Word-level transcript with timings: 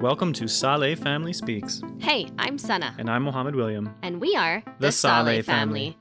Welcome 0.00 0.32
to 0.34 0.48
Saleh 0.48 0.98
Family 0.98 1.32
Speaks, 1.32 1.82
Hey, 1.98 2.28
I'm 2.38 2.56
Sana, 2.56 2.94
and 2.98 3.10
I'm 3.10 3.22
Mohammed 3.22 3.54
William. 3.54 3.94
and 4.02 4.20
we 4.20 4.34
are 4.34 4.62
The 4.78 4.90
Saleh 4.92 5.44
family. 5.44 5.96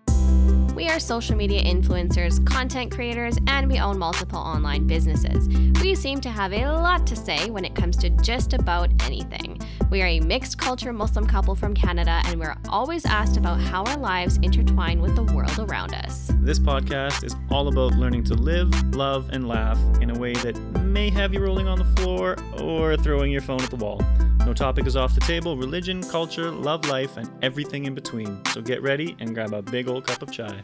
We 0.74 0.88
are 0.88 1.00
social 1.00 1.36
media 1.36 1.62
influencers, 1.62 2.46
content 2.48 2.94
creators, 2.94 3.38
and 3.48 3.70
we 3.70 3.80
own 3.80 3.98
multiple 4.00 4.40
online 4.40 4.88
businesses. 4.88 5.50
We 5.82 5.94
seem 5.96 6.22
to 6.22 6.30
have 6.30 6.54
a 6.54 6.68
lot 6.68 7.06
to 7.08 7.18
say 7.18 7.50
when 7.50 7.66
it 7.66 7.76
comes 7.76 7.98
to 7.98 8.10
just 8.10 8.54
about 8.54 8.90
anything. 9.04 9.60
We 9.90 10.02
are 10.02 10.08
a 10.08 10.22
mixed 10.22 10.58
culture 10.58 10.94
Muslim 10.94 11.26
couple 11.28 11.54
from 11.56 11.74
Canada, 11.74 12.22
and 12.26 12.40
we're 12.40 12.56
always 12.70 13.06
asked 13.06 13.36
about 13.36 13.60
how 13.60 13.84
our 13.84 13.98
lives 13.98 14.38
intertwine 14.38 15.02
with 15.02 15.16
the 15.18 15.24
world 15.24 15.60
around 15.60 15.94
us. 15.94 16.32
This 16.42 16.60
podcast 16.60 17.26
is 17.26 17.36
all 17.52 17.68
about 17.68 17.96
learning 17.96 18.24
to 18.26 18.36
live, 18.36 18.72
love, 18.96 19.30
and 19.34 19.48
laugh 19.50 19.78
in 20.00 20.12
a 20.12 20.18
way 20.18 20.34
that 20.36 20.56
may 20.90 21.10
have 21.12 21.34
you 21.34 21.40
rolling 21.40 21.68
on 21.68 21.78
the 21.78 22.02
floor 22.02 22.36
or 22.60 22.98
throwing 22.98 23.32
your 23.32 23.42
phone 23.42 23.62
at 23.62 23.70
the 23.70 23.76
wall. 23.76 24.02
No 24.46 24.54
topic 24.54 24.88
is 24.88 24.96
off 24.96 25.14
the 25.14 25.22
table 25.22 25.56
religion, 25.56 26.02
culture, 26.02 26.50
love 26.50 26.86
life, 26.88 27.18
and 27.18 27.30
everything 27.44 27.86
in 27.86 27.94
between. 27.94 28.44
So 28.48 28.62
get 28.62 28.82
ready 28.82 29.16
and 29.20 29.34
grab 29.34 29.54
a 29.54 29.62
big 29.62 29.88
old 29.88 30.06
cup 30.06 30.22
of 30.22 30.32
chai. 30.32 30.64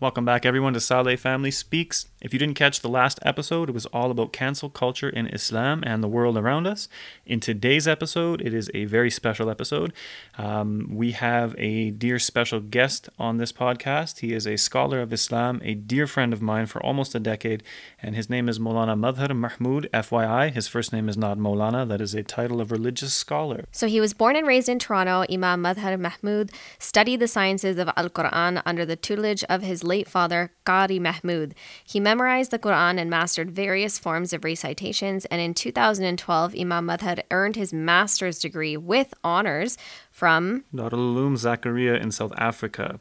Welcome 0.00 0.24
back, 0.24 0.46
everyone, 0.46 0.74
to 0.74 0.80
Saleh 0.80 1.18
Family 1.18 1.50
Speaks. 1.50 2.06
If 2.20 2.32
you 2.32 2.38
didn't 2.38 2.54
catch 2.54 2.80
the 2.80 2.88
last 2.88 3.18
episode, 3.22 3.68
it 3.68 3.72
was 3.72 3.86
all 3.86 4.12
about 4.12 4.32
cancel 4.32 4.70
culture 4.70 5.08
in 5.08 5.26
Islam 5.26 5.82
and 5.84 6.04
the 6.04 6.08
world 6.08 6.38
around 6.38 6.68
us. 6.68 6.88
In 7.26 7.40
today's 7.40 7.88
episode, 7.88 8.40
it 8.40 8.54
is 8.54 8.70
a 8.74 8.84
very 8.84 9.10
special 9.10 9.50
episode. 9.50 9.92
Um, 10.36 10.88
we 10.92 11.12
have 11.12 11.52
a 11.58 11.90
dear 11.90 12.20
special 12.20 12.60
guest 12.60 13.08
on 13.18 13.38
this 13.38 13.50
podcast. 13.50 14.20
He 14.20 14.32
is 14.34 14.46
a 14.46 14.56
scholar 14.56 15.00
of 15.00 15.12
Islam, 15.12 15.60
a 15.64 15.74
dear 15.74 16.06
friend 16.06 16.32
of 16.32 16.40
mine 16.40 16.66
for 16.66 16.80
almost 16.80 17.16
a 17.16 17.20
decade, 17.20 17.64
and 18.00 18.14
his 18.14 18.30
name 18.30 18.48
is 18.48 18.60
Molana 18.60 18.96
Madhar 18.96 19.36
Mahmood, 19.36 19.90
FYI. 19.92 20.52
His 20.52 20.68
first 20.68 20.92
name 20.92 21.08
is 21.08 21.16
not 21.16 21.38
Molana, 21.38 21.88
that 21.88 22.00
is 22.00 22.14
a 22.14 22.22
title 22.22 22.60
of 22.60 22.70
religious 22.70 23.14
scholar. 23.14 23.64
So 23.72 23.88
he 23.88 24.00
was 24.00 24.14
born 24.14 24.36
and 24.36 24.46
raised 24.46 24.68
in 24.68 24.78
Toronto. 24.78 25.24
Imam 25.28 25.60
Madhar 25.60 25.98
Mahmood 25.98 26.52
studied 26.78 27.18
the 27.18 27.26
sciences 27.26 27.78
of 27.78 27.90
Al 27.96 28.10
Quran 28.10 28.62
under 28.64 28.86
the 28.86 28.94
tutelage 28.94 29.42
of 29.48 29.62
his 29.62 29.87
late 29.88 30.08
father, 30.08 30.52
Qari 30.64 31.00
Mahmood. 31.00 31.54
He 31.84 31.98
memorized 31.98 32.52
the 32.52 32.58
Quran 32.60 33.00
and 33.00 33.10
mastered 33.10 33.50
various 33.50 33.98
forms 33.98 34.32
of 34.32 34.44
recitations. 34.44 35.24
And 35.24 35.40
in 35.40 35.54
2012, 35.54 36.54
Imam 36.56 36.86
Madhar 36.86 37.22
earned 37.32 37.56
his 37.56 37.72
master's 37.72 38.38
degree 38.38 38.76
with 38.76 39.12
honors 39.24 39.76
from 40.12 40.64
Darul 40.72 41.14
Uloom 41.14 41.34
Zakaria 41.34 42.00
in 42.00 42.12
South 42.12 42.32
Africa. 42.38 43.00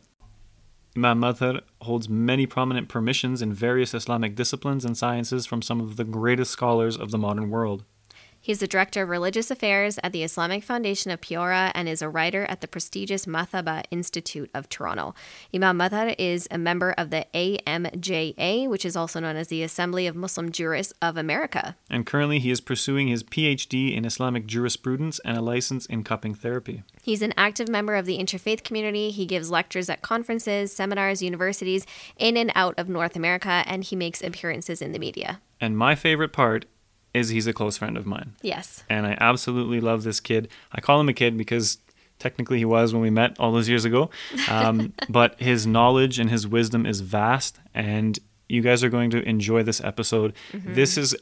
Imam 0.95 1.21
Madhar 1.21 1.61
holds 1.81 2.09
many 2.09 2.47
prominent 2.47 2.89
permissions 2.89 3.43
in 3.43 3.53
various 3.53 3.93
Islamic 3.93 4.33
disciplines 4.33 4.83
and 4.83 4.97
sciences 4.97 5.45
from 5.45 5.61
some 5.61 5.79
of 5.79 5.95
the 5.95 6.03
greatest 6.03 6.51
scholars 6.51 6.97
of 6.97 7.11
the 7.11 7.19
modern 7.19 7.51
world. 7.51 7.83
He's 8.47 8.59
the 8.59 8.65
director 8.65 9.03
of 9.03 9.09
religious 9.09 9.51
affairs 9.51 9.99
at 10.03 10.13
the 10.13 10.23
Islamic 10.23 10.63
Foundation 10.63 11.11
of 11.11 11.19
Peoria 11.19 11.69
and 11.75 11.89
is 11.89 12.01
a 12.01 12.07
writer 12.07 12.45
at 12.45 12.61
the 12.61 12.67
prestigious 12.69 13.25
Mathaba 13.25 13.83
Institute 13.91 14.49
of 14.53 14.69
Toronto. 14.69 15.13
Imam 15.53 15.77
Madhar 15.77 16.15
is 16.17 16.47
a 16.49 16.57
member 16.57 16.95
of 16.97 17.09
the 17.09 17.25
AMJA, 17.33 18.69
which 18.69 18.85
is 18.85 18.95
also 18.95 19.19
known 19.19 19.35
as 19.35 19.49
the 19.49 19.63
Assembly 19.63 20.07
of 20.07 20.15
Muslim 20.15 20.49
Jurists 20.49 20.93
of 21.01 21.17
America. 21.17 21.75
And 21.89 22.05
currently, 22.05 22.39
he 22.39 22.49
is 22.49 22.61
pursuing 22.61 23.09
his 23.09 23.21
PhD 23.21 23.93
in 23.93 24.05
Islamic 24.05 24.47
jurisprudence 24.47 25.19
and 25.25 25.37
a 25.37 25.41
license 25.41 25.85
in 25.85 26.05
cupping 26.05 26.33
therapy. 26.33 26.83
He's 27.01 27.21
an 27.21 27.33
active 27.35 27.67
member 27.67 27.95
of 27.95 28.05
the 28.05 28.17
interfaith 28.17 28.63
community. 28.63 29.11
He 29.11 29.25
gives 29.25 29.51
lectures 29.51 29.89
at 29.89 30.01
conferences, 30.01 30.71
seminars, 30.71 31.21
universities 31.21 31.85
in 32.15 32.37
and 32.37 32.53
out 32.55 32.75
of 32.79 32.87
North 32.87 33.17
America, 33.17 33.65
and 33.67 33.83
he 33.83 33.97
makes 33.97 34.23
appearances 34.23 34.81
in 34.81 34.93
the 34.93 34.99
media. 34.99 35.41
And 35.59 35.77
my 35.77 35.95
favorite 35.95 36.31
part 36.31 36.65
is 37.17 37.29
he's 37.29 37.47
a 37.47 37.53
close 37.53 37.77
friend 37.77 37.97
of 37.97 38.05
mine. 38.05 38.35
Yes. 38.41 38.83
And 38.89 39.05
I 39.05 39.17
absolutely 39.19 39.79
love 39.81 40.03
this 40.03 40.19
kid. 40.19 40.49
I 40.71 40.81
call 40.81 40.99
him 40.99 41.09
a 41.09 41.13
kid 41.13 41.37
because 41.37 41.77
technically 42.19 42.57
he 42.57 42.65
was 42.65 42.93
when 42.93 43.01
we 43.01 43.09
met 43.09 43.39
all 43.39 43.51
those 43.51 43.69
years 43.69 43.85
ago. 43.85 44.09
Um, 44.49 44.93
but 45.09 45.39
his 45.39 45.67
knowledge 45.67 46.19
and 46.19 46.29
his 46.29 46.47
wisdom 46.47 46.85
is 46.85 47.01
vast, 47.01 47.59
and 47.73 48.17
you 48.47 48.61
guys 48.61 48.83
are 48.83 48.89
going 48.89 49.09
to 49.11 49.21
enjoy 49.23 49.63
this 49.63 49.81
episode. 49.83 50.33
This 50.53 50.97
is. 50.97 51.15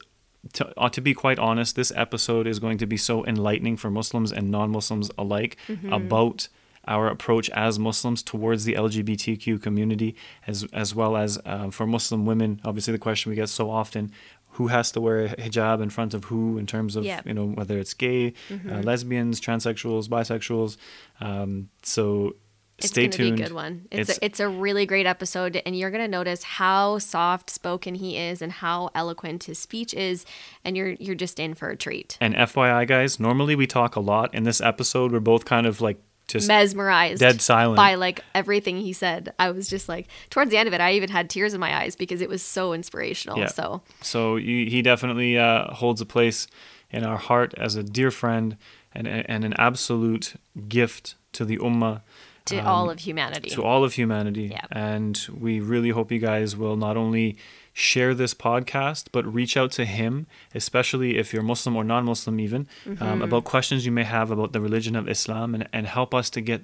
To, 0.52 0.72
uh, 0.80 0.88
to 0.90 1.00
be 1.00 1.12
quite 1.12 1.40
honest, 1.40 1.74
this 1.74 1.90
episode 1.96 2.46
is 2.46 2.60
going 2.60 2.78
to 2.78 2.86
be 2.86 2.96
so 2.96 3.26
enlightening 3.26 3.76
for 3.76 3.90
Muslims 3.90 4.30
and 4.30 4.48
non 4.48 4.70
Muslims 4.70 5.10
alike 5.18 5.56
about 5.90 6.46
our 6.86 7.08
approach 7.08 7.50
as 7.50 7.78
Muslims 7.78 8.22
towards 8.22 8.64
the 8.64 8.74
LGBTQ 8.74 9.60
community, 9.60 10.14
as 10.46 10.64
as 10.72 10.94
well 10.94 11.16
as 11.16 11.38
uh, 11.44 11.70
for 11.70 11.86
Muslim 11.86 12.26
women. 12.26 12.60
Obviously, 12.64 12.92
the 12.92 12.98
question 12.98 13.30
we 13.30 13.36
get 13.36 13.48
so 13.48 13.70
often: 13.70 14.12
Who 14.56 14.68
has 14.68 14.90
to 14.92 15.00
wear 15.00 15.18
a 15.26 15.28
hijab 15.36 15.82
in 15.82 15.90
front 15.90 16.14
of 16.14 16.24
who 16.24 16.58
in 16.58 16.66
terms 16.66 16.96
of 16.96 17.04
Yeah. 17.04 17.20
you 17.24 17.34
know 17.34 17.46
whether 17.46 17.78
it's 17.78 17.94
gay, 17.94 18.32
uh, 18.50 18.80
lesbians, 18.82 19.40
transsexuals, 19.40 20.08
bisexuals. 20.08 20.76
Um, 21.20 21.68
so 21.82 22.36
It's 22.78 22.88
stay 22.88 23.02
going 23.02 23.10
to 23.12 23.18
be 23.18 23.42
a 23.42 23.46
good 23.46 23.54
one. 23.54 23.86
It's 23.90 24.10
It's- 24.10 24.18
a, 24.18 24.24
it's 24.24 24.40
a 24.40 24.48
really 24.48 24.84
great 24.84 25.06
episode, 25.06 25.60
and 25.64 25.74
you're 25.78 25.90
going 25.90 26.04
to 26.04 26.08
notice 26.18 26.42
how 26.42 26.98
soft 26.98 27.48
spoken 27.48 27.94
he 27.94 28.18
is 28.18 28.42
and 28.42 28.52
how 28.52 28.90
eloquent 28.94 29.44
his 29.44 29.58
speech 29.58 29.94
is, 29.94 30.26
and 30.64 30.76
you're 30.76 30.90
you're 31.00 31.14
just 31.14 31.40
in 31.40 31.54
for 31.54 31.70
a 31.70 31.76
treat. 31.76 32.18
And 32.20 32.34
FYI, 32.34 32.86
guys, 32.86 33.18
normally 33.18 33.56
we 33.56 33.66
talk 33.66 33.96
a 33.96 34.00
lot. 34.00 34.34
In 34.34 34.42
this 34.44 34.60
episode, 34.60 35.10
we're 35.12 35.20
both 35.20 35.44
kind 35.46 35.66
of 35.66 35.80
like 35.80 35.98
just 36.28 36.48
Mesmerized, 36.48 37.20
dead 37.20 37.40
silent. 37.40 37.76
by 37.76 37.94
like 37.94 38.20
everything 38.34 38.80
he 38.80 38.92
said. 38.92 39.32
I 39.38 39.50
was 39.50 39.68
just 39.68 39.88
like, 39.88 40.08
towards 40.30 40.50
the 40.50 40.56
end 40.56 40.66
of 40.66 40.74
it, 40.74 40.80
I 40.80 40.92
even 40.92 41.08
had 41.08 41.30
tears 41.30 41.54
in 41.54 41.60
my 41.60 41.76
eyes 41.76 41.94
because 41.94 42.20
it 42.20 42.28
was 42.28 42.42
so 42.42 42.72
inspirational. 42.72 43.38
Yeah. 43.38 43.46
So 43.46 43.82
So 44.02 44.36
he 44.36 44.82
definitely 44.82 45.38
uh, 45.38 45.72
holds 45.72 46.00
a 46.00 46.06
place 46.06 46.48
in 46.90 47.04
our 47.04 47.16
heart 47.16 47.54
as 47.56 47.76
a 47.76 47.82
dear 47.82 48.10
friend 48.10 48.56
and, 48.92 49.06
and 49.06 49.44
an 49.44 49.54
absolute 49.54 50.34
gift 50.68 51.14
to 51.32 51.44
the 51.44 51.58
ummah, 51.58 52.02
to 52.46 52.58
all 52.60 52.90
of 52.90 53.00
humanity. 53.00 53.50
Um, 53.50 53.56
to 53.56 53.62
all 53.64 53.84
of 53.84 53.92
humanity. 53.94 54.48
Yeah. 54.52 54.66
And 54.70 55.20
we 55.38 55.60
really 55.60 55.90
hope 55.90 56.10
you 56.10 56.18
guys 56.18 56.56
will 56.56 56.76
not 56.76 56.96
only 56.96 57.36
share 57.78 58.14
this 58.14 58.32
podcast, 58.32 59.08
but 59.12 59.22
reach 59.30 59.54
out 59.54 59.70
to 59.70 59.84
him, 59.84 60.26
especially 60.54 61.18
if 61.18 61.34
you're 61.34 61.42
Muslim 61.42 61.76
or 61.76 61.84
non 61.84 62.06
Muslim, 62.06 62.40
even, 62.40 62.66
Mm-hmm. 62.86 63.02
um, 63.02 63.20
about 63.20 63.44
questions 63.44 63.84
you 63.84 63.92
may 63.92 64.04
have 64.04 64.30
about 64.30 64.52
the 64.54 64.62
religion 64.62 64.96
of 64.96 65.06
Islam 65.10 65.54
and, 65.54 65.68
and 65.74 65.86
help 65.86 66.14
us 66.14 66.30
to 66.30 66.40
get 66.40 66.62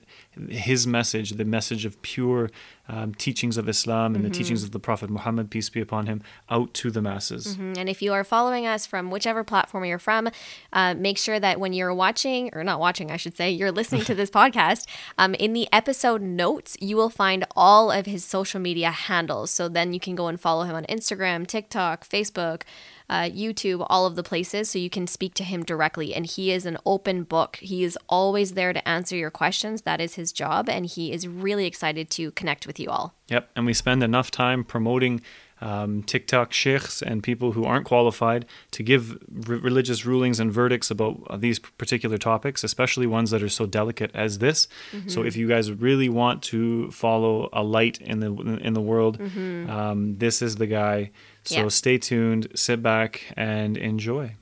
his 0.49 0.87
message, 0.87 1.33
the 1.33 1.45
message 1.45 1.85
of 1.85 2.01
pure 2.01 2.51
um, 2.89 3.15
teachings 3.15 3.57
of 3.57 3.69
Islam 3.69 4.15
and 4.15 4.25
the 4.25 4.29
Mm-hmm. 4.29 4.39
teachings 4.39 4.65
of 4.65 4.73
the 4.73 4.81
Prophet 4.81 5.09
Muhammad, 5.09 5.51
peace 5.51 5.69
be 5.71 5.81
upon 5.81 6.07
him, 6.07 6.21
out 6.51 6.75
to 6.75 6.91
the 6.91 7.01
masses. 7.01 7.57
Mhm. 7.57 7.79
And 7.79 7.89
if 7.89 8.03
you 8.03 8.13
are 8.13 8.25
following 8.25 8.67
us 8.67 8.87
from 8.87 9.11
whichever 9.11 9.45
platform 9.45 9.85
you're 9.85 9.99
from, 9.99 10.29
uh, 10.73 10.95
make 10.95 11.17
sure 11.17 11.39
that 11.39 11.61
when 11.61 11.73
you're 11.73 11.95
watching, 11.95 12.51
or 12.53 12.65
not 12.65 12.81
watching, 12.81 13.11
I 13.11 13.17
should 13.17 13.37
say, 13.37 13.51
you're 13.51 13.71
listening 13.73 14.03
to 14.05 14.15
this 14.21 14.31
podcast, 14.31 14.87
um, 15.17 15.35
in 15.35 15.53
the 15.53 15.69
episode 15.73 16.23
notes, 16.23 16.77
you 16.81 16.97
will 16.97 17.11
find 17.11 17.45
all 17.55 17.91
of 17.93 18.07
his 18.07 18.25
social 18.25 18.61
media 18.61 18.91
handles. 18.91 19.51
So 19.51 19.69
then 19.69 19.93
you 19.93 20.01
can 20.01 20.15
go 20.15 20.27
and 20.27 20.41
follow 20.41 20.65
him 20.65 20.75
on 20.75 20.85
Instagram, 20.87 21.47
TikTok, 21.47 22.07
Facebook. 22.09 22.63
Uh, 23.09 23.25
YouTube, 23.25 23.87
all 23.91 24.07
of 24.07 24.17
the 24.17 24.23
places, 24.23 24.71
so 24.71 24.79
you 24.79 24.91
can 24.91 25.07
speak 25.07 25.35
to 25.35 25.45
him 25.45 25.63
directly. 25.63 26.15
And 26.15 26.25
he 26.27 26.51
is 26.51 26.67
an 26.67 26.79
open 26.87 27.25
book. 27.25 27.57
He 27.57 27.85
is 27.85 27.99
always 28.09 28.55
there 28.55 28.73
to 28.73 28.89
answer 28.89 29.17
your 29.17 29.31
questions. 29.31 29.83
That 29.83 30.01
is 30.01 30.15
his 30.15 30.33
job. 30.33 30.69
And 30.69 30.87
he 30.87 31.13
is 31.13 31.29
really 31.29 31.67
excited 31.67 32.11
to 32.11 32.31
connect 32.33 32.67
with 32.67 32.81
you 32.81 32.89
all. 32.91 33.15
Yep, 33.29 33.51
and 33.57 33.67
we 33.67 33.75
spend 33.75 34.03
enough 34.03 34.31
time 34.31 34.65
promoting 34.65 35.21
um, 35.63 36.03
TikTok 36.03 36.53
sheikhs 36.53 37.03
and 37.03 37.23
people 37.23 37.53
who 37.53 37.65
aren't 37.65 37.87
qualified 37.87 38.47
to 38.73 38.83
give 38.83 39.17
re- 39.31 39.59
religious 39.59 40.05
rulings 40.05 40.41
and 40.41 40.53
verdicts 40.53 40.91
about 40.91 41.23
uh, 41.31 41.37
these 41.37 41.61
particular 41.61 42.19
topics, 42.19 42.65
especially 42.65 43.07
ones 43.07 43.31
that 43.31 43.43
are 43.45 43.49
so 43.49 43.65
delicate 43.65 44.11
as 44.13 44.39
this. 44.39 44.67
So, 45.07 45.23
if 45.23 45.37
you 45.37 45.47
guys 45.49 45.71
really 45.71 46.09
want 46.09 46.43
to 46.45 46.91
follow 46.91 47.49
a 47.53 47.63
light 47.63 48.01
in 48.01 48.19
the 48.19 48.33
in 48.61 48.73
the 48.75 48.81
world, 48.81 49.21
um, 49.21 50.17
this 50.19 50.43
is 50.43 50.57
the 50.57 50.67
guy. 50.67 51.13
So, 51.45 51.63
Yeah. 51.63 51.69
stay 51.69 51.99
tuned, 51.99 52.49
sit 52.55 52.83
back, 52.83 53.33
and 53.37 53.77
enjoy. 53.77 54.37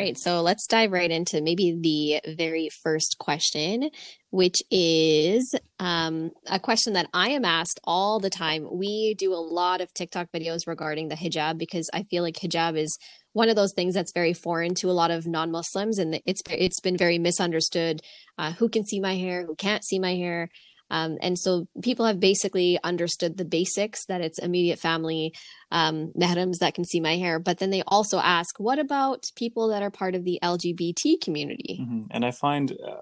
Right, 0.00 0.18
so 0.18 0.40
let's 0.40 0.66
dive 0.66 0.92
right 0.92 1.10
into 1.10 1.40
maybe 1.40 1.76
the 1.80 2.34
very 2.34 2.68
first 2.82 3.16
question, 3.18 3.90
which 4.30 4.56
is 4.70 5.54
um, 5.78 6.30
a 6.46 6.58
question 6.58 6.94
that 6.94 7.08
I 7.12 7.30
am 7.30 7.44
asked 7.44 7.80
all 7.84 8.20
the 8.20 8.30
time. 8.30 8.66
We 8.72 9.14
do 9.14 9.32
a 9.32 9.36
lot 9.36 9.80
of 9.80 9.92
TikTok 9.94 10.28
videos 10.34 10.66
regarding 10.66 11.08
the 11.08 11.16
hijab 11.16 11.58
because 11.58 11.88
I 11.92 12.02
feel 12.04 12.22
like 12.22 12.36
hijab 12.36 12.76
is 12.76 12.98
one 13.32 13.48
of 13.48 13.56
those 13.56 13.72
things 13.74 13.94
that's 13.94 14.12
very 14.12 14.32
foreign 14.32 14.74
to 14.76 14.90
a 14.90 14.92
lot 14.92 15.10
of 15.10 15.26
non-Muslims, 15.26 15.98
and 15.98 16.20
it's 16.26 16.42
it's 16.50 16.80
been 16.80 16.96
very 16.96 17.18
misunderstood. 17.18 18.00
Uh, 18.36 18.52
who 18.52 18.68
can 18.68 18.84
see 18.84 19.00
my 19.00 19.16
hair? 19.16 19.46
Who 19.46 19.54
can't 19.54 19.84
see 19.84 19.98
my 19.98 20.16
hair? 20.16 20.48
Um, 20.90 21.18
and 21.20 21.38
so 21.38 21.66
people 21.82 22.06
have 22.06 22.20
basically 22.20 22.78
understood 22.82 23.36
the 23.36 23.44
basics 23.44 24.04
that 24.06 24.20
it's 24.20 24.38
immediate 24.38 24.78
family, 24.78 25.32
um, 25.70 26.12
mehrams 26.18 26.58
that 26.60 26.74
can 26.74 26.84
see 26.84 27.00
my 27.00 27.16
hair. 27.16 27.38
But 27.38 27.58
then 27.58 27.70
they 27.70 27.82
also 27.86 28.18
ask, 28.18 28.58
what 28.58 28.78
about 28.78 29.24
people 29.36 29.68
that 29.68 29.82
are 29.82 29.90
part 29.90 30.14
of 30.14 30.24
the 30.24 30.38
LGBT 30.42 31.20
community? 31.22 31.78
Mm-hmm. 31.80 32.02
And 32.10 32.24
I 32.24 32.32
find, 32.32 32.72
uh, 32.72 33.00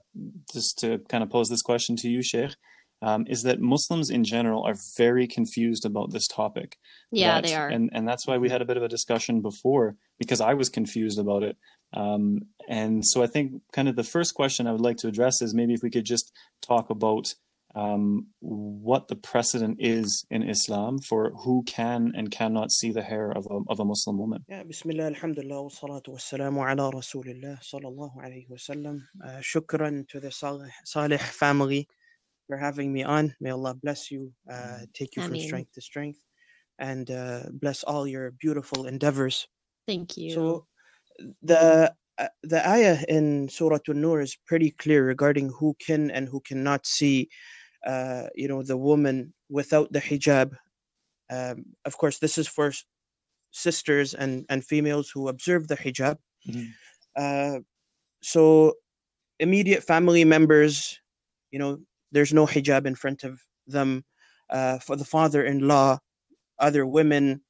just 0.52 0.78
to 0.80 0.98
kind 1.08 1.22
of 1.22 1.30
pose 1.30 1.48
this 1.48 1.62
question 1.62 1.96
to 1.96 2.08
you, 2.08 2.22
Sheikh, 2.22 2.54
um, 3.00 3.26
is 3.28 3.42
that 3.42 3.60
Muslims 3.60 4.10
in 4.10 4.24
general 4.24 4.64
are 4.64 4.74
very 4.96 5.26
confused 5.26 5.84
about 5.84 6.12
this 6.12 6.26
topic. 6.26 6.76
Yeah, 7.10 7.34
That- 7.34 7.44
they 7.44 7.54
are. 7.54 7.68
And, 7.68 7.90
and 7.92 8.06
that's 8.06 8.26
why 8.26 8.38
we 8.38 8.50
had 8.50 8.62
a 8.62 8.64
bit 8.64 8.76
of 8.76 8.82
a 8.82 8.88
discussion 8.88 9.40
before 9.40 9.96
because 10.18 10.40
I 10.40 10.54
was 10.54 10.68
confused 10.68 11.18
about 11.18 11.42
it. 11.42 11.56
Um, 11.94 12.40
and 12.68 13.04
so 13.06 13.22
I 13.22 13.26
think 13.26 13.62
kind 13.72 13.88
of 13.88 13.96
the 13.96 14.04
first 14.04 14.34
question 14.34 14.66
I 14.66 14.72
would 14.72 14.80
like 14.80 14.98
to 14.98 15.08
address 15.08 15.40
is 15.40 15.54
maybe 15.54 15.74
if 15.74 15.82
we 15.82 15.90
could 15.90 16.04
just 16.04 16.32
talk 16.60 16.90
about 16.90 17.34
um, 17.78 18.26
what 18.40 19.06
the 19.08 19.14
precedent 19.14 19.76
is 19.78 20.24
in 20.30 20.42
Islam 20.42 20.98
for 20.98 21.30
who 21.44 21.62
can 21.62 22.12
and 22.16 22.30
cannot 22.30 22.72
see 22.72 22.90
the 22.90 23.02
hair 23.02 23.30
of 23.30 23.46
a, 23.50 23.60
of 23.68 23.78
a 23.78 23.84
Muslim 23.84 24.18
woman. 24.18 24.44
Yeah, 24.48 24.64
Bismillah, 24.64 25.06
Alhamdulillah, 25.14 25.62
wa 25.62 25.68
salatu 25.68 26.08
wa 26.08 26.18
salamu 26.18 26.60
ala 26.68 26.90
Rasulillah, 26.90 27.56
sallallahu 27.62 28.16
alayhi 28.24 28.50
wa 28.50 28.56
sallam. 28.56 28.96
Uh, 29.24 29.40
shukran 29.50 30.08
to 30.08 30.18
the 30.18 30.32
Saleh, 30.32 30.72
Saleh 30.84 31.20
family 31.20 31.86
for 32.48 32.56
having 32.56 32.92
me 32.92 33.04
on. 33.04 33.34
May 33.40 33.50
Allah 33.50 33.74
bless 33.74 34.10
you, 34.10 34.32
uh, 34.50 34.80
take 34.92 35.14
you 35.14 35.22
from 35.22 35.34
Ameen. 35.34 35.46
strength 35.46 35.72
to 35.74 35.80
strength, 35.80 36.18
and 36.80 37.08
uh, 37.10 37.42
bless 37.52 37.84
all 37.84 38.08
your 38.08 38.32
beautiful 38.32 38.86
endeavors. 38.86 39.46
Thank 39.86 40.16
you. 40.16 40.32
So, 40.32 40.66
the 41.42 41.92
uh, 42.18 42.28
the 42.42 42.68
ayah 42.68 42.98
in 43.08 43.48
Surah 43.48 43.78
An-Nur 43.86 44.20
is 44.20 44.36
pretty 44.46 44.72
clear 44.72 45.06
regarding 45.06 45.50
who 45.50 45.76
can 45.78 46.10
and 46.10 46.28
who 46.28 46.40
cannot 46.40 46.84
see, 46.84 47.28
uh, 47.86 48.28
you 48.34 48.48
know, 48.48 48.62
the 48.62 48.76
woman 48.76 49.32
without 49.50 49.92
the 49.92 50.00
hijab. 50.00 50.56
Um, 51.30 51.66
of 51.84 51.96
course, 51.98 52.18
this 52.18 52.38
is 52.38 52.48
for 52.48 52.72
sisters 53.52 54.14
and 54.14 54.46
and 54.48 54.64
females 54.64 55.10
who 55.10 55.28
observe 55.28 55.68
the 55.68 55.76
hijab. 55.76 56.18
Mhm. 56.48 56.72
Uh, 57.16 57.60
so, 58.22 58.74
immediate 59.40 59.82
family 59.84 60.24
members, 60.24 61.00
you 61.52 61.58
know, 61.58 61.80
there's 62.12 62.32
no 62.34 62.46
hijab 62.46 62.86
in 62.86 62.94
front 62.96 63.24
of 63.24 63.40
them. 63.66 64.04
Uh, 64.50 64.78
for 64.78 64.96
the 64.96 65.04
father-in-law, 65.04 65.98
other 66.58 66.86
women, 66.86 67.42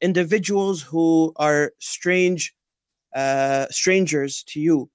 individuals 0.00 0.82
who 0.82 1.32
are 1.36 1.72
strange 1.80 2.54
uh, 3.14 3.66
strangers 3.70 4.44
to 4.44 4.60
you 4.60 4.90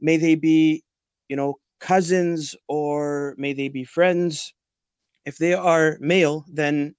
may 0.00 0.16
they 0.16 0.34
be 0.34 0.82
you 1.28 1.36
know 1.36 1.56
cousins 1.80 2.56
or 2.68 3.34
may 3.38 3.52
they 3.52 3.68
be 3.68 3.84
friends 3.84 4.54
if 5.24 5.36
they 5.38 5.54
are 5.54 5.96
male 6.00 6.44
then 6.48 6.94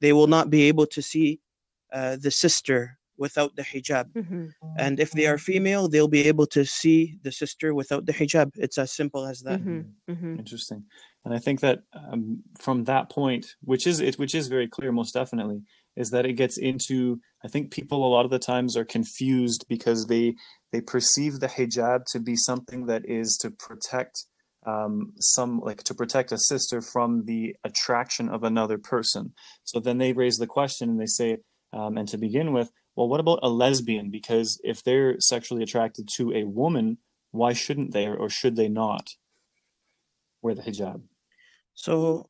they 0.00 0.12
will 0.12 0.26
not 0.26 0.50
be 0.50 0.62
able 0.62 0.86
to 0.86 1.02
see 1.02 1.40
uh, 1.92 2.16
the 2.16 2.30
sister 2.30 2.98
without 3.16 3.54
the 3.56 3.62
hijab 3.62 4.06
Mhm. 4.14 4.52
and 4.78 4.98
if 4.98 5.10
they 5.12 5.26
are 5.26 5.38
female 5.38 5.88
they'll 5.88 6.08
be 6.08 6.26
able 6.26 6.46
to 6.46 6.64
see 6.64 7.18
the 7.22 7.30
sister 7.32 7.74
without 7.74 8.06
the 8.06 8.12
hijab 8.12 8.50
it's 8.56 8.78
as 8.78 8.90
simple 8.92 9.24
as 9.26 9.40
that 9.42 9.60
Mhm. 9.60 9.86
Mhm. 10.08 10.38
Interesting, 10.38 10.84
and 11.24 11.32
I 11.32 11.38
think 11.38 11.60
that 11.60 11.78
um, 11.92 12.42
from 12.58 12.84
that 12.84 13.08
point, 13.08 13.54
which 13.62 13.86
is 13.86 14.00
it, 14.00 14.18
which 14.18 14.34
is 14.34 14.48
very 14.48 14.68
clear, 14.68 14.90
most 14.92 15.14
definitely, 15.14 15.62
is 15.96 16.10
that 16.10 16.26
it 16.26 16.32
gets 16.34 16.58
into. 16.58 17.20
I 17.44 17.48
think 17.48 17.70
people 17.70 18.04
a 18.04 18.12
lot 18.14 18.24
of 18.24 18.32
the 18.32 18.38
times 18.40 18.76
are 18.76 18.84
confused 18.84 19.64
because 19.68 20.06
they 20.06 20.34
they 20.74 20.80
perceive 20.80 21.38
the 21.38 21.46
hijab 21.46 22.04
to 22.04 22.18
be 22.18 22.34
something 22.34 22.86
that 22.86 23.08
is 23.08 23.38
to 23.40 23.48
protect 23.48 24.26
um, 24.66 25.12
some 25.20 25.60
like 25.60 25.84
to 25.84 25.94
protect 25.94 26.32
a 26.32 26.38
sister 26.38 26.80
from 26.80 27.26
the 27.26 27.54
attraction 27.62 28.28
of 28.28 28.42
another 28.42 28.76
person. 28.76 29.34
So 29.62 29.78
then 29.78 29.98
they 29.98 30.12
raise 30.12 30.38
the 30.38 30.48
question 30.48 30.88
and 30.88 31.00
they 31.00 31.06
say, 31.06 31.36
um, 31.72 31.96
and 31.96 32.08
to 32.08 32.18
begin 32.18 32.52
with, 32.52 32.72
well, 32.96 33.08
what 33.08 33.20
about 33.20 33.38
a 33.44 33.48
lesbian? 33.48 34.10
Because 34.10 34.60
if 34.64 34.82
they're 34.82 35.14
sexually 35.20 35.62
attracted 35.62 36.08
to 36.16 36.32
a 36.32 36.42
woman, 36.42 36.98
why 37.30 37.52
shouldn't 37.52 37.92
they 37.92 38.06
or, 38.06 38.16
or 38.16 38.28
should 38.28 38.56
they 38.56 38.68
not 38.68 39.10
wear 40.42 40.56
the 40.56 40.62
hijab? 40.62 41.02
So, 41.74 42.28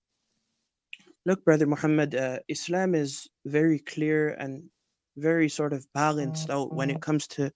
look, 1.25 1.47
Brother 1.47 1.67
Muhammad, 1.67 2.15
uh, 2.15 2.41
Islam 2.49 2.95
is 2.95 3.27
very 3.47 3.79
clear 3.79 4.29
and 4.29 4.65
very 5.17 5.49
sort 5.49 5.73
of 5.73 5.87
balanced 5.95 6.51
out 6.51 6.75
when 6.75 6.91
it 6.91 7.01
comes 7.01 7.27
to 7.29 7.51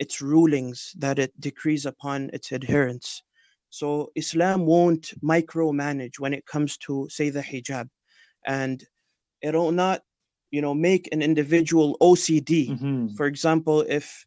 its 0.00 0.22
rulings 0.22 0.94
that 0.98 1.18
it 1.20 1.32
decrees 1.40 1.86
upon 1.86 2.30
its 2.32 2.52
adherents. 2.52 3.22
So, 3.70 4.12
Islam 4.16 4.66
won't 4.66 5.14
micromanage 5.22 6.18
when 6.20 6.34
it 6.34 6.46
comes 6.46 6.78
to, 6.86 7.08
say, 7.10 7.30
the 7.30 7.42
hijab, 7.42 7.88
and 8.46 8.84
it'll 9.42 9.72
not, 9.72 10.02
you 10.52 10.62
know, 10.62 10.74
make 10.74 11.08
an 11.12 11.22
individual 11.22 11.96
OCD. 12.00 12.74
Mhm. 12.74 13.16
For 13.16 13.26
example, 13.26 13.82
if 13.82 14.26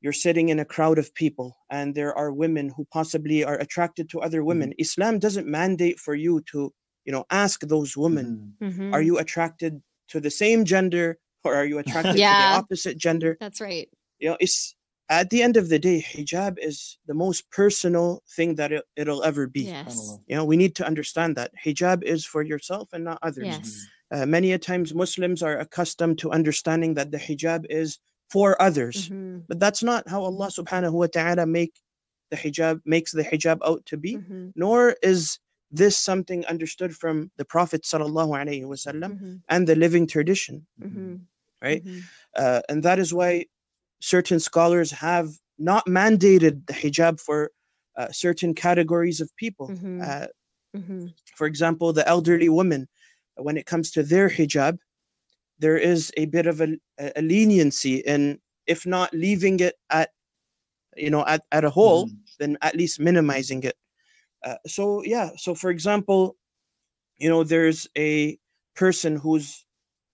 you're 0.00 0.12
sitting 0.12 0.48
in 0.48 0.58
a 0.60 0.64
crowd 0.64 0.98
of 0.98 1.12
people 1.14 1.56
and 1.70 1.94
there 1.94 2.14
are 2.16 2.32
women 2.32 2.70
who 2.76 2.84
possibly 2.92 3.44
are 3.44 3.58
attracted 3.58 4.08
to 4.10 4.20
other 4.20 4.44
women, 4.44 4.72
Islam 4.78 5.18
doesn't 5.18 5.46
mandate 5.48 5.98
for 5.98 6.14
you 6.14 6.40
to, 6.52 6.72
you 7.04 7.12
know, 7.12 7.24
ask 7.30 7.60
those 7.62 7.96
women, 7.96 8.26
Mhm. 8.60 8.72
Mhm. 8.72 8.94
are 8.94 9.02
you 9.02 9.18
attracted 9.18 9.82
to 10.08 10.20
the 10.20 10.30
same 10.30 10.64
gender 10.64 11.18
or 11.44 11.54
are 11.54 11.66
you 11.66 11.78
attracted 11.78 12.24
to 12.26 12.34
the 12.34 12.46
opposite 12.58 12.96
gender? 12.98 13.36
That's 13.40 13.60
right. 13.60 13.88
You 14.18 14.30
know, 14.30 14.36
it's 14.40 14.76
at 15.08 15.30
the 15.30 15.42
end 15.42 15.56
of 15.56 15.68
the 15.68 15.78
day, 15.78 16.02
hijab 16.02 16.56
is 16.58 16.98
the 17.06 17.14
most 17.14 17.50
personal 17.50 18.22
thing 18.36 18.54
that 18.56 18.72
it, 18.72 18.84
it'll 18.96 19.22
ever 19.24 19.46
be. 19.46 19.62
Yes. 19.62 20.18
You 20.26 20.36
know, 20.36 20.44
we 20.44 20.56
need 20.56 20.74
to 20.76 20.86
understand 20.86 21.36
that 21.36 21.50
hijab 21.64 22.02
is 22.02 22.24
for 22.24 22.42
yourself 22.42 22.88
and 22.92 23.04
not 23.04 23.18
others. 23.22 23.46
Yes. 23.46 23.86
Uh, 24.10 24.26
many 24.26 24.52
a 24.52 24.58
times 24.58 24.94
Muslims 24.94 25.42
are 25.42 25.58
accustomed 25.58 26.18
to 26.18 26.30
understanding 26.30 26.94
that 26.94 27.10
the 27.10 27.18
hijab 27.18 27.64
is 27.70 27.98
for 28.30 28.60
others. 28.60 29.08
Mhm. 29.08 29.44
But 29.48 29.58
that's 29.60 29.82
not 29.82 30.08
how 30.08 30.22
Allah 30.22 30.48
subhanahu 30.48 30.92
wa 30.92 31.06
ta'ala 31.06 31.46
make 31.46 31.74
the 32.30 32.36
hijab 32.36 32.80
makes 32.84 33.12
the 33.12 33.24
hijab 33.24 33.58
out 33.64 33.84
to 33.86 33.96
be, 33.96 34.16
Mhm. 34.16 34.52
nor 34.54 34.96
is 35.02 35.38
this 35.70 35.96
something 35.98 36.44
understood 36.46 36.94
from 36.94 37.30
the 37.36 37.44
Prophet 37.44 37.82
sallallahu 37.82 38.32
alaihi 38.40 38.64
wasallam 38.64 39.10
Mhm. 39.20 39.42
and 39.48 39.66
the 39.66 39.76
living 39.76 40.06
tradition, 40.06 40.66
Mhm. 40.80 41.20
right? 41.62 41.82
Uh, 42.34 42.60
and 42.68 42.82
that 42.82 42.98
is 42.98 43.12
why 43.12 43.44
certain 44.00 44.40
scholars 44.40 44.90
have 44.90 45.28
not 45.58 45.84
mandated 45.86 46.66
the 46.66 46.72
hijab 46.72 47.20
for 47.20 47.50
uh, 47.96 48.10
certain 48.12 48.54
categories 48.54 49.20
of 49.20 49.34
people. 49.36 49.68
Mhm. 49.70 50.00
Uh, 50.02 50.26
Mhm. 50.76 51.14
for 51.36 51.46
example, 51.46 51.92
the 51.92 52.06
elderly 52.08 52.48
women, 52.48 52.88
when 53.36 53.56
it 53.56 53.66
comes 53.66 53.90
to 53.92 54.02
their 54.02 54.28
hijab, 54.28 54.78
there 55.58 55.76
is 55.76 56.12
a 56.16 56.26
bit 56.26 56.46
of 56.46 56.60
a, 56.60 56.78
a 56.98 57.22
leniency 57.22 57.96
in, 57.98 58.40
if 58.66 58.86
not 58.86 59.12
leaving 59.12 59.60
it 59.60 59.74
at, 59.90 60.10
you 60.96 61.10
know, 61.10 61.24
at, 61.26 61.42
at 61.52 61.64
a 61.64 61.70
whole, 61.70 62.08
Mhm. 62.08 62.16
then 62.38 62.58
at 62.62 62.76
least 62.76 63.00
minimizing 63.00 63.62
it. 63.64 63.76
Uh, 64.44 64.56
so 64.66 65.02
yeah, 65.02 65.30
so 65.36 65.54
for 65.54 65.70
example, 65.70 66.36
you 67.18 67.28
know, 67.28 67.42
there's 67.44 67.88
a 67.96 68.38
person 68.74 69.16
who's 69.16 69.64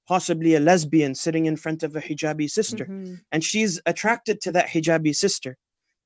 possibly 0.06 0.54
a 0.54 0.60
lesbian 0.60 1.14
sitting 1.14 1.46
in 1.46 1.56
front 1.56 1.82
of 1.82 1.96
a 1.96 2.00
hijabi 2.00 2.48
sister, 2.50 2.86
Mhm. 2.86 3.20
and 3.32 3.42
she's 3.44 3.80
attracted 3.86 4.40
to 4.42 4.52
that 4.52 4.68
hijabi 4.68 5.14
sister. 5.14 5.56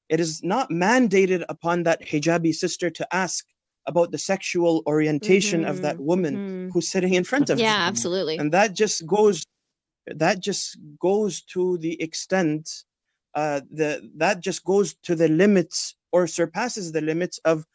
It 0.09 0.21
is 0.21 0.43
not 0.43 0.71
mandated 0.71 1.45
upon 1.49 1.83
that 1.85 2.00
hijabi 2.02 2.55
sister 2.55 2.90
to 2.90 3.07
ask 3.14 3.45
about 3.87 4.11
the 4.12 4.19
sexual 4.19 4.83
orientation 4.87 5.64
of 5.64 5.81
that 5.83 5.97
Mhm. 5.97 6.05
woman 6.11 6.35
Mhm. 6.37 6.71
who's 6.73 6.88
sitting 6.88 7.14
in 7.14 7.25
front 7.25 7.50
of 7.50 7.59
her 7.59 7.64
Yeah, 7.64 7.87
absolutely. 7.88 8.38
and 8.38 8.52
that 8.52 8.75
just 8.75 9.07
goes 9.07 9.45
that 10.07 10.40
just 10.40 10.78
goes 11.00 11.43
to 11.55 11.78
the 11.78 12.00
extent 12.00 12.85
uh 13.35 13.61
the 13.71 13.90
that 14.17 14.40
just 14.40 14.64
goes 14.64 14.95
to 15.02 15.14
the 15.14 15.28
limits 15.28 15.95
or 16.12 16.26
surpasses 16.26 16.93
the 16.93 17.00
limits 17.02 17.38
of 17.45 17.67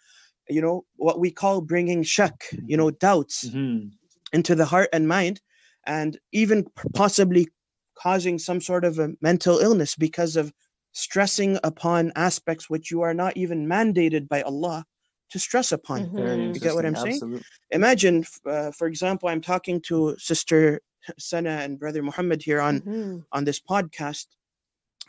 you 0.50 0.62
know 0.62 0.86
what 0.98 1.20
we 1.20 1.30
call 1.32 1.62
bringing 1.62 2.01
shak 2.03 2.36
you 2.72 2.75
know 2.77 2.89
doubts 2.92 3.38
Mhm. 3.50 3.92
into 4.38 4.56
the 4.56 4.65
heart 4.65 4.89
and 4.94 5.08
mind 5.08 5.42
and 5.85 6.17
even 6.31 6.65
possibly 6.93 7.47
causing 7.95 8.39
some 8.39 8.61
sort 8.61 8.85
of 8.85 8.99
a 8.99 9.09
mental 9.21 9.59
illness 9.59 9.95
because 9.95 10.35
of 10.35 10.51
stressing 10.93 11.57
upon 11.63 12.11
aspects 12.15 12.69
which 12.69 12.91
you 12.91 13.01
are 13.01 13.13
not 13.13 13.35
even 13.37 13.67
mandated 13.67 14.27
by 14.27 14.41
Allah 14.41 14.85
to 15.31 15.39
stress 15.39 15.71
upon 15.71 16.11
Very 16.15 16.37
Mhm. 16.37 16.53
You 16.55 16.59
get 16.59 16.75
what 16.75 16.85
I'm 16.85 16.93
interesting. 16.95 17.11
saying? 17.11 17.15
Absolutely. 17.15 17.45
imagine 17.71 18.25
uh, 18.45 18.71
for 18.71 18.87
example 18.87 19.27
i'm 19.29 19.41
talking 19.41 19.81
to 19.81 20.15
sister 20.19 20.79
sana 21.17 21.49
and 21.65 21.79
brother 21.79 22.03
muhammad 22.03 22.41
here 22.43 22.61
on 22.61 22.81
Mhm. 22.81 23.25
on 23.31 23.43
this 23.45 23.59
podcast 23.59 24.27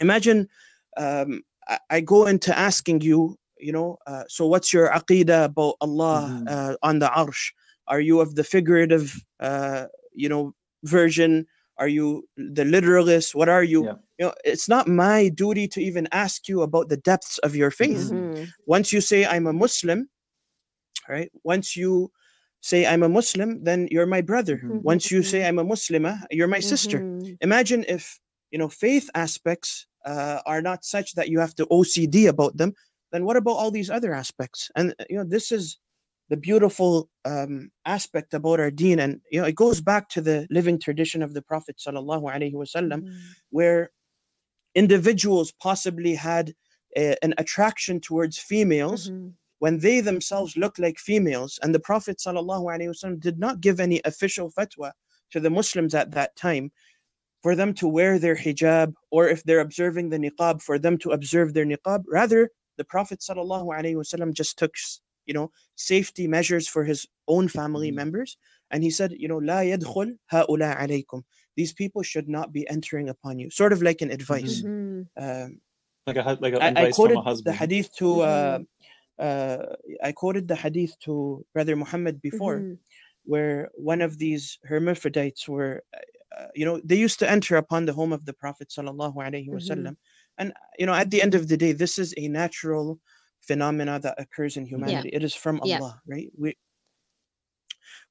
imagine 0.01 0.49
um, 0.97 1.43
I, 1.69 1.79
I 1.91 2.01
go 2.01 2.27
into 2.27 2.57
asking 2.59 3.01
you 3.03 3.37
you 3.59 3.73
know 3.73 3.99
uh, 4.07 4.25
so 4.29 4.47
what's 4.47 4.73
your 4.73 4.89
aqidah 4.91 5.45
about 5.51 5.75
allah 5.81 6.17
Mhm. 6.31 6.49
uh, 6.49 6.75
on 6.83 6.99
the 6.99 7.07
arsh 7.23 7.53
are 7.87 8.01
you 8.01 8.21
of 8.21 8.35
the 8.35 8.45
figurative 8.45 9.07
uh, 9.41 9.87
you 10.15 10.29
know 10.29 10.55
version? 10.85 11.47
Are 11.79 11.89
you 11.89 12.29
the 12.37 12.65
literalist? 12.65 13.35
What 13.35 13.49
are 13.49 13.65
you? 13.65 13.85
Yeah. 13.87 13.95
you 14.19 14.27
know 14.27 14.35
it's 14.45 14.69
not 14.69 14.87
my 14.87 15.29
duty 15.29 15.67
to 15.75 15.81
even 15.83 16.07
ask 16.13 16.47
you 16.49 16.63
about 16.63 16.89
the 16.89 16.97
depths 17.11 17.39
of 17.47 17.57
your 17.57 17.73
faith. 17.73 18.05
Mhm. 18.13 18.47
once 18.67 18.93
you 18.95 19.01
say 19.01 19.27
i'm 19.27 19.47
a 19.49 19.53
muslim 19.53 20.01
right? 21.09 21.31
Once 21.43 21.77
you 21.77 22.11
say 22.61 22.87
i'm 22.87 23.03
a 23.03 23.09
muslim 23.09 23.51
then 23.65 23.89
you're 23.91 24.07
my 24.17 24.23
brother. 24.23 24.57
Mhm. 24.63 24.83
once 24.83 25.11
you 25.11 25.21
say 25.23 25.41
i'm 25.47 25.59
a 25.59 25.65
muslima 25.65 26.13
you're 26.31 26.49
my 26.57 26.61
sister. 26.73 26.99
Mhm. 27.01 27.37
imagine 27.41 27.85
if 27.97 28.05
you 28.53 28.59
know 28.61 28.69
faith 28.69 29.07
aspects 29.15 29.87
uh, 30.11 30.39
are 30.47 30.63
not 30.63 30.85
such 30.85 31.09
that 31.17 31.29
you 31.33 31.39
have 31.45 31.55
to 31.57 31.65
ocd 31.77 32.17
about 32.29 32.57
them 32.61 32.73
then 33.13 33.25
what 33.27 33.37
about 33.37 33.57
all 33.61 33.71
these 33.71 33.91
other 33.91 34.13
aspects? 34.23 34.71
And 34.77 34.87
you 35.11 35.17
know 35.19 35.25
this 35.37 35.51
is 35.53 35.79
the 36.31 36.37
beautiful 36.37 37.09
um, 37.25 37.71
aspect 37.85 38.35
about 38.35 38.61
our 38.61 38.71
deen 38.71 38.99
and 39.01 39.21
you 39.31 39.41
know 39.41 39.47
it 39.47 39.55
goes 39.55 39.81
back 39.81 40.09
to 40.09 40.21
the 40.21 40.47
living 40.51 40.79
tradition 40.79 41.23
of 41.23 41.35
the 41.35 41.43
prophet 41.43 41.77
sallallahu 41.85 42.25
alaihi 42.35 42.55
wasallam 42.55 43.03
Mhm. 43.03 43.19
where 43.51 43.91
individuals 44.75 45.53
possibly 45.53 46.15
had 46.15 46.55
a, 46.97 47.17
an 47.23 47.35
attraction 47.39 48.01
towards 48.01 48.39
females 48.39 49.11
Mhm. 49.11 49.33
when 49.59 49.79
they 49.79 50.01
themselves 50.01 50.57
looked 50.57 50.79
like 50.79 50.99
females 50.99 51.59
and 51.63 51.75
the 51.75 51.81
prophet 51.91 52.19
sallallahu 52.19 52.65
alaihi 52.75 52.89
wasallam 52.93 53.21
did 53.21 53.39
not 53.39 53.61
give 53.61 53.79
any 53.81 54.01
official 54.05 54.51
fatwa 54.51 54.93
to 55.31 55.41
the 55.41 55.51
muslims 55.51 55.95
at 55.95 56.11
that 56.13 56.35
time 56.37 56.71
for 57.43 57.55
them 57.55 57.73
to 57.75 57.87
wear 57.87 58.19
their 58.19 58.37
hijab 58.37 58.95
or 59.11 59.29
if 59.29 59.43
they're 59.45 59.61
observing 59.69 60.09
the 60.11 60.19
niqab 60.19 60.61
for 60.63 60.79
them 60.79 60.97
to 60.99 61.11
observe 61.19 61.53
their 61.55 61.67
niqab 61.67 62.03
rather 62.09 62.51
the 62.79 62.85
prophet 62.85 63.21
sallallahu 63.21 63.69
alaihi 63.79 63.95
wasallam 64.03 64.33
just 64.33 64.59
took 64.59 64.75
you 65.27 65.35
know 65.35 65.51
safety 65.77 66.27
measures 66.27 66.67
for 66.69 66.85
his 66.85 67.07
own 67.29 67.49
family 67.49 67.91
Mhm. 67.91 67.95
members 68.01 68.37
and 68.71 68.83
he 68.85 68.91
said 68.91 69.13
you 69.13 69.29
know 69.29 69.39
la 69.39 69.61
yadkhul 69.71 70.17
haula 70.33 70.71
alaykum 70.77 71.23
these 71.57 71.73
people 71.73 72.03
should 72.03 72.29
not 72.29 72.53
be 72.53 72.69
entering 72.69 73.09
upon 73.09 73.39
you 73.39 73.51
sort 73.51 73.73
of 73.73 73.83
like 73.83 74.01
an 74.03 74.11
advice 74.11 74.63
Mhm. 74.63 75.09
um, 75.25 75.61
Like 76.07 76.17
a 76.17 76.39
like 76.41 76.55
a 76.55 76.63
I, 76.63 76.67
I 76.67 76.71
advice 76.71 76.97
quoted 76.97 77.19
from 77.23 77.27
a 77.27 77.43
the 77.49 77.53
hadith 77.53 77.89
to 78.01 78.09
uh, 78.21 78.59
Mhm. 78.59 78.67
uh, 79.27 79.67
I 80.03 80.13
quoted 80.13 80.49
the 80.49 80.57
hadith 80.57 80.99
to 81.07 81.47
Brother 81.55 81.77
Muhammad 81.77 82.21
before, 82.21 82.59
Mhm. 82.61 82.79
where 83.25 83.71
one 83.93 84.03
of 84.03 84.19
these 84.19 84.59
hermaphrodites 84.65 85.49
were, 85.49 85.83
uh, 86.37 86.49
you 86.55 86.65
know, 86.67 86.81
they 86.85 86.99
used 87.07 87.19
to 87.21 87.31
enter 87.31 87.57
upon 87.57 87.87
the 87.87 87.93
home 87.95 88.13
of 88.13 88.25
the 88.27 88.33
Prophet 88.35 88.69
sallallahu 88.77 89.17
alaihi 89.27 89.49
wasallam, 89.57 89.95
and 90.39 90.53
you 90.79 90.87
know, 90.87 90.95
at 91.03 91.11
the 91.11 91.23
end 91.23 91.35
of 91.35 91.49
the 91.49 91.57
day, 91.65 91.73
this 91.73 91.95
is 91.99 92.13
a 92.19 92.27
natural 92.29 93.01
phenomena 93.47 94.01
that 94.01 94.17
occurs 94.19 94.57
in 94.57 94.65
humanity. 94.67 95.11
It 95.13 95.23
is 95.25 95.35
from 95.35 95.61
Yeah. 95.65 95.79
Allah, 95.81 96.01
right? 96.07 96.31
We 96.37 96.57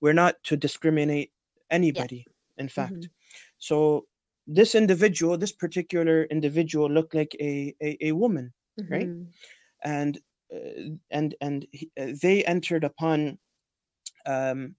we're 0.01 0.13
not 0.23 0.35
to 0.43 0.57
discriminate 0.57 1.31
anybody. 1.71 2.21
In 2.57 2.69
fact, 2.69 2.93
Mhm. 2.93 3.09
so 3.57 4.07
this 4.47 4.75
individual, 4.75 5.37
this 5.37 5.51
particular 5.53 6.25
individual, 6.25 6.89
looked 6.89 7.15
like 7.15 7.33
a 7.39 7.73
a, 7.81 7.97
a 8.09 8.11
woman 8.11 8.53
right? 8.89 9.07
Mhm. 9.07 9.27
and 9.83 10.13
uh, 10.53 10.97
and 11.11 11.35
and 11.41 11.65
he, 11.71 11.89
uh, 12.01 12.11
they 12.21 12.43
entered 12.45 12.83
upon 12.83 13.37
um 14.25 14.75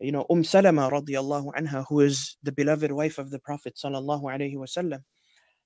you 0.00 0.12
know 0.14 0.24
Umm 0.30 0.42
Salama 0.44 0.90
radiallahu 0.90 1.52
anha 1.58 1.84
who 1.88 2.00
is 2.00 2.36
the 2.42 2.52
beloved 2.60 2.90
wife 3.00 3.18
of 3.22 3.30
the 3.30 3.38
prophet 3.38 3.74
sallallahu 3.82 4.24
alaihi 4.34 4.56
wasallam 4.64 5.02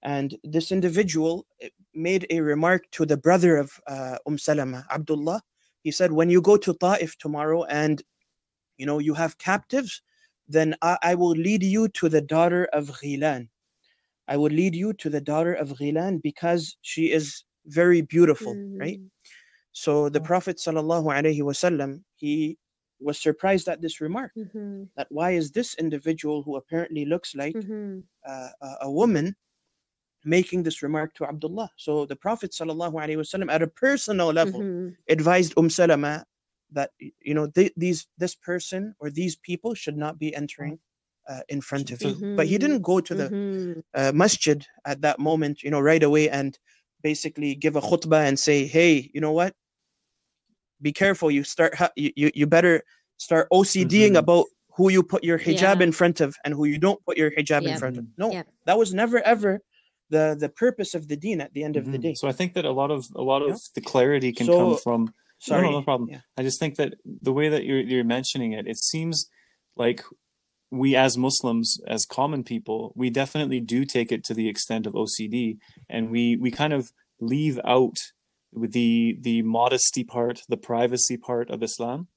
and 0.02 0.36
this 0.44 0.72
individual 0.72 1.46
uh, 1.64 1.68
made 1.94 2.26
a 2.30 2.40
remark 2.40 2.84
to 2.92 3.06
the 3.06 3.16
brother 3.16 3.56
of 3.56 3.72
uh, 3.86 4.16
Umm 4.26 4.38
Salama 4.38 4.84
Abdullah 4.90 5.42
he 5.82 5.90
said 5.90 6.12
when 6.12 6.30
you 6.30 6.40
go 6.42 6.56
to 6.56 6.74
Ta'if 6.74 7.16
tomorrow 7.18 7.64
and 7.64 8.02
you 8.78 8.86
know 8.86 8.98
you 8.98 9.14
have 9.14 9.38
captives 9.38 10.02
then 10.48 10.74
I, 10.82 10.96
I 11.02 11.14
will 11.14 11.30
lead 11.48 11.62
you 11.62 11.88
to 11.88 12.08
the 12.08 12.20
daughter 12.20 12.64
of 12.72 12.88
Ghilan 13.02 13.48
I 14.28 14.36
will 14.36 14.50
lead 14.50 14.74
you 14.74 14.92
to 14.94 15.08
the 15.10 15.20
daughter 15.20 15.54
of 15.54 15.70
Ghilan 15.70 16.20
because 16.22 16.76
she 16.82 17.12
is 17.12 17.44
very 17.66 18.00
beautiful 18.02 18.54
right 18.78 18.98
Mhm. 19.00 19.10
so 19.72 20.08
the. 20.08 20.20
Prophet 20.20 20.56
sallallahu 20.58 21.06
alaihi 21.16 21.42
wasallam 21.42 22.02
he 22.16 22.58
was 23.00 23.18
surprised 23.18 23.68
at 23.68 23.80
this 23.80 24.00
remark. 24.00 24.32
Mhm. 24.36 24.88
That 24.96 25.06
why 25.10 25.32
is 25.32 25.50
this 25.52 25.74
individual 25.76 26.42
who 26.42 26.56
apparently 26.56 27.04
looks 27.04 27.34
like 27.34 27.54
Mhm. 27.56 28.02
uh, 28.26 28.50
a, 28.62 28.68
a 28.82 28.90
woman 28.90 29.36
making 30.26 30.62
this 30.64 30.82
remark 30.82 31.14
to 31.14 31.24
Abdullah? 31.24 31.70
So 31.76 32.04
the 32.06 32.16
Prophet 32.16 32.50
sallallahu 32.50 32.94
alaihi 32.94 33.16
wasallam 33.16 33.50
at 33.50 33.62
a 33.62 33.66
personal 33.66 34.32
level 34.32 34.60
Mhm. 34.60 34.96
advised 35.08 35.52
Umm 35.56 35.70
Salama 35.70 36.24
that 36.72 36.90
you 37.28 37.34
know 37.34 37.46
th- 37.46 37.72
these 37.76 38.06
this 38.18 38.34
person 38.34 38.94
or 38.98 39.08
these 39.10 39.36
people 39.36 39.72
should 39.74 39.96
not 39.96 40.18
be 40.18 40.34
entering 40.34 40.78
uh, 41.28 41.40
in 41.48 41.60
front 41.60 41.90
of 41.90 42.00
you. 42.02 42.14
But 42.36 42.46
he 42.46 42.56
didn't 42.58 42.82
go 42.82 43.00
to 43.00 43.14
the 43.14 43.28
Mhm. 43.30 43.82
uh, 43.94 44.12
masjid 44.14 44.64
at 44.84 45.00
that 45.02 45.18
moment, 45.18 45.62
you 45.64 45.70
know, 45.72 45.80
right 45.80 46.02
away 46.02 46.28
and 46.30 46.56
basically 47.02 47.54
give 47.54 47.74
a 47.76 47.80
khutbah 47.80 48.22
and 48.28 48.38
say, 48.38 48.64
hey, 48.66 49.10
you 49.14 49.20
know 49.20 49.32
what? 49.32 49.52
Be 50.82 50.92
careful. 50.92 51.30
You 51.30 51.42
start, 51.44 51.74
ha- 51.74 51.90
you, 51.96 52.30
you, 52.34 52.46
better 52.46 52.82
start 53.16 53.48
OCDing 53.52 54.12
Mhm. 54.12 54.18
about 54.18 54.46
who 54.76 54.90
you 54.90 55.02
put 55.02 55.24
your 55.24 55.38
hijab 55.38 55.78
Yeah. 55.78 55.86
in 55.88 55.92
front 55.92 56.20
of 56.20 56.36
and 56.44 56.52
who 56.54 56.64
you 56.66 56.78
don't 56.78 57.02
put 57.04 57.16
your 57.16 57.30
hijab 57.30 57.62
in 57.66 57.78
front 57.78 57.96
of. 57.96 58.04
Mhm. 58.04 58.10
No, 58.18 58.30
Yep. 58.30 58.46
that 58.66 58.78
was 58.78 58.92
never 58.92 59.18
ever 59.34 59.60
the 60.10 60.36
the 60.38 60.48
purpose 60.48 60.94
of 60.94 61.08
the 61.08 61.16
deen 61.16 61.40
at 61.40 61.52
the 61.52 61.62
end 61.64 61.76
of 61.76 61.84
the 61.92 61.98
Mhm. 61.98 62.02
day. 62.02 62.14
So 62.14 62.28
I 62.28 62.32
think 62.32 62.54
that 62.54 62.64
a 62.64 62.72
lot 62.72 62.90
of 62.90 63.06
a 63.14 63.22
lot 63.22 63.42
of 63.42 63.48
Yeah. 63.50 63.56
the 63.74 63.80
clarity 63.80 64.32
can 64.32 64.46
So- 64.46 64.58
come 64.58 64.78
from 64.78 65.14
Sorry. 65.38 65.70
no 65.70 65.82
problem. 65.82 66.08
Yeah. 66.10 66.20
I 66.38 66.42
just 66.42 66.58
think 66.60 66.76
that 66.76 66.94
the 67.04 67.32
way 67.32 67.48
that 67.48 67.64
you're 67.64 67.80
you're 67.80 68.04
mentioning 68.04 68.52
it, 68.52 68.66
it 68.66 68.78
seems 68.78 69.28
like 69.76 70.02
we 70.70 70.96
as 70.96 71.16
Muslims, 71.16 71.78
as 71.86 72.04
common 72.06 72.42
people, 72.42 72.92
we 72.96 73.08
definitely 73.10 73.60
do 73.60 73.84
take 73.84 74.10
it 74.10 74.24
to 74.24 74.34
the 74.34 74.48
extent 74.48 74.86
of 74.86 74.94
OCD, 74.94 75.58
and 75.88 76.10
we 76.10 76.36
we 76.36 76.50
kind 76.50 76.72
of 76.72 76.90
leave 77.20 77.58
out 77.64 77.96
with 78.52 78.72
the 78.72 79.16
the 79.20 79.42
modesty 79.42 80.04
part, 80.04 80.42
the 80.48 80.56
privacy 80.56 81.16
part 81.16 81.50
of 81.50 81.62
Islam, 81.62 82.08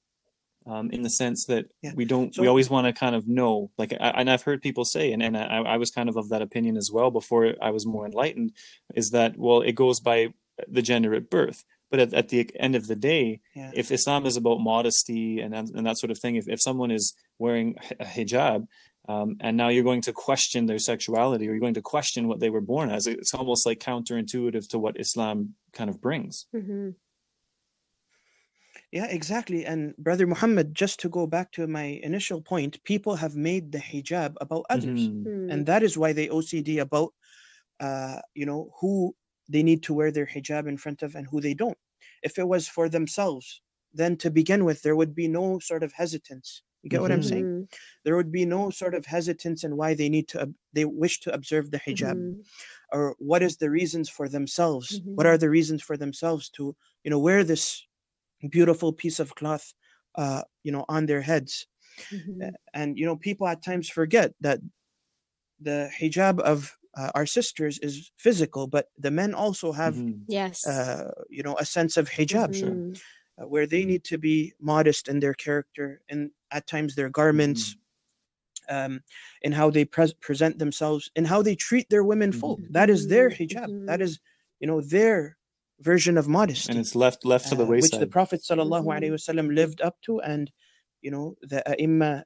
um, 0.66 0.90
in 0.90 1.02
the 1.02 1.10
sense 1.10 1.46
that 1.46 1.66
Yeah. 1.82 1.92
we 1.94 2.04
don't 2.04 2.36
we 2.38 2.46
always 2.46 2.68
want 2.70 2.86
to 2.86 2.92
kind 2.92 3.14
of 3.16 3.26
know, 3.26 3.70
like, 3.78 3.92
I, 3.94 4.10
and 4.10 4.30
I've 4.30 4.42
heard 4.42 4.60
people 4.62 4.84
say, 4.84 5.12
and 5.12 5.22
and 5.22 5.36
I, 5.36 5.58
I 5.74 5.76
was 5.76 5.90
kind 5.90 6.08
of 6.08 6.16
of 6.16 6.28
that 6.28 6.42
opinion 6.42 6.76
as 6.76 6.90
well 6.92 7.10
before 7.10 7.54
I 7.62 7.70
was 7.70 7.86
more 7.86 8.06
enlightened, 8.06 8.52
is 8.94 9.10
that 9.10 9.36
well, 9.38 9.60
it 9.62 9.72
goes 9.72 10.00
by 10.00 10.28
the 10.68 10.82
gender 10.82 11.14
at 11.14 11.30
birth. 11.30 11.64
But 11.90 11.98
at, 11.98 12.14
at 12.14 12.28
the 12.28 12.48
end 12.60 12.76
of 12.76 12.86
the 12.86 12.94
day, 12.94 13.40
Yeah. 13.56 13.72
if 13.74 13.90
Islam 13.90 14.24
is 14.26 14.36
about 14.36 14.60
modesty 14.60 15.40
and 15.40 15.54
and 15.54 15.86
that 15.86 15.98
sort 15.98 16.10
of 16.12 16.18
thing, 16.18 16.36
if, 16.36 16.46
if 16.48 16.60
someone 16.62 16.90
is 16.92 17.14
wearing 17.38 17.76
a 17.98 18.04
hijab, 18.04 18.66
um, 19.08 19.36
and 19.40 19.56
now 19.56 19.68
you're 19.70 19.82
going 19.90 20.02
to 20.02 20.12
question 20.12 20.66
their 20.66 20.78
sexuality 20.78 21.48
or 21.48 21.52
you're 21.52 21.60
going 21.66 21.74
to 21.74 21.82
question 21.82 22.28
what 22.28 22.38
they 22.38 22.50
were 22.50 22.60
born 22.60 22.90
as, 22.90 23.06
it's 23.08 23.34
almost 23.34 23.66
like 23.66 23.80
counterintuitive 23.80 24.68
to 24.68 24.78
what 24.78 25.00
Islam 25.00 25.54
kind 25.72 25.90
of 25.90 26.00
brings. 26.00 26.46
Mhm. 26.54 26.94
Yeah, 28.92 29.06
exactly. 29.06 29.64
And 29.64 29.96
Brother 29.98 30.26
Muhammad, 30.26 30.74
just 30.74 30.98
to 31.00 31.08
go 31.08 31.26
back 31.26 31.52
to 31.52 31.66
my 31.68 32.00
initial 32.02 32.40
point, 32.42 32.82
people 32.84 33.14
have 33.16 33.36
made 33.36 33.70
the 33.72 33.78
hijab 33.78 34.34
about 34.40 34.66
others. 34.68 35.10
Mhm. 35.10 35.24
Mhm. 35.24 35.52
and 35.52 35.66
that 35.66 35.82
is 35.82 35.96
why 35.96 36.12
they 36.12 36.28
OCD 36.28 36.78
about 36.80 37.14
uh, 37.80 38.20
you 38.34 38.44
know 38.46 38.72
who 38.80 39.14
they 39.48 39.62
need 39.62 39.82
to 39.84 39.94
wear 39.94 40.10
their 40.12 40.26
hijab 40.26 40.68
in 40.68 40.76
front 40.76 41.02
of 41.02 41.14
and 41.14 41.26
who 41.28 41.40
they 41.40 41.54
don't. 41.54 41.78
If 42.22 42.38
it 42.38 42.46
was 42.48 42.68
for 42.68 42.88
themselves, 42.88 43.62
then 43.94 44.16
to 44.18 44.30
begin 44.30 44.64
with, 44.64 44.82
there 44.82 44.96
would 44.96 45.14
be 45.14 45.28
no 45.28 45.58
sort 45.60 45.82
of 45.82 45.92
hesitance. 45.92 46.62
You 46.82 46.90
get 46.90 47.00
what 47.02 47.12
I'm 47.12 47.22
saying? 47.22 47.48
Mhm. 47.48 47.68
There 48.04 48.16
would 48.16 48.32
be 48.32 48.44
no 48.46 48.70
sort 48.70 48.94
of 48.94 49.06
hesitance 49.06 49.64
in 49.64 49.76
why 49.76 49.94
they 49.94 50.08
need 50.10 50.28
to 50.28 50.54
they 50.74 50.84
wish 50.84 51.20
to 51.20 51.32
observe 51.34 51.70
the 51.70 51.78
hijab 51.80 52.16
Mhm. 52.18 52.44
or 52.92 53.16
what 53.18 53.42
is 53.42 53.56
the 53.58 53.70
reasons 53.70 54.08
for 54.10 54.28
themselves. 54.28 55.02
What 55.14 55.26
Mhm. 55.26 55.30
are 55.30 55.38
the 55.38 55.50
reasons 55.50 55.82
for 55.82 55.96
themselves 55.96 56.48
to 56.56 56.76
you 57.04 57.10
know 57.10 57.18
wear 57.20 57.44
this 57.44 57.86
beautiful 58.48 58.92
piece 58.92 59.20
of 59.20 59.34
cloth 59.34 59.74
uh, 60.16 60.42
you 60.64 60.72
know 60.72 60.84
on 60.88 61.06
their 61.06 61.20
heads 61.22 61.66
Mhm. 62.12 62.48
uh, 62.48 62.50
and 62.74 62.98
you 62.98 63.06
know 63.06 63.16
people 63.16 63.46
at 63.46 63.62
times 63.62 63.88
forget 63.88 64.32
that 64.40 64.60
the 65.60 65.90
hijab 66.00 66.40
of 66.40 66.76
uh, 66.96 67.10
our 67.14 67.26
sisters 67.26 67.78
is 67.80 68.10
physical 68.16 68.66
but 68.66 68.88
the 68.98 69.10
men 69.10 69.34
also 69.34 69.72
have 69.72 69.94
Mhm. 69.96 70.24
Yes. 70.28 70.66
uh, 70.66 71.10
you 71.28 71.42
know 71.42 71.56
a 71.58 71.64
sense 71.64 71.96
of 71.96 72.08
hijab 72.10 72.54
Sure. 72.54 72.70
Mhm. 72.70 73.00
uh, 73.38 73.46
where 73.48 73.66
they 73.66 73.84
need 73.84 74.04
to 74.04 74.18
be 74.18 74.54
modest 74.60 75.08
in 75.08 75.20
their 75.20 75.34
character 75.34 76.02
and 76.08 76.30
at 76.50 76.66
times 76.66 76.94
their 76.94 77.10
garments 77.10 77.76
um, 78.68 79.02
in 79.42 79.52
how 79.52 79.70
they 79.70 79.84
pres 79.84 80.12
present 80.14 80.58
themselves 80.58 81.10
in 81.16 81.24
how 81.24 81.42
they 81.42 81.56
treat 81.56 81.88
their 81.90 82.04
women 82.04 82.32
folk 82.32 82.60
that 82.70 82.90
is 82.90 83.08
their 83.08 83.30
hijab 83.30 83.70
that 83.86 84.00
is 84.00 84.20
you 84.60 84.66
know 84.66 84.80
their 84.80 85.36
version 85.80 86.18
of 86.18 86.28
modesty 86.28 86.70
And 86.70 86.80
it's 86.80 86.94
left 86.94 87.24
left 87.24 87.48
to 87.48 87.54
the 87.54 87.64
uh, 87.64 87.66
which 87.66 87.90
the 87.90 88.06
Prophet 88.06 88.42
sallallahu 88.48 88.86
alaihi 88.86 89.12
wasallam 89.12 89.54
lived 89.54 89.80
up 89.80 89.96
to, 90.06 90.20
and 90.20 90.50
you 91.02 91.10
know 91.10 91.36
the 91.42 91.62
ai 91.68 92.22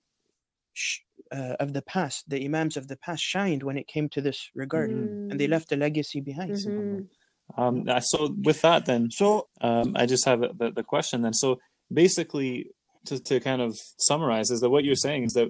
uh, 1.32 1.56
of 1.60 1.72
the 1.72 1.82
past, 1.82 2.28
the 2.28 2.44
imams 2.44 2.76
of 2.76 2.88
the 2.88 2.96
past, 2.96 3.22
shined 3.22 3.62
when 3.62 3.76
it 3.78 3.86
came 3.86 4.08
to 4.10 4.20
this 4.20 4.50
regard, 4.54 4.90
and 4.90 5.38
they 5.38 5.46
left 5.46 5.72
a 5.72 5.76
legacy 5.76 6.20
behind. 6.20 6.52
Mhm. 6.52 7.08
um, 7.56 7.86
so 8.00 8.34
with 8.42 8.60
that, 8.62 8.86
then 8.86 9.10
So 9.10 9.48
um, 9.60 9.92
I 9.96 10.06
just 10.06 10.24
have 10.24 10.40
the, 10.40 10.72
the 10.74 10.82
question 10.82 11.22
then. 11.22 11.34
So 11.34 11.60
basically, 11.92 12.70
to, 13.06 13.20
to 13.20 13.40
kind 13.40 13.62
of 13.62 13.78
summarize, 13.98 14.50
is 14.50 14.60
that 14.60 14.70
what 14.70 14.84
you're 14.84 14.96
saying 15.08 15.24
is 15.24 15.34
that 15.34 15.48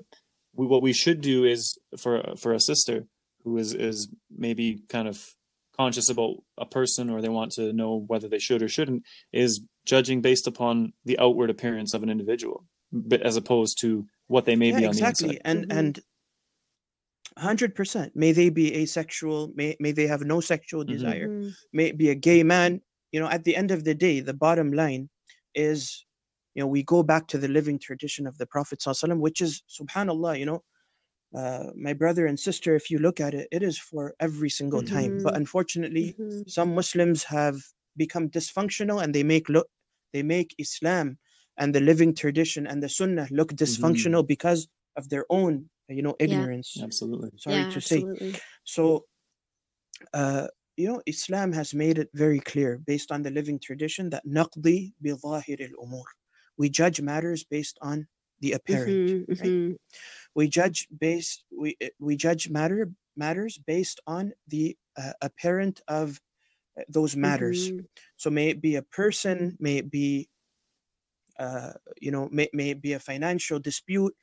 we, 0.55 0.67
what 0.67 0.83
we 0.83 0.93
should 0.93 1.21
do 1.21 1.45
is 1.45 1.79
for 1.99 2.23
for 2.37 2.53
a 2.53 2.61
sister 2.61 3.07
who 3.45 3.57
is 3.59 3.75
is 3.75 4.09
maybe 4.47 4.83
kind 4.89 5.09
of 5.09 5.35
conscious 5.77 6.09
about 6.09 6.37
a 6.59 6.67
person 6.67 7.11
or 7.11 7.21
they 7.21 7.29
want 7.29 7.53
to 7.53 7.73
know 7.73 8.05
whether 8.07 8.29
they 8.29 8.39
should 8.39 8.63
or 8.63 8.69
shouldn't 8.69 9.03
is 9.33 9.61
judging 9.85 10.21
based 10.21 10.47
upon 10.47 10.93
the 11.05 11.19
outward 11.19 11.51
appearance 11.51 11.95
of 11.95 12.03
an 12.03 12.11
individual 12.11 12.65
but 12.93 13.21
as 13.23 13.37
opposed 13.37 13.79
to 13.81 14.07
what 14.29 14.45
they 14.45 14.55
may 14.57 14.71
yeah, 14.71 14.79
be 14.79 14.85
on 14.87 14.93
exactly. 14.93 15.29
the 15.29 15.35
inside 15.35 15.43
And 15.45 15.67
Mhm. 15.69 15.79
and 15.79 16.01
hundred 17.37 17.75
percent. 17.75 18.15
May 18.15 18.31
they 18.33 18.49
be 18.49 18.73
asexual, 18.77 19.53
may 19.57 19.77
may 19.81 19.91
they 19.93 20.07
have 20.07 20.23
no 20.23 20.41
sexual 20.41 20.85
Mhm. 20.85 20.89
desire, 20.89 21.29
Mhm. 21.29 21.53
may 21.73 21.87
it 21.87 21.99
be 21.99 22.11
a 22.11 22.15
gay 22.15 22.43
man. 22.45 22.81
You 23.13 23.21
know, 23.21 23.29
at 23.29 23.43
the 23.45 23.57
end 23.57 23.71
of 23.73 23.83
the 23.85 23.95
day, 23.95 24.21
the 24.21 24.35
bottom 24.35 24.73
line 24.73 25.11
is, 25.55 26.05
you 26.55 26.61
know, 26.63 26.69
we 26.69 26.83
go 26.85 27.03
back 27.03 27.27
to 27.29 27.39
the 27.39 27.49
living 27.49 27.79
tradition 27.81 28.27
of 28.29 28.39
the 28.39 28.47
Prophet 28.47 28.79
ﷺ, 28.81 29.19
which 29.21 29.41
is 29.41 29.63
subhanallah, 29.69 30.39
you 30.39 30.47
know, 30.47 30.63
uh, 31.35 31.71
my 31.77 31.93
brother 31.93 32.27
and 32.27 32.39
sister, 32.39 32.75
if 32.75 32.91
you 32.91 32.99
look 32.99 33.21
at 33.21 33.35
it, 33.35 33.49
it 33.51 33.63
is 33.63 33.79
for 33.79 34.15
every 34.21 34.51
single 34.51 34.83
time. 34.83 35.21
But 35.23 35.37
Mhm. 35.37 35.37
unfortunately, 35.37 36.17
Mhm. 36.19 36.45
some 36.47 36.75
Muslims 36.75 37.25
have 37.25 37.57
become 37.97 38.31
dysfunctional 38.31 39.03
and 39.03 39.15
they 39.15 39.23
make 39.23 39.49
look 39.49 39.69
they 40.13 40.23
make 40.23 40.55
Islam 40.59 41.19
and 41.59 41.75
the 41.75 41.81
living 41.81 42.15
tradition 42.15 42.67
and 42.67 42.83
the 42.83 42.89
Sunnah 42.89 43.29
look 43.31 43.53
dysfunctional 43.53 44.27
because 44.27 44.69
of 44.97 45.09
their 45.09 45.27
own, 45.31 45.71
you 45.89 46.03
know, 46.03 46.17
Yeah. 46.25 46.47
ignorance. 46.49 46.83
absolutely 46.83 47.31
Sorry 47.37 47.67
yeah, 47.67 47.67
to 47.67 47.81
say. 47.81 48.07
absolutely. 48.07 48.43
So, 48.65 49.07
uh, 50.13 50.49
you 50.77 50.89
know, 50.89 51.03
Islam 51.07 51.53
has 51.53 51.73
made 51.75 51.99
it 51.99 52.11
very 52.15 52.41
clear 52.41 52.79
based 52.79 53.13
on 53.13 53.23
the 53.23 53.31
living 53.31 53.59
tradition 53.61 54.11
that 54.11 54.27
naqdi 54.27 54.93
bi 55.01 55.11
al-umur. 55.11 56.05
We 56.57 56.69
judge 56.69 57.01
matters 57.01 57.45
based 57.45 57.79
on 57.81 58.09
the 58.42 58.54
apparent. 58.54 58.88
Mhm, 58.90 59.40
right? 59.40 59.48
mhm. 59.50 59.76
We 60.36 60.48
judge 60.48 60.88
based 61.00 61.44
we 61.52 61.76
uh, 61.84 61.88
we 62.00 62.16
judge 62.16 62.50
matter 62.50 62.90
matters 63.18 63.58
based 63.58 64.00
on 64.08 64.32
the 64.48 64.78
uh, 64.98 65.14
apparent 65.22 65.82
of 65.88 66.20
uh, 66.80 66.84
those 66.88 67.16
matters. 67.16 67.72
Mhm. 67.72 67.86
So 68.18 68.30
may 68.30 68.48
it 68.50 68.62
be 68.62 68.76
a 68.76 68.82
person, 68.84 69.58
may 69.60 69.78
it 69.78 69.92
be, 69.92 70.30
uh, 71.40 71.74
you 72.02 72.12
know, 72.12 72.30
may, 72.32 72.50
may 72.54 72.70
it 72.72 72.82
be 72.82 72.94
a 72.94 73.00
financial 73.00 73.60
dispute. 73.60 74.14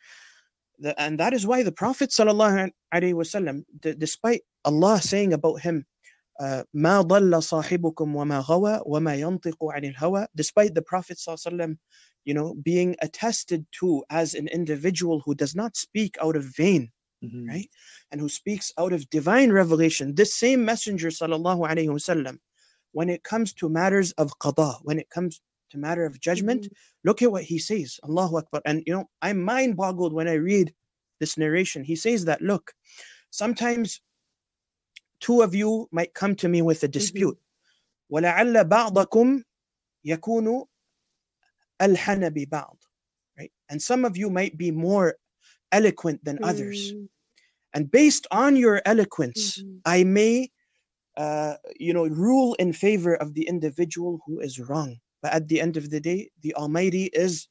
The, 0.78 0.98
and 1.00 1.18
that 1.20 1.32
is 1.32 1.46
why 1.46 1.62
the 1.62 1.72
Prophet 1.72 2.10
sallallahu 2.10 2.70
alaihi 2.94 3.14
wasallam, 3.14 3.64
d- 3.80 3.94
despite 3.96 4.42
Allah 4.64 5.00
saying 5.00 5.32
about 5.32 5.60
him, 5.60 5.86
uh, 6.38 6.64
ما 6.74 7.00
ضل 7.00 7.32
صاحبكم 7.42 8.14
وما 8.16 8.40
غوى 8.40 8.82
وما 8.86 9.14
ينطق 9.16 9.56
عن 9.62 9.84
الهوى, 9.94 10.26
despite 10.36 10.74
the 10.74 10.82
Prophet 10.82 11.16
sallallahu 11.16 11.46
alaihi 11.46 11.52
wasallam, 11.52 11.78
you 12.24 12.34
know, 12.34 12.54
being 12.62 12.96
attested 13.02 13.66
to 13.80 14.04
as 14.10 14.34
an 14.34 14.48
individual 14.48 15.20
who 15.24 15.34
does 15.34 15.54
not 15.54 15.76
speak 15.76 16.16
out 16.22 16.36
of 16.36 16.44
vain, 16.56 16.90
Mhm. 17.24 17.48
right? 17.48 17.70
and 18.10 18.20
who 18.20 18.28
speaks 18.28 18.72
out 18.78 18.92
of 18.92 19.08
divine 19.10 19.50
revelation, 19.52 20.14
this 20.14 20.34
same 20.34 20.64
messenger 20.64 21.08
sallallahu 21.08 21.68
alaihi 21.68 21.88
wasallam, 21.88 22.38
when 22.92 23.08
it 23.08 23.22
comes 23.24 23.52
to 23.54 23.68
matters 23.68 24.12
of 24.12 24.38
qada, 24.38 24.78
when 24.82 24.98
it 24.98 25.08
comes 25.10 25.40
to 25.70 25.78
matter 25.78 26.04
of 26.04 26.20
judgment, 26.20 26.64
Mhm. 26.64 26.72
look 27.04 27.22
at 27.22 27.32
what 27.32 27.44
he 27.44 27.58
says. 27.58 27.98
Allahu 28.04 28.38
Akbar. 28.38 28.62
And 28.64 28.82
you 28.86 28.92
know, 28.94 29.10
I'm 29.22 29.42
mind 29.42 29.76
boggled 29.76 30.12
when 30.12 30.28
I 30.28 30.34
read 30.34 30.74
this 31.20 31.36
narration. 31.38 31.84
He 31.84 31.96
says 31.96 32.24
that 32.26 32.40
look, 32.42 32.72
sometimes 33.30 34.00
two 35.20 35.42
of 35.42 35.54
you 35.54 35.88
might 35.90 36.14
come 36.14 36.34
to 36.36 36.48
me 36.48 36.62
with 36.62 36.82
a 36.84 36.88
dispute. 36.88 37.38
وَلَعَلَّ 38.12 38.68
بَعْضَكُمْ 38.68 39.42
يَكُونُ 40.06 40.66
alhanabi 41.81 42.49
ba'd. 42.49 42.77
Right? 43.37 43.51
And 43.69 43.81
some 43.81 44.05
of 44.05 44.17
you 44.17 44.29
might 44.29 44.57
be 44.57 44.71
more 44.71 45.15
eloquent 45.71 46.23
than 46.23 46.37
mm. 46.37 46.47
others. 46.47 46.93
And 47.73 47.89
based 47.89 48.27
on 48.31 48.55
your 48.55 48.81
eloquence, 48.85 49.59
mm-hmm. 49.59 49.77
I 49.85 50.03
may 50.03 50.51
uh, 51.17 51.55
you 51.77 51.93
know, 51.93 52.07
rule 52.07 52.53
in 52.55 52.73
favor 52.73 53.15
of 53.15 53.33
the 53.33 53.47
individual 53.47 54.19
who 54.25 54.39
is 54.39 54.59
wrong. 54.59 54.97
But 55.21 55.33
at 55.33 55.47
the 55.47 55.61
end 55.61 55.77
of 55.77 55.89
the 55.89 55.99
day, 55.99 56.29
the 56.41 56.53
Almighty 56.55 57.05
is 57.13 57.47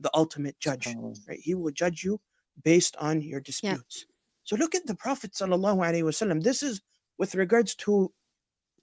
the 0.00 0.10
ultimate 0.14 0.58
judge. 0.60 0.86
Right? 1.28 1.40
He 1.40 1.54
will 1.54 1.72
judge 1.72 2.02
you 2.04 2.20
based 2.64 2.96
on 2.96 3.20
your 3.20 3.40
disputes. 3.40 4.06
Yeah. 4.06 4.14
So 4.44 4.56
look 4.56 4.74
at 4.74 4.86
the 4.86 4.94
Prophet 4.94 5.32
wasallam. 5.32 6.42
This 6.42 6.62
is 6.62 6.80
with 7.18 7.34
regards 7.34 7.74
to, 7.76 8.12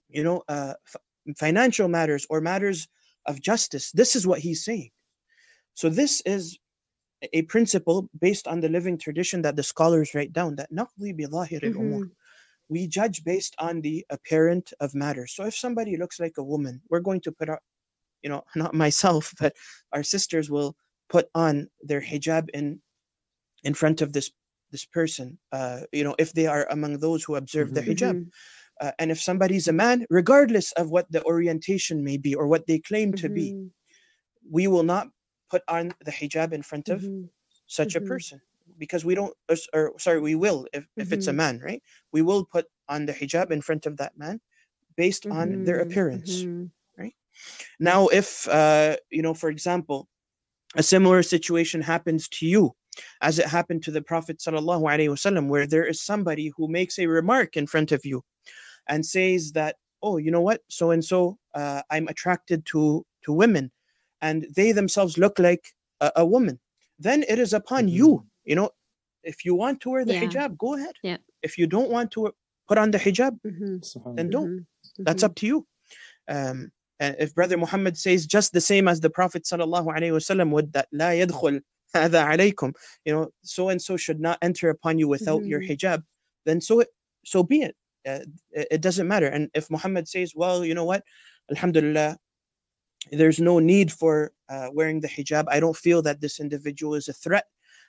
you 0.08 0.22
know, 0.22 0.42
uh, 0.48 0.74
f- 0.86 1.36
financial 1.36 1.88
matters 1.88 2.26
or 2.30 2.40
matters 2.40 2.88
of 3.30 3.40
justice. 3.50 3.86
This 4.00 4.16
is 4.18 4.26
what 4.26 4.40
he's 4.46 4.62
saying. 4.64 4.90
So 5.74 5.88
this 5.88 6.20
is 6.34 6.58
a 7.40 7.42
principle 7.54 8.08
based 8.26 8.46
on 8.52 8.60
the 8.60 8.68
living 8.76 8.96
tradition 8.98 9.42
that 9.42 9.56
the 9.56 9.62
scholars 9.72 10.14
write 10.14 10.32
down 10.32 10.56
that 10.56 10.70
naqdi 10.72 11.10
bi 11.18 11.26
zahir 11.36 11.60
al-umur. 11.62 12.04
Mhm. 12.04 12.10
We 12.74 12.86
judge 12.86 13.18
based 13.24 13.54
on 13.58 13.80
the 13.86 13.96
apparent 14.16 14.66
of 14.80 14.94
matters. 14.94 15.30
So 15.36 15.44
if 15.50 15.54
somebody 15.64 15.96
looks 15.96 16.18
like 16.24 16.36
a 16.38 16.48
woman, 16.52 16.74
we're 16.88 17.06
going 17.08 17.20
to 17.26 17.32
put 17.38 17.48
our, 17.52 17.60
you 18.22 18.30
know, 18.32 18.42
not 18.62 18.74
myself, 18.84 19.24
but 19.40 19.52
our 19.94 20.04
sisters 20.14 20.46
will 20.54 20.72
put 21.14 21.26
on 21.34 21.54
their 21.88 22.02
hijab 22.10 22.44
in 22.58 22.80
in 23.68 23.74
front 23.74 23.98
of 24.04 24.12
this 24.12 24.28
this 24.72 24.86
person. 24.98 25.28
Uh, 25.58 25.80
you 25.92 26.04
know, 26.04 26.14
if 26.24 26.32
they 26.32 26.46
are 26.46 26.64
among 26.70 26.92
those 26.98 27.20
who 27.24 27.34
observe 27.36 27.74
the 27.74 27.82
Mhm. 27.82 27.88
hijab. 27.88 28.16
Mhm. 28.16 28.30
Uh, 28.80 28.92
and 28.98 29.10
if 29.10 29.20
somebody's 29.20 29.68
a 29.68 29.72
man, 29.72 30.06
regardless 30.08 30.72
of 30.72 30.90
what 30.90 31.10
the 31.12 31.22
orientation 31.24 32.02
may 32.02 32.16
be 32.16 32.34
or 32.34 32.46
what 32.46 32.66
they 32.66 32.78
claim 32.78 33.12
to 33.12 33.28
be, 33.28 33.52
Mhm. 33.52 33.70
we 34.50 34.66
will 34.66 34.82
not 34.82 35.08
put 35.50 35.62
on 35.68 35.92
the 36.00 36.12
hijab 36.12 36.52
in 36.52 36.62
front 36.62 36.88
of 36.88 37.02
Mhm. 37.02 37.28
such 37.66 37.94
a 37.94 38.00
Mhm. 38.00 38.06
person 38.06 38.40
because 38.78 39.04
we 39.04 39.14
don't 39.14 39.34
or, 39.50 39.56
or 39.74 39.98
sorry 39.98 40.20
we 40.20 40.34
will 40.34 40.66
if, 40.72 40.86
if 40.96 41.12
it's 41.12 41.26
a 41.26 41.32
Mhm. 41.32 41.42
man 41.42 41.58
right 41.58 41.82
we 42.12 42.22
will 42.22 42.44
put 42.44 42.66
on 42.88 43.04
the 43.04 43.12
hijab 43.12 43.50
in 43.50 43.60
front 43.60 43.84
of 43.84 43.96
that 43.98 44.16
man 44.16 44.40
based 44.96 45.26
on 45.26 45.64
their 45.64 45.78
Mhm. 45.78 45.86
appearance 45.86 46.32
Mhm. 46.44 46.70
now 47.78 48.06
if 48.08 48.48
uh, 48.48 48.96
you 49.10 49.22
know 49.22 49.34
for 49.34 49.50
example 49.50 50.08
a 50.76 50.82
similar 50.82 51.22
situation 51.22 51.80
happens 51.82 52.28
to 52.28 52.46
you 52.46 52.72
as 53.20 53.38
it 53.38 53.46
happened 53.46 53.82
to 53.82 53.90
the 53.90 54.02
prophet 54.02 54.38
sallallahu 54.38 54.84
alaihi 54.92 55.12
wasallam 55.14 55.48
where 55.48 55.66
there 55.66 55.86
is 55.86 56.00
somebody 56.00 56.52
who 56.56 56.68
makes 56.68 56.98
a 56.98 57.06
remark 57.06 57.56
in 57.56 57.66
front 57.66 57.90
of 57.92 58.04
you 58.04 58.22
and 58.87 59.05
says 59.05 59.51
that 59.53 59.75
oh 60.03 60.17
you 60.17 60.31
know 60.31 60.41
what 60.41 60.61
so 60.69 60.91
and 60.91 61.03
so 61.03 61.37
uh, 61.53 61.81
i'm 61.91 62.07
attracted 62.07 62.65
to 62.65 63.05
to 63.23 63.31
women 63.33 63.71
and 64.21 64.47
they 64.55 64.71
themselves 64.71 65.17
look 65.17 65.39
like 65.39 65.63
a, 66.01 66.11
a 66.17 66.25
woman 66.25 66.59
then 66.99 67.23
it 67.27 67.39
is 67.39 67.53
upon 67.53 67.87
you 67.87 68.25
you 68.45 68.55
know 68.55 68.69
if 69.23 69.43
you 69.45 69.55
want 69.55 69.81
to 69.81 69.89
wear 69.89 70.05
the 70.05 70.13
Yeah. 70.13 70.23
hijab 70.23 70.57
go 70.57 70.75
ahead 70.75 70.95
Yeah. 71.03 71.17
if 71.41 71.57
you 71.57 71.67
don't 71.67 71.89
want 71.89 72.11
to 72.11 72.31
put 72.67 72.77
on 72.77 72.91
the 72.91 72.99
hijab 72.99 73.33
Mhm. 73.45 73.81
SubhanAllah. 73.81 74.15
then 74.17 74.29
don't 74.29 74.49
Mhm. 74.51 74.65
that's 75.07 75.23
Mhm. 75.23 75.27
up 75.29 75.35
to 75.35 75.45
you 75.47 75.57
um 76.27 76.71
and 76.99 77.15
if 77.19 77.35
brother 77.35 77.57
muhammad 77.57 77.97
says 77.97 78.25
just 78.25 78.53
the 78.53 78.61
same 78.71 78.87
as 78.87 78.99
the 78.99 79.09
prophet 79.09 79.43
sallallahu 79.43 79.87
alaihi 79.95 80.13
wasallam 80.19 80.49
would 80.51 80.71
that 80.73 80.87
la 80.91 81.09
yadkhul 81.21 81.61
هذا 81.95 82.21
عليكم 82.23 82.73
you 83.05 83.13
know 83.13 83.29
so 83.43 83.69
and 83.69 83.81
so 83.81 83.95
should 83.97 84.19
not 84.19 84.37
enter 84.41 84.69
upon 84.69 84.99
you 84.99 85.07
without 85.07 85.45
your 85.45 85.61
Mhm. 85.61 85.69
hijab 85.69 86.03
then 86.45 86.59
so 86.61 86.79
it 86.81 86.89
so 87.25 87.43
be 87.43 87.61
it 87.61 87.75
uh, 88.06 88.20
it 88.52 88.68
it 88.70 88.80
doesn't 88.80 89.08
matter 89.08 89.26
and 89.28 89.50
if 89.54 89.70
muhammad 89.70 90.08
says 90.08 90.32
well 90.34 90.64
you 90.64 90.74
know 90.74 90.84
what 90.84 91.02
alhamdulillah 91.50 92.16
there's 93.12 93.40
no 93.40 93.58
need 93.58 93.90
for 93.92 94.32
uh, 94.48 94.68
wearing 94.72 95.00
the 95.00 95.08
hijab 95.08 95.44
i 95.48 95.58
don't 95.60 95.76
feel 95.76 96.02
that 96.02 96.20
this 96.20 96.40
individual 96.40 96.94
is 96.94 97.08
a 97.08 97.12
threat 97.12 97.46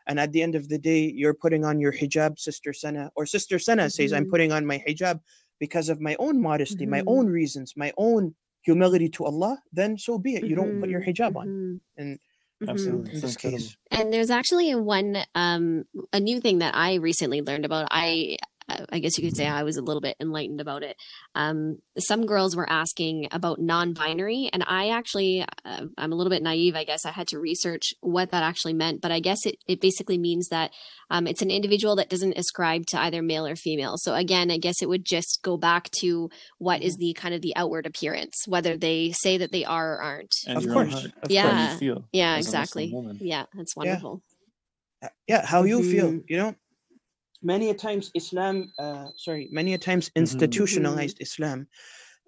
and 0.08 0.20
at 0.20 0.32
the 0.32 0.42
end 0.42 0.56
of 0.56 0.70
the 0.70 0.78
day 0.78 1.00
you're 1.16 1.34
putting 1.34 1.64
on 1.66 1.80
your 1.80 1.92
hijab 1.94 2.40
sister 2.40 2.74
sana 2.74 3.12
or 3.16 3.26
sister 3.26 3.60
sana 3.60 3.90
says 3.90 4.14
i'm 4.14 4.26
Mhm. 4.26 4.30
putting 4.30 4.52
on 4.52 4.66
my 4.66 4.80
hijab 4.88 5.20
because 5.60 5.90
of 5.90 6.00
my 6.02 6.16
own 6.20 6.42
modesty 6.42 6.86
my 6.86 7.02
Mhm. 7.02 7.08
own 7.08 7.28
reasons 7.28 7.74
my 7.76 7.92
own 7.98 8.34
humility 8.62 9.10
to 9.10 9.26
allah 9.26 9.58
then 9.74 9.98
so 9.98 10.18
be 10.18 10.36
it 10.36 10.46
you 10.46 10.56
don't 10.56 10.80
put 10.80 10.90
your 10.90 11.02
Mhm. 11.02 11.06
hijab 11.06 11.36
on 11.36 11.48
Mhm. 11.48 11.82
and. 11.98 12.20
Absolutely. 12.68 13.10
in 13.10 13.12
It's 13.14 13.22
this 13.22 13.38
case 13.38 13.76
And 13.90 14.14
there's 14.14 14.30
actually 14.30 14.76
one 14.76 15.18
um 15.36 15.86
a 16.14 16.20
new 16.20 16.40
thing 16.40 16.60
that 16.60 16.76
I 16.76 16.96
recently 16.96 17.42
learned 17.42 17.66
about. 17.66 17.88
I 17.92 18.38
I 18.92 19.00
guess 19.00 19.18
you 19.18 19.24
could 19.24 19.36
say 19.38 19.48
I 19.48 19.64
was 19.64 19.78
a 19.78 19.82
little 19.82 20.02
bit 20.02 20.16
enlightened 20.20 20.62
about 20.62 20.84
it. 20.84 20.96
Um, 21.36 21.80
some 21.98 22.26
girls 22.26 22.56
were 22.56 22.70
asking 22.70 23.28
about 23.32 23.60
non-binary, 23.60 24.50
and 24.54 24.64
I 24.68 24.90
actually 24.90 25.46
uh, 25.66 25.86
I'm 25.98 26.12
a 26.12 26.16
little 26.16 26.30
bit 26.32 26.44
naive. 26.44 26.76
I 26.76 26.84
guess 26.84 27.06
I 27.06 27.12
had 27.12 27.28
to 27.30 27.40
research 27.40 27.94
what 28.02 28.32
that 28.32 28.44
actually 28.44 28.74
meant, 28.74 29.02
but 29.02 29.12
I 29.12 29.20
guess 29.20 29.46
it 29.46 29.56
it 29.68 29.82
basically 29.82 30.18
means 30.18 30.48
that 30.50 30.72
um, 31.10 31.28
it's 31.28 31.42
an 31.42 31.52
individual 31.52 31.96
that 31.98 32.10
doesn't 32.10 32.38
ascribe 32.38 32.86
to 32.88 33.00
either 33.02 33.22
male 33.22 33.46
or 33.46 33.56
female. 33.56 33.96
So 33.98 34.14
again, 34.16 34.50
I 34.52 34.58
guess 34.58 34.82
it 34.82 34.90
would 34.90 35.06
just 35.06 35.40
go 35.44 35.58
back 35.58 35.90
to 36.00 36.30
what 36.58 36.82
is 36.82 36.96
the 36.98 37.14
kind 37.14 37.34
of 37.36 37.42
the 37.42 37.56
outward 37.56 37.86
appearance, 37.86 38.36
whether 38.48 38.78
they 38.78 39.12
say 39.12 39.38
that 39.38 39.52
they 39.52 39.66
are 39.66 39.96
or 39.96 40.02
aren't. 40.02 40.34
And 40.48 40.58
Of 40.58 40.64
course, 40.68 40.88
own 40.88 41.02
heart, 41.02 41.06
of 41.24 41.30
how 41.30 41.34
Yeah. 41.34 41.72
you 41.74 41.78
feel 41.78 42.06
Yeah, 42.14 42.36
as 42.36 42.48
a 42.54 42.58
Muslim 42.58 42.88
exactly. 42.94 43.28
Yeah, 43.28 43.46
that's 43.54 43.76
wonderful. 43.76 44.22
Uh, 45.04 45.08
yeah 45.28 45.44
how 45.46 45.64
you 45.64 45.82
feel 45.84 46.12
Mhm. 46.12 46.24
you 46.30 46.38
know 46.38 46.56
many 47.42 47.70
a 47.70 47.74
times 47.74 48.12
islam 48.16 48.72
uh, 48.80 49.08
sorry 49.18 49.50
many 49.52 49.74
a 49.74 49.78
times 49.78 50.10
Mhm. 50.10 50.16
institutionalized 50.24 51.18
islam 51.22 51.68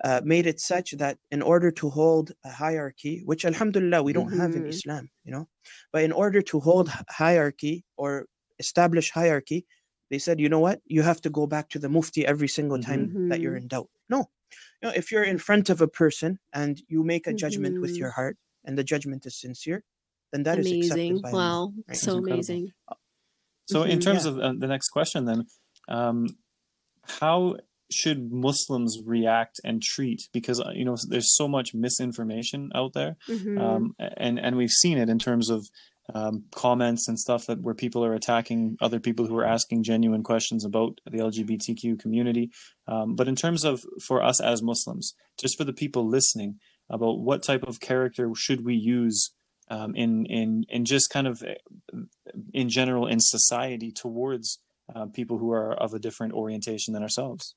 uh, 0.04 0.22
made 0.24 0.46
it 0.48 0.60
such 0.60 0.92
that 1.04 1.18
in 1.32 1.42
order 1.42 1.72
to 1.72 1.90
hold 1.90 2.32
a 2.44 2.52
hierarchy 2.52 3.22
which 3.26 3.46
alhamdulillah 3.46 4.02
we 4.04 4.14
don't 4.14 4.34
have 4.42 4.56
in 4.56 4.64
Mhm. 4.64 4.70
islam 4.76 5.10
you 5.26 5.32
know 5.32 5.48
but 5.92 6.04
in 6.04 6.12
order 6.12 6.42
to 6.42 6.60
hold 6.60 6.90
hierarchy 7.10 7.86
or 7.98 8.28
establish 8.60 9.12
hierarchy 9.12 9.66
they 10.10 10.20
said, 10.20 10.40
you 10.40 10.48
know 10.48 10.60
what? 10.60 10.80
You 10.86 11.02
have 11.02 11.22
to 11.22 11.30
go 11.32 11.48
back 11.48 11.70
to 11.70 11.80
the 11.80 11.90
mufti 11.90 12.24
every 12.24 12.48
single 12.48 12.78
time 12.78 13.18
that 13.30 13.42
you're 13.42 13.56
in 13.56 13.68
doubt. 13.68 13.90
No. 14.10 14.30
You 14.82 14.84
know, 14.90 14.94
if 14.96 15.12
you're 15.12 15.24
in 15.24 15.40
front 15.40 15.72
of 15.72 15.82
a 15.82 15.88
person 15.88 16.40
and 16.54 16.80
you 16.88 17.04
make 17.04 17.26
a 17.26 17.34
judgment 17.34 17.82
with 17.82 17.94
Mhm. 17.94 18.00
your 18.02 18.12
heart 18.12 18.38
and 18.66 18.78
the 18.78 18.84
judgment 18.84 19.26
is 19.26 19.36
sincere, 19.36 19.84
then 20.32 20.44
that 20.44 20.60
is 20.60 20.68
amazing. 20.68 21.12
accepted 21.12 21.22
by 21.24 21.32
Allah. 21.32 21.40
Wow. 21.40 21.74
right? 21.88 21.98
So 21.98 22.12
amazing. 22.18 22.74
So, 23.66 23.84
in 23.84 24.00
Mhm. 24.00 24.04
terms 24.04 24.26
Yeah. 24.26 24.32
of 24.32 24.40
uh, 24.40 24.54
the 24.58 24.68
next 24.68 24.90
question, 24.90 25.26
then, 25.26 25.46
um, 25.88 26.28
how 27.04 27.58
should 27.92 28.32
Muslims 28.32 28.98
react 29.06 29.60
and 29.64 29.82
treat? 29.82 30.28
Because 30.34 30.60
uh, 30.60 30.72
you 30.74 30.86
know, 30.86 30.96
there's 31.10 31.36
so 31.36 31.48
much 31.48 31.74
misinformation 31.74 32.72
out 32.74 32.94
there, 32.94 33.18
Mhm. 33.30 33.60
um, 33.60 33.96
and 34.18 34.40
and 34.40 34.58
we've 34.58 34.70
seen 34.72 34.98
it 34.98 35.10
in 35.10 35.20
terms 35.20 35.50
of 35.50 35.68
um, 36.14 36.44
comments 36.52 37.08
and 37.08 37.18
stuff 37.18 37.46
that 37.46 37.62
where 37.62 37.74
people 37.74 38.04
are 38.04 38.14
attacking 38.14 38.76
other 38.82 39.00
people 39.00 39.26
who 39.26 39.38
are 39.38 39.46
asking 39.46 39.84
genuine 39.84 40.22
questions 40.22 40.66
about 40.66 41.00
the 41.10 41.20
LGBTQ 41.20 41.98
community. 41.98 42.52
Um, 42.90 43.16
but 43.16 43.30
in 43.30 43.38
terms 43.38 43.64
of 43.64 43.86
for 44.02 44.22
us 44.22 44.42
as 44.42 44.62
Muslims, 44.62 45.14
just 45.40 45.58
for 45.58 45.64
the 45.64 45.72
people 45.72 46.06
listening, 46.06 46.60
about 46.90 47.20
what 47.22 47.42
type 47.42 47.64
of 47.64 47.80
character 47.80 48.30
should 48.36 48.66
we 48.66 48.76
use 48.76 49.32
um, 49.74 49.96
in 49.96 50.26
in 50.28 50.66
in 50.70 50.86
just 50.86 51.10
kind 51.10 51.28
of 51.28 51.44
uh, 51.44 51.56
in 52.54 52.70
general 52.70 53.08
in 53.08 53.20
society 53.20 53.92
towards 53.92 54.60
uh, 54.96 55.06
people 55.08 55.38
who 55.40 55.52
are 55.52 55.74
of 55.74 55.94
a 55.94 56.00
different 56.00 56.34
orientation 56.34 56.94
than 56.94 57.04
ourselves. 57.04 57.56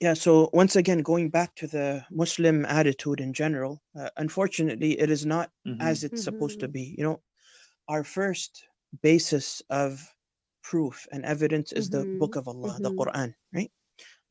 Yeah, 0.00 0.14
so 0.14 0.50
once 0.52 0.76
again, 0.76 0.98
going 1.02 1.30
back 1.30 1.54
to 1.56 1.66
the 1.66 2.04
Muslim 2.10 2.64
attitude 2.66 3.20
in 3.20 3.32
general, 3.32 3.82
uh, 3.98 4.10
unfortunately, 4.16 4.98
it 4.98 5.10
is 5.10 5.24
not 5.24 5.50
Mhm. 5.64 5.80
as 5.80 6.02
it's 6.04 6.22
supposed 6.22 6.60
to 6.60 6.68
Mhm. 6.68 6.72
be. 6.72 6.94
You 6.98 7.04
know, 7.04 7.22
our 7.88 8.04
first 8.04 8.68
basis 9.02 9.62
of 9.70 10.14
proof 10.62 11.06
and 11.12 11.24
evidence 11.24 11.72
is 11.72 11.90
the 11.90 12.06
Mhm. 12.06 12.18
Book 12.18 12.36
of 12.36 12.48
Allah, 12.48 12.80
the 12.82 12.90
Mhm. 12.90 12.98
Quran, 12.98 13.34
right? 13.54 13.72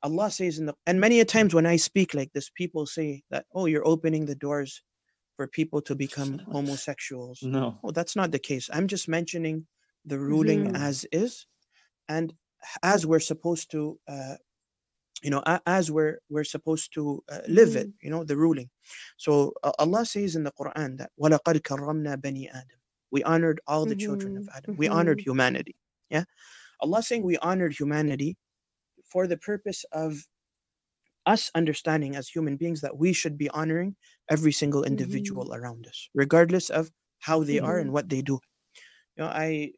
Allah 0.03 0.31
says 0.31 0.59
in 0.59 0.67
the, 0.67 0.75
and 0.87 1.01
many 1.01 1.21
a 1.21 1.25
times 1.25 1.55
when 1.55 1.67
I 1.67 1.77
speak 1.77 2.15
like 2.15 2.33
this, 2.33 2.51
people 2.51 2.87
say 2.87 3.23
that, 3.31 3.47
oh, 3.55 3.67
you're 3.67 3.87
opening 3.87 4.27
the 4.27 4.35
doors 4.37 4.83
for 5.37 5.47
people 5.49 5.81
to 5.83 5.95
become 5.95 6.39
homosexuals. 6.51 7.43
No. 7.43 7.79
Oh, 7.83 7.91
that's 7.91 8.15
not 8.17 8.31
the 8.31 8.39
case. 8.39 8.69
I'm 8.73 8.87
just 8.87 9.09
mentioning 9.09 9.67
the 10.05 10.19
ruling 10.19 10.67
Mhm. 10.67 10.77
as 10.77 11.05
is, 11.13 11.47
and 12.09 12.33
as 12.83 13.07
we're 13.07 13.21
supposed 13.21 13.71
to, 13.73 13.99
uh, 14.09 14.37
you 15.23 15.31
know, 15.31 15.43
a- 15.47 15.61
as 15.67 15.91
we're 15.91 16.19
we're 16.31 16.45
supposed 16.45 16.93
to 16.95 17.23
uh, 17.29 17.41
live 17.49 17.75
it. 17.77 17.89
You 18.03 18.11
know, 18.11 18.23
the 18.25 18.37
ruling. 18.37 18.71
So 19.17 19.53
uh, 19.65 19.73
Allah 19.79 20.05
says 20.07 20.37
in 20.37 20.45
the 20.45 20.53
Quran 20.53 20.99
that 20.99 21.11
وَلَقَدْ 21.21 21.61
كَرَّمْنَا 21.63 22.17
بَنِي 22.17 22.51
آدَمَ. 22.55 22.79
We 23.11 23.23
honored 23.25 23.61
all 23.67 23.85
the 23.87 23.97
children 23.97 24.37
of 24.37 24.45
Mhm. 24.45 24.57
Adam. 24.57 24.77
We 24.77 24.87
honored 24.89 25.19
Mhm. 25.19 25.25
humanity. 25.27 25.77
Yeah, 26.11 26.25
Allah 26.81 27.03
saying 27.03 27.23
we 27.25 27.37
honored 27.39 27.75
humanity 27.79 28.37
for 29.14 29.28
the 29.28 29.38
purpose 29.38 29.86
of 29.94 30.28
us 31.26 31.52
understanding 31.56 32.16
as 32.16 32.28
human 32.30 32.58
beings 32.58 32.82
that 32.82 32.98
we 32.98 33.14
should 33.14 33.38
be 33.38 33.50
honoring 33.52 33.96
every 34.30 34.52
single 34.52 34.84
individual 34.84 35.54
around 35.54 35.88
us, 35.88 36.10
regardless 36.14 36.70
of 36.70 36.92
how 37.20 37.44
they 37.44 37.60
are 37.60 37.80
and 37.80 37.94
what 37.94 38.10
they 38.10 38.22
do. 38.22 38.40
You 39.18 39.24
know, 39.24 39.30
I 39.30 39.72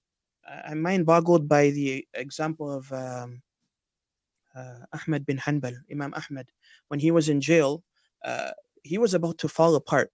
I'm 0.69 0.81
mind 0.81 1.05
boggled 1.05 1.47
by 1.47 1.71
the 1.71 2.07
example 2.15 2.71
of 2.71 2.91
um, 2.93 3.43
uh, 4.55 4.85
Ahmed 4.93 5.25
bin 5.25 5.37
Hanbal, 5.37 5.75
Imam 5.91 6.13
Ahmed, 6.15 6.51
when 6.87 6.99
he 6.99 7.11
was 7.11 7.29
in 7.29 7.41
jail. 7.41 7.83
Uh, 8.23 8.51
he 8.83 8.97
was 8.97 9.13
about 9.13 9.37
to 9.39 9.49
fall 9.49 9.75
apart 9.75 10.11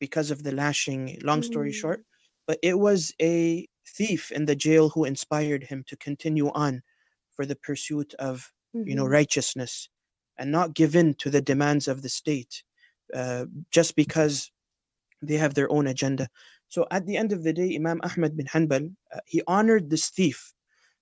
because 0.00 0.30
of 0.30 0.42
the 0.44 0.52
lashing. 0.52 1.18
Long 1.22 1.42
story 1.42 1.70
Mm. 1.70 1.74
short, 1.74 2.04
but 2.46 2.58
it 2.62 2.78
was 2.78 3.14
a 3.20 3.68
thief 3.86 4.32
in 4.32 4.46
the 4.46 4.56
jail 4.56 4.90
who 4.90 5.04
inspired 5.04 5.64
him 5.64 5.84
to 5.88 5.96
continue 5.96 6.50
on 6.52 6.82
for 7.38 7.46
the 7.46 7.56
pursuit 7.56 8.14
of 8.18 8.52
you 8.84 8.96
know 8.96 9.06
Mhm. 9.06 9.12
righteousness 9.20 9.88
and 10.38 10.50
not 10.52 10.74
give 10.74 10.96
in 10.96 11.14
to 11.22 11.30
the 11.30 11.40
demands 11.52 11.88
of 11.88 12.02
the 12.02 12.10
state 12.10 12.64
uh, 13.14 13.46
just 13.70 13.94
because 13.96 14.50
they 15.22 15.36
have 15.36 15.54
their 15.54 15.70
own 15.72 15.86
agenda 15.86 16.28
so 16.68 16.86
at 16.90 17.06
the 17.06 17.16
end 17.16 17.32
of 17.32 17.44
the 17.44 17.52
day 17.52 17.70
imam 17.76 18.00
ahmed 18.08 18.36
bin 18.36 18.46
hanbal 18.54 18.84
uh, 19.14 19.20
he 19.26 19.42
honored 19.46 19.90
this 19.90 20.10
thief 20.10 20.54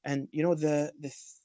and 0.05 0.29
you 0.33 0.43
know 0.45 0.55
the 0.55 0.93
the 1.01 1.09
th- 1.09 1.41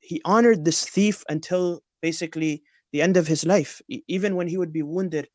he 0.00 0.22
honored 0.24 0.64
this 0.64 0.88
thief 0.88 1.24
until 1.28 1.82
basically 2.02 2.62
the 2.92 3.02
end 3.02 3.16
of 3.18 3.26
his 3.28 3.44
life 3.44 3.82
even 4.16 4.36
when 4.36 4.48
he 4.48 4.58
would 4.58 4.72
be 4.72 4.82
wounded 4.94 5.28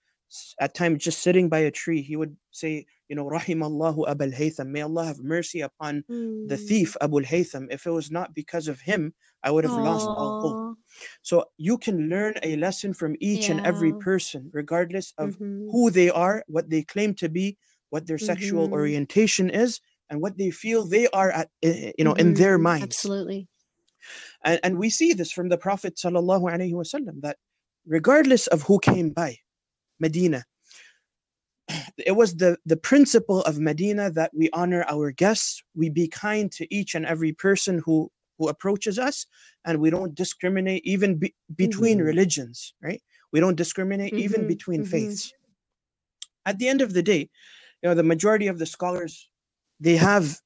at 0.59 0.73
times 0.73 1.03
just 1.03 1.21
sitting 1.21 1.49
by 1.49 1.59
a 1.59 1.71
tree 1.71 2.01
he 2.01 2.17
would 2.17 2.35
say 2.51 2.85
you 3.09 3.15
know 3.15 3.25
rahimallahu 3.25 4.07
abul 4.07 4.31
haytham 4.31 4.67
may 4.69 4.81
allah 4.81 5.05
have 5.05 5.19
mercy 5.19 5.61
upon 5.61 6.03
the 6.45 6.55
Mm. 6.55 6.67
thief 6.69 6.97
abul 7.01 7.21
haytham 7.23 7.67
if 7.71 7.85
it 7.85 7.91
was 7.91 8.09
not 8.11 8.33
because 8.33 8.67
of 8.67 8.79
him 8.81 9.13
i 9.43 9.49
would 9.51 9.63
have 9.63 9.77
lost 9.77 10.07
all 10.15 10.37
hope 10.41 10.57
so 11.21 11.45
you 11.57 11.77
can 11.77 12.07
learn 12.09 12.35
a 12.43 12.55
lesson 12.55 12.93
from 12.93 13.15
each 13.19 13.49
and 13.49 13.59
every 13.65 13.91
person, 13.93 14.49
regardless 14.53 15.13
of 15.17 15.35
Mhm. 15.35 15.67
who 15.71 15.89
they 15.91 16.09
are, 16.09 16.43
what 16.47 16.69
they 16.69 16.83
claim 16.83 17.13
to 17.15 17.27
be, 17.27 17.57
what 17.89 18.07
their 18.07 18.17
sexual 18.17 18.69
Mhm. 18.69 18.73
orientation 18.79 19.49
is, 19.49 19.81
and 20.09 20.21
what 20.21 20.37
they 20.37 20.51
feel 20.51 20.85
they 20.85 21.07
are 21.09 21.31
at, 21.31 21.49
you 21.61 22.05
know, 22.05 22.13
in 22.13 22.35
their 22.35 22.57
minds. 22.57 22.95
Absolutely. 22.95 23.49
And, 24.43 24.59
and 24.63 24.77
we 24.77 24.89
see 24.89 25.11
this 25.13 25.31
from 25.31 25.49
the 25.49 25.57
Prophet 25.57 25.95
sallallahu 25.95 26.45
alaihi 26.53 26.71
wasallam 26.73 27.19
that 27.21 27.37
regardless 27.85 28.47
of 28.47 28.61
who 28.63 28.79
came 28.79 29.09
by 29.09 29.35
Medina, 29.99 30.45
it 31.97 32.15
was 32.15 32.35
the, 32.35 32.57
the 32.65 32.77
principle 32.77 33.41
of 33.41 33.59
Medina 33.59 34.11
that 34.11 34.31
we 34.33 34.49
honor 34.51 34.85
our 34.89 35.11
guests, 35.11 35.63
we 35.75 35.89
be 35.89 36.07
kind 36.07 36.51
to 36.53 36.73
each 36.73 36.95
and 36.95 37.05
every 37.05 37.33
person 37.33 37.81
who, 37.85 38.11
who 38.37 38.49
approaches 38.49 38.99
us, 38.99 39.25
and 39.65 39.79
we 39.79 39.89
don't 39.89 40.13
discriminate 40.15 40.85
even 40.85 41.15
be, 41.17 41.33
between 41.55 41.99
Mhm. 41.99 42.05
religions, 42.05 42.73
right? 42.81 43.01
We 43.31 43.39
don't 43.39 43.55
discriminate 43.55 44.13
even 44.13 44.43
Mhm, 44.43 44.47
between 44.47 44.81
mhm. 44.83 44.87
faiths. 44.87 45.33
At 46.45 46.59
the 46.59 46.67
end 46.67 46.81
of 46.81 46.93
the 46.93 47.01
day, 47.01 47.29
you 47.81 47.89
know, 47.89 47.95
the 47.95 48.03
majority 48.03 48.47
of 48.47 48.59
the 48.59 48.65
scholars, 48.65 49.29
they 49.79 49.95
have, 49.95 50.39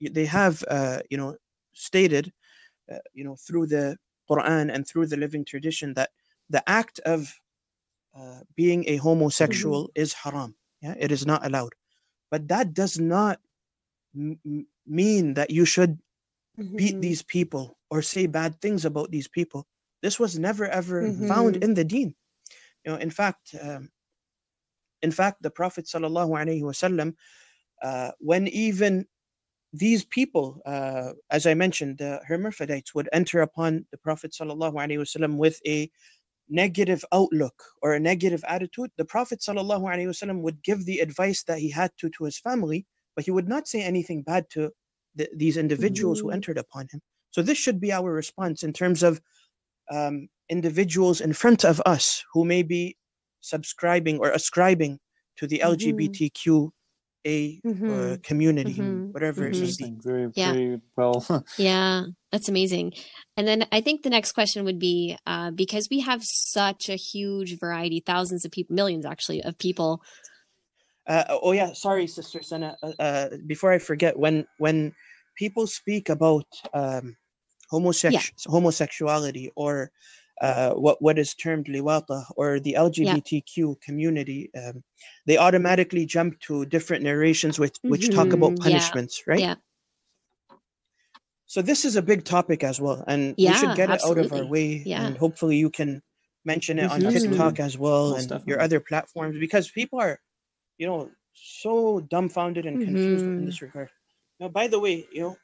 they 0.00 0.24
have, 0.24 0.64
uh, 0.68 1.00
you 1.10 1.18
know, 1.18 1.36
stated, 1.72 2.32
uh, 2.90 2.98
you 3.12 3.24
know, 3.24 3.36
through 3.36 3.66
the 3.66 3.98
Quran 4.30 4.72
and 4.72 4.86
through 4.86 5.06
the 5.06 5.16
living 5.16 5.44
tradition 5.44 5.94
that 5.94 6.10
the 6.48 6.62
act 6.68 7.00
of 7.00 7.34
uh, 8.16 8.40
being 8.56 8.84
a 8.88 8.96
homosexual 8.96 9.90
is 9.94 10.12
haram. 10.12 10.54
Yeah, 10.82 10.94
it 10.98 11.12
is 11.12 11.26
not 11.26 11.44
allowed. 11.46 11.74
But 12.30 12.48
that 12.48 12.74
does 12.74 12.98
not 12.98 13.40
m- 14.16 14.66
mean 14.86 15.34
that 15.34 15.50
you 15.50 15.64
should 15.64 15.98
beat 16.76 16.94
Mhm. 16.96 17.02
these 17.02 17.22
people 17.22 17.78
or 17.90 18.02
say 18.02 18.26
bad 18.26 18.60
things 18.60 18.84
about 18.84 19.10
these 19.10 19.28
people. 19.28 19.66
This 20.02 20.18
was 20.18 20.38
never 20.38 20.66
ever 20.68 21.12
found 21.28 21.56
Mhm. 21.56 21.64
in 21.64 21.74
the 21.74 21.84
deen. 21.84 22.14
You 22.84 22.92
know, 22.92 22.98
in 22.98 23.10
fact, 23.10 23.54
um, 23.60 23.90
in 25.02 25.12
fact, 25.12 25.42
the 25.42 25.50
Prophet 25.50 25.86
sallallahu 25.86 26.30
alaihi 26.30 26.62
wasallam, 26.62 27.14
uh, 27.82 28.12
when 28.20 28.48
even 28.48 29.06
these 29.72 30.04
people, 30.04 30.60
uh, 30.66 31.12
as 31.30 31.46
I 31.46 31.54
mentioned, 31.54 31.98
the 31.98 32.20
hermaphrodites 32.26 32.94
would 32.94 33.08
enter 33.12 33.40
upon 33.40 33.86
the 33.92 33.98
Prophet 33.98 34.32
sallallahu 34.32 34.74
alaihi 34.74 34.98
wasallam 34.98 35.36
with 35.36 35.60
a 35.66 35.90
negative 36.50 37.04
outlook 37.12 37.54
or 37.82 37.94
a 37.94 38.00
negative 38.00 38.44
attitude, 38.48 38.90
the 38.96 39.04
Prophet 39.04 39.40
sallallahu 39.40 39.84
alaihi 39.92 40.08
wasallam 40.08 40.40
would 40.42 40.62
give 40.62 40.84
the 40.84 40.98
advice 40.98 41.42
that 41.44 41.58
he 41.58 41.70
had 41.70 41.90
to 41.98 42.10
to 42.10 42.24
his 42.24 42.38
family, 42.38 42.86
but 43.14 43.24
he 43.24 43.30
would 43.30 43.48
not 43.48 43.68
say 43.68 43.82
anything 43.82 44.22
bad 44.22 44.48
to 44.50 44.70
the, 45.14 45.28
these 45.36 45.56
individuals 45.56 46.20
who 46.20 46.28
Mhm. 46.28 46.34
entered 46.34 46.58
upon 46.58 46.86
him. 46.92 47.00
So 47.30 47.42
this 47.42 47.58
should 47.58 47.80
be 47.80 47.92
our 47.92 48.12
response 48.12 48.62
in 48.62 48.72
terms 48.72 49.02
of 49.02 49.20
um, 49.92 50.28
individuals 50.48 51.20
in 51.20 51.32
front 51.32 51.64
of 51.64 51.80
us 51.84 52.24
who 52.32 52.44
may 52.44 52.62
be 52.62 52.96
subscribing 53.40 54.18
or 54.18 54.30
ascribing 54.30 54.98
to 55.36 55.46
the 55.48 55.58
Mhm. 55.64 55.70
LGBTQA 55.70 57.60
uh, 57.64 57.68
Mhm. 57.68 58.22
community, 58.22 58.74
Mhm. 58.78 59.12
whatever 59.12 59.46
it 59.46 59.50
may 59.50 59.52
be. 59.52 59.62
Interesting. 59.62 60.00
Very, 60.00 60.30
Yeah. 60.34 60.52
very 60.52 60.80
well. 60.96 61.18
Yeah, 61.58 62.06
that's 62.32 62.48
amazing. 62.48 62.92
And 63.36 63.46
then 63.46 63.66
I 63.72 63.80
think 63.80 64.02
the 64.02 64.10
next 64.10 64.32
question 64.32 64.64
would 64.64 64.78
be 64.78 65.16
uh, 65.26 65.50
because 65.50 65.88
we 65.90 66.00
have 66.00 66.22
such 66.24 66.88
a 66.88 66.94
huge 66.96 67.58
variety, 67.58 68.00
thousands 68.04 68.44
of 68.44 68.52
people, 68.52 68.74
millions 68.76 69.04
actually, 69.04 69.42
of 69.42 69.58
people. 69.58 70.02
Uh, 71.06 71.24
oh 71.28 71.52
yeah, 71.52 71.72
sorry, 71.72 72.06
Sister 72.06 72.42
Sana. 72.42 72.76
Uh, 72.82 72.92
uh, 72.98 73.28
before 73.46 73.72
I 73.72 73.78
forget, 73.78 74.16
when 74.18 74.46
when 74.58 74.94
people 75.36 75.66
speak 75.66 76.08
about 76.08 76.46
um, 76.72 77.16
homosex- 77.72 78.46
homosexuality 78.46 79.50
or 79.56 79.90
uh, 80.40 80.70
what 80.74 81.02
what 81.02 81.18
is 81.18 81.34
termed 81.34 81.66
liwata 81.66 82.24
or 82.36 82.60
the 82.60 82.74
LGBTQ 82.74 83.80
community, 83.80 84.50
um, 84.56 84.84
they 85.26 85.36
automatically 85.36 86.06
jump 86.06 86.38
to 86.40 86.64
different 86.66 87.02
narrations 87.02 87.58
which 87.58 87.76
which 87.82 88.10
talk 88.10 88.32
about 88.32 88.52
Mhm, 88.52 88.58
yeah, 88.58 88.70
punishments, 88.70 89.22
right? 89.26 89.40
Yeah. 89.40 89.54
So 91.50 91.62
this 91.62 91.84
is 91.84 91.96
a 91.96 92.02
big 92.02 92.22
topic 92.22 92.62
as 92.62 92.80
well, 92.80 93.02
and 93.08 93.34
we 93.36 93.52
should 93.54 93.74
get 93.74 93.90
it 93.90 94.00
out 94.04 94.18
of 94.18 94.32
our 94.32 94.46
way. 94.46 94.84
Yeah. 94.86 95.04
And 95.04 95.18
hopefully, 95.18 95.56
you 95.56 95.68
can 95.68 96.00
mention 96.44 96.78
it 96.78 96.88
on 96.88 97.00
Mhm. 97.00 97.10
TikTok 97.10 97.58
as 97.58 97.76
well 97.76 98.10
Most 98.10 98.18
and 98.20 98.28
definitely. 98.28 98.50
your 98.52 98.60
other 98.60 98.78
platforms 98.78 99.36
because 99.36 99.68
people 99.68 99.98
are, 99.98 100.20
you 100.78 100.86
know, 100.86 101.10
so 101.34 101.98
dumbfounded 102.12 102.66
and 102.66 102.78
confused 102.86 103.24
in 103.24 103.40
Mhm. 103.42 103.46
this 103.46 103.60
regard. 103.62 103.90
Now, 104.38 104.48
by 104.48 104.68
the 104.68 104.78
way, 104.78 105.08
you 105.10 105.22
know, 105.22 105.36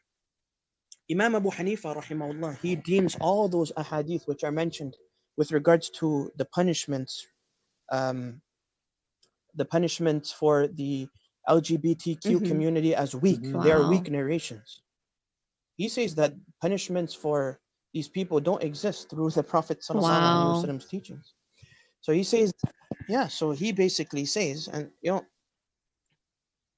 Imam 1.11 1.35
Abu 1.35 1.51
Hanifa, 1.51 1.97
rahimahullah, 2.01 2.57
he 2.61 2.77
deems 2.77 3.17
all 3.21 3.49
those 3.49 3.73
ahadith 3.73 4.29
which 4.29 4.45
are 4.45 4.53
mentioned 4.53 4.97
with 5.37 5.51
regards 5.51 5.91
to 5.99 6.31
the 6.37 6.45
punishments, 6.45 7.27
um, 7.91 8.43
the 9.55 9.65
punishments 9.65 10.31
for 10.31 10.69
the 10.69 11.09
LGBTQ 11.49 12.39
Mhm. 12.39 12.47
community 12.47 12.95
as 12.95 13.13
weak. 13.17 13.41
Mhm. 13.41 13.65
They 13.65 13.73
are 13.73 13.91
weak 13.91 14.09
narrations. 14.09 14.83
He 15.77 15.89
says 15.89 16.15
that 16.17 16.35
punishments 16.61 17.15
for 17.15 17.61
these 17.93 18.09
people 18.09 18.41
don't 18.41 18.63
exist 18.63 19.11
through 19.11 19.31
the 19.31 19.43
Prophet 19.43 19.85
Wow. 19.89 20.55
Prophet's 20.61 20.87
teachings. 20.87 21.35
So 22.01 22.13
he 22.13 22.23
says, 22.23 22.53
yeah, 23.09 23.27
so 23.29 23.51
he 23.51 23.73
basically 23.73 24.25
says, 24.25 24.69
and 24.69 24.91
you 25.03 25.13
know, 25.13 25.23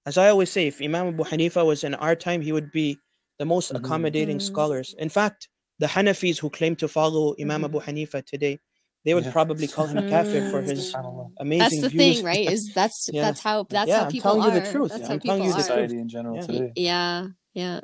as 0.06 0.16
I 0.16 0.30
always 0.30 0.50
say, 0.50 0.66
if 0.68 0.80
Imam 0.80 1.08
Abu 1.08 1.24
Hanifa 1.24 1.66
was 1.66 1.84
in 1.84 1.94
our 1.94 2.16
time, 2.16 2.40
he 2.40 2.52
would 2.52 2.72
be 2.72 2.98
the 3.38 3.44
most 3.44 3.72
Mhm. 3.72 3.76
accommodating 3.76 4.38
Mm. 4.38 4.42
scholars. 4.42 4.94
In 4.98 5.08
fact, 5.08 5.48
the 5.78 5.86
Hanafis 5.86 6.38
who 6.38 6.50
claim 6.50 6.74
to 6.76 6.88
follow 6.88 7.34
Imam 7.40 7.62
Mhm. 7.62 7.64
Abu 7.66 7.80
Hanifa 7.80 8.24
today, 8.24 8.58
they 9.04 9.14
would 9.14 9.24
Yeah. 9.24 9.32
probably 9.32 9.68
call 9.68 9.86
him 9.86 9.98
a 9.98 10.02
kafir 10.14 10.50
for 10.50 10.62
his 10.62 10.92
SubhanAllah. 10.92 11.30
amazing 11.40 11.82
That's 11.82 11.82
the 11.82 11.88
views. 11.90 12.16
thing, 12.16 12.24
right? 12.24 12.50
Is 12.52 12.72
that's 12.80 13.10
Yeah. 13.12 13.22
that's 13.22 13.40
how 13.40 13.66
that's 13.68 13.88
Yeah, 13.88 13.98
how 13.98 14.04
I'm 14.06 14.12
people 14.12 14.30
telling 14.32 14.42
are. 14.42 14.54
you 14.54 14.60
the 14.60 14.70
truth. 14.72 14.90
That's 14.90 15.02
Yeah, 15.02 15.08
how 15.08 15.14
I'm 15.14 15.20
people 15.20 15.36
telling 15.36 15.44
you 15.44 15.52
the 15.52 15.54
are. 15.54 15.62
truth. 15.62 15.66
Society 15.66 15.98
in 15.98 16.08
general 16.08 16.36
Yeah. 16.36 16.46
today. 16.46 16.72
Yeah, 16.74 17.26
yeah. 17.54 17.80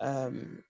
Um, 0.00 0.62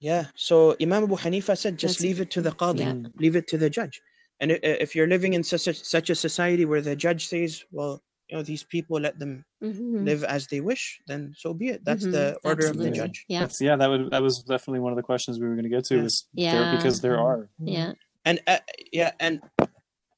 yeah. 0.00 0.26
So 0.36 0.76
Imam 0.80 1.04
Abu 1.04 1.16
Hanifa 1.16 1.56
said, 1.56 1.78
just 1.78 1.98
That's- 1.98 2.02
leave 2.02 2.20
it 2.20 2.30
to 2.32 2.42
the 2.42 2.50
qadi, 2.52 2.80
yeah. 2.80 3.08
Leave 3.18 3.36
it 3.36 3.46
to 3.48 3.58
the 3.58 3.70
judge. 3.70 4.00
And 4.40 4.50
if 4.50 4.94
you're 4.94 5.06
living 5.06 5.34
in 5.34 5.42
such 5.44 5.68
a, 5.68 5.74
such 5.74 6.10
a 6.10 6.14
society 6.14 6.64
where 6.64 6.80
the 6.82 6.96
judge 6.96 7.28
says, 7.28 7.62
well, 7.70 8.02
you 8.28 8.36
know, 8.36 8.42
these 8.42 8.64
people 8.64 8.98
let 8.98 9.18
them 9.18 9.44
Mhm. 9.62 10.04
live 10.04 10.24
as 10.24 10.46
they 10.48 10.60
wish, 10.60 10.98
then 11.06 11.32
so 11.36 11.54
be 11.54 11.68
it. 11.68 11.84
That's 11.84 12.04
Mhm. 12.04 12.12
the 12.12 12.38
order 12.42 12.66
of 12.66 12.76
the 12.78 12.90
judge. 12.90 13.24
Yeah, 13.28 13.40
That's, 13.40 13.60
yeah, 13.60 13.76
that 13.76 13.88
would 13.88 14.10
that 14.10 14.22
was 14.22 14.42
definitely 14.42 14.80
one 14.80 14.92
of 14.92 14.96
the 14.96 15.02
questions 15.02 15.38
we 15.38 15.46
were 15.46 15.54
going 15.54 15.64
to 15.70 15.74
get 15.76 15.84
to. 15.86 15.96
Yeah. 15.96 16.02
Was 16.02 16.26
Yeah. 16.32 16.52
there, 16.52 16.76
because 16.76 17.00
there 17.00 17.18
are. 17.18 17.48
yeah. 17.60 17.92
And 18.24 18.40
uh, 18.46 18.58
yeah, 18.92 19.12
and 19.20 19.40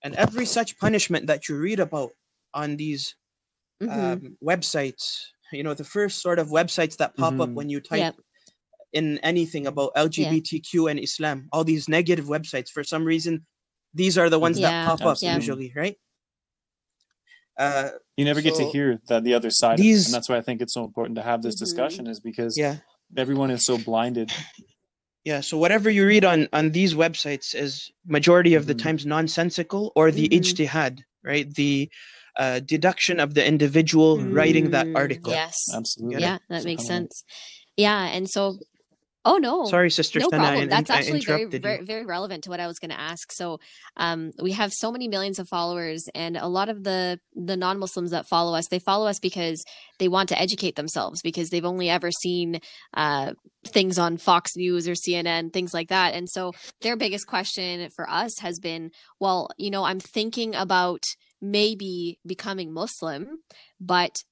and 0.03 0.15
every 0.15 0.47
such 0.47 0.79
punishment 0.79 1.27
that 1.27 1.49
you 1.49 1.59
read 1.59 1.81
about 1.81 2.13
on 2.55 2.77
these 2.77 3.17
Mhm. 3.83 3.91
um, 3.91 4.39
websites, 4.43 5.05
you 5.53 5.63
know, 5.65 5.75
the 5.75 5.85
first 5.85 6.23
sort 6.23 6.39
of 6.39 6.49
websites 6.49 6.97
that 6.99 7.17
pop 7.17 7.35
up 7.41 7.51
Mhm. 7.51 7.55
when 7.55 7.69
you 7.69 7.81
type 7.81 7.99
Yep. 7.99 8.17
In 8.97 9.19
anything 9.33 9.65
about 9.67 9.91
LGBTQ 10.07 10.91
and 10.91 10.99
Islam, 11.09 11.39
all 11.53 11.65
these 11.65 11.85
negative 11.89 12.27
websites, 12.37 12.71
for 12.77 12.83
some 12.93 13.05
reason, 13.05 13.45
these 14.01 14.15
are 14.21 14.31
the 14.31 14.39
ones 14.47 14.59
Yeah, 14.59 14.67
that 14.71 14.87
pop 14.89 15.01
up 15.03 15.13
absolutely. 15.13 15.37
usually, 15.41 15.73
right? 15.83 15.97
Uh, 17.59 17.91
You 18.17 18.25
never 18.25 18.43
get 18.43 18.55
to 18.57 18.65
hear 18.75 19.01
that 19.09 19.25
the 19.25 19.35
other 19.35 19.51
side, 19.51 19.75
of 19.75 19.81
it, 19.81 19.83
these- 19.85 20.07
and 20.07 20.15
that's 20.15 20.29
why 20.29 20.37
I 20.37 20.43
think 20.43 20.61
it's 20.61 20.75
so 20.75 20.85
important 20.85 21.17
to 21.17 21.23
have 21.23 21.43
this 21.43 21.55
Mhm. 21.57 21.65
discussion. 21.65 22.07
Is 22.07 22.21
because 22.21 22.57
yeah, 22.57 22.77
everyone 23.17 23.51
is 23.51 23.65
so 23.65 23.79
blinded. 23.79 24.29
yeah. 25.25 25.41
So 25.41 25.57
whatever 25.59 25.89
you 25.91 26.07
read 26.07 26.25
on 26.25 26.49
on 26.53 26.73
these 26.73 26.93
websites 26.95 27.55
is 27.55 27.91
majority 28.07 28.55
of 28.55 28.67
the 28.67 28.75
Mhm. 28.75 28.83
times 28.85 29.03
nonsensical 29.07 29.93
or 29.97 30.11
the 30.11 30.29
Mhm. 30.29 30.37
ijtihad, 30.39 30.95
right? 31.25 31.47
The 31.55 31.91
uh, 32.39 32.61
deduction 32.61 33.19
of 33.19 33.33
the 33.33 33.43
individual 33.53 34.11
writing 34.21 34.69
that 34.77 34.87
Mm, 34.89 34.97
article. 35.03 35.33
Yes. 35.33 35.57
Absolutely. 35.73 36.21
Yeah, 36.21 36.37
that 36.51 36.65
makes 36.65 36.83
SubhanAllah. 36.83 36.87
sense. 36.87 37.25
Yeah, 37.79 38.03
and 38.17 38.29
so, 38.29 38.59
oh 39.27 39.37
no, 39.37 39.67
Sorry, 39.67 39.91
Sister 39.91 40.21
no 40.21 40.31
Sana, 40.31 40.43
problem. 40.43 40.69
That's 40.69 40.89
I 40.89 40.99
actually 40.99 41.21
very, 41.21 41.45
very, 41.45 41.85
very 41.85 42.07
relevant 42.07 42.45
to 42.45 42.51
what 42.51 42.61
I 42.61 42.67
was 42.67 42.79
going 42.79 42.91
to 42.91 42.99
ask. 42.99 43.33
So, 43.33 43.59
um, 43.97 44.33
we 44.41 44.53
have 44.53 44.73
so 44.73 44.91
many 44.91 45.09
millions 45.09 45.39
of 45.39 45.49
followers, 45.49 46.09
and 46.15 46.37
a 46.37 46.47
lot 46.47 46.69
of 46.69 46.85
the 46.85 47.19
the 47.35 47.57
non 47.57 47.79
Muslims 47.79 48.13
that 48.13 48.27
follow 48.27 48.57
us, 48.57 48.69
they 48.69 48.79
follow 48.79 49.07
us 49.07 49.19
because 49.19 49.65
they 49.99 50.09
want 50.09 50.29
to 50.31 50.41
educate 50.41 50.77
themselves 50.77 51.21
because 51.23 51.51
they've 51.51 51.65
only 51.65 51.91
ever 51.91 52.11
seen 52.11 52.61
uh, 52.95 53.33
things 53.67 53.99
on 53.99 54.17
Fox 54.17 54.57
News 54.57 54.89
or 54.89 54.93
CNN, 54.93 55.53
things 55.53 55.75
like 55.75 55.89
that. 55.89 56.15
And 56.15 56.29
so, 56.29 56.53
their 56.81 56.97
biggest 56.97 57.27
question 57.27 57.91
for 57.95 58.09
us 58.09 58.39
has 58.39 58.59
been, 58.61 58.93
well, 59.21 59.51
you 59.59 59.71
know, 59.71 59.85
I'm 59.85 60.01
thinking 60.01 60.55
about 60.55 61.03
maybe 61.43 62.19
becoming 62.25 62.73
Muslim, 62.73 63.41
but 63.81 64.23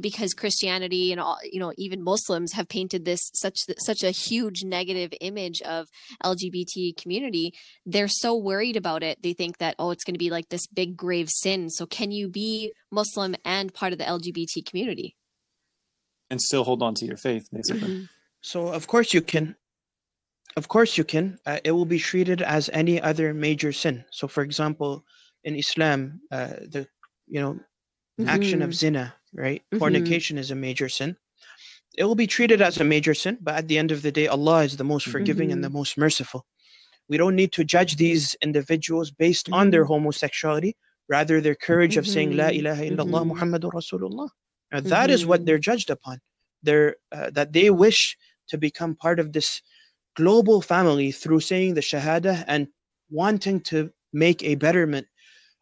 because 0.00 0.34
Christianity 0.34 1.12
and 1.12 1.20
all, 1.20 1.38
you 1.50 1.58
know, 1.58 1.72
even 1.78 2.02
Muslims 2.02 2.52
have 2.52 2.68
painted 2.68 3.04
this 3.04 3.30
such 3.34 3.60
such 3.78 4.02
a 4.02 4.10
huge 4.10 4.64
negative 4.64 5.12
image 5.20 5.62
of 5.62 5.88
LGBT 6.24 6.96
community, 7.00 7.54
they're 7.86 8.08
so 8.08 8.36
worried 8.36 8.76
about 8.76 9.02
it. 9.02 9.22
They 9.22 9.32
think 9.32 9.58
that 9.58 9.74
oh, 9.78 9.90
it's 9.90 10.04
going 10.04 10.14
to 10.14 10.18
be 10.18 10.30
like 10.30 10.48
this 10.50 10.66
big 10.66 10.96
grave 10.96 11.28
sin. 11.30 11.70
So 11.70 11.86
can 11.86 12.10
you 12.10 12.28
be 12.28 12.72
Muslim 12.90 13.34
and 13.44 13.72
part 13.72 13.92
of 13.92 13.98
the 13.98 14.04
LGBT 14.04 14.64
community? 14.66 15.16
and 16.30 16.40
still 16.40 16.64
hold 16.64 16.82
on 16.82 16.94
to 16.94 17.04
your 17.04 17.18
faith, 17.18 17.46
basically. 17.52 17.88
Mhm. 17.90 18.08
So 18.40 18.68
of 18.68 18.86
course 18.86 19.12
you 19.12 19.20
can. 19.20 19.54
Of 20.56 20.66
course 20.68 20.96
you 20.96 21.04
can. 21.04 21.38
Uh, 21.44 21.60
it 21.62 21.72
will 21.72 21.84
be 21.84 21.98
treated 21.98 22.40
as 22.40 22.70
any 22.72 22.98
other 23.00 23.34
major 23.34 23.70
sin. 23.70 24.02
So 24.10 24.26
for 24.28 24.42
example, 24.42 25.04
in 25.44 25.56
Islam, 25.56 26.22
uh, 26.30 26.54
the 26.74 26.88
you 27.28 27.40
know 27.42 27.60
action 28.26 28.62
of 28.62 28.70
Mhm. 28.70 28.74
zina, 28.74 29.14
right? 29.34 29.62
Mhm. 29.72 29.78
Fornication 29.78 30.38
is 30.38 30.50
a 30.50 30.54
major 30.54 30.88
sin. 30.88 31.16
It 31.96 32.04
will 32.04 32.14
be 32.14 32.26
treated 32.26 32.62
as 32.62 32.78
a 32.78 32.84
major 32.84 33.14
sin, 33.14 33.38
but 33.40 33.54
at 33.54 33.68
the 33.68 33.78
end 33.78 33.90
of 33.92 34.02
the 34.02 34.12
day, 34.12 34.26
Allah 34.26 34.64
is 34.64 34.76
the 34.76 34.84
most 34.84 35.06
forgiving 35.06 35.52
and 35.52 35.62
the 35.62 35.70
most 35.70 35.98
merciful. 35.98 36.46
We 37.08 37.18
don't 37.18 37.36
need 37.36 37.52
to 37.52 37.64
judge 37.64 37.96
these 37.96 38.34
individuals 38.42 39.10
based 39.10 39.48
on 39.52 39.70
their 39.70 39.84
homosexuality, 39.84 40.76
rather 41.08 41.40
their 41.40 41.54
courage 41.54 41.96
of 41.96 42.06
saying 42.08 42.32
La 42.36 42.48
Mhm. 42.48 42.58
ilaha 42.60 42.82
illallah. 42.84 43.26
Muhammadur 43.32 43.72
Rasulullah. 43.72 44.30
Now, 44.72 44.80
that 44.80 45.10
is 45.10 45.26
what 45.26 45.44
they're 45.44 45.58
judged 45.58 45.90
upon. 45.90 46.20
They're 46.62 46.96
uh, 47.10 47.30
that 47.30 47.52
they 47.52 47.68
wish 47.70 48.16
to 48.48 48.56
become 48.56 48.94
part 48.94 49.18
of 49.20 49.32
this 49.32 49.60
global 50.16 50.62
family 50.62 51.10
through 51.12 51.40
saying 51.40 51.74
the 51.74 51.80
shahada 51.82 52.44
and 52.46 52.68
wanting 53.10 53.60
to 53.60 53.90
make 54.12 54.42
a 54.42 54.54
betterment 54.54 55.06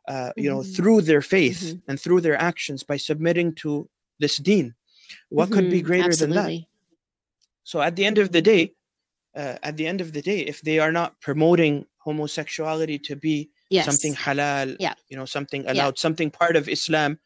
uh, 0.08 0.32
you 0.36 0.48
know 0.50 0.60
Mhm. 0.60 0.76
through 0.76 1.00
their 1.02 1.22
faith 1.22 1.60
Mhm. 1.62 1.82
and 1.88 2.00
through 2.00 2.20
their 2.22 2.36
actions 2.40 2.82
by 2.82 2.96
submitting 2.96 3.54
to 3.54 3.88
this 4.18 4.36
deen 4.38 4.74
what 5.28 5.50
could 5.50 5.70
be 5.70 5.80
Mhm. 5.82 5.84
greater 5.86 6.14
than 6.14 6.30
that 6.30 6.50
so 7.64 7.80
at 7.80 7.96
the 7.96 8.04
end 8.04 8.18
of 8.18 8.32
the 8.32 8.42
day 8.42 8.74
uh, 9.36 9.56
at 9.62 9.76
the 9.76 9.86
end 9.86 10.00
of 10.00 10.12
the 10.12 10.22
day 10.22 10.40
if 10.40 10.60
they 10.62 10.78
are 10.78 10.90
not 10.92 11.20
promoting 11.20 11.86
homosexuality 11.98 12.98
to 12.98 13.14
be 13.16 13.50
Yes. 13.70 13.84
something 13.86 14.14
halal 14.14 14.76
Yeah. 14.80 14.94
you 15.08 15.16
know 15.16 15.26
something 15.26 15.64
allowed 15.68 15.98
something 15.98 16.30
part 16.30 16.56
of 16.56 16.68
islam 16.68 17.20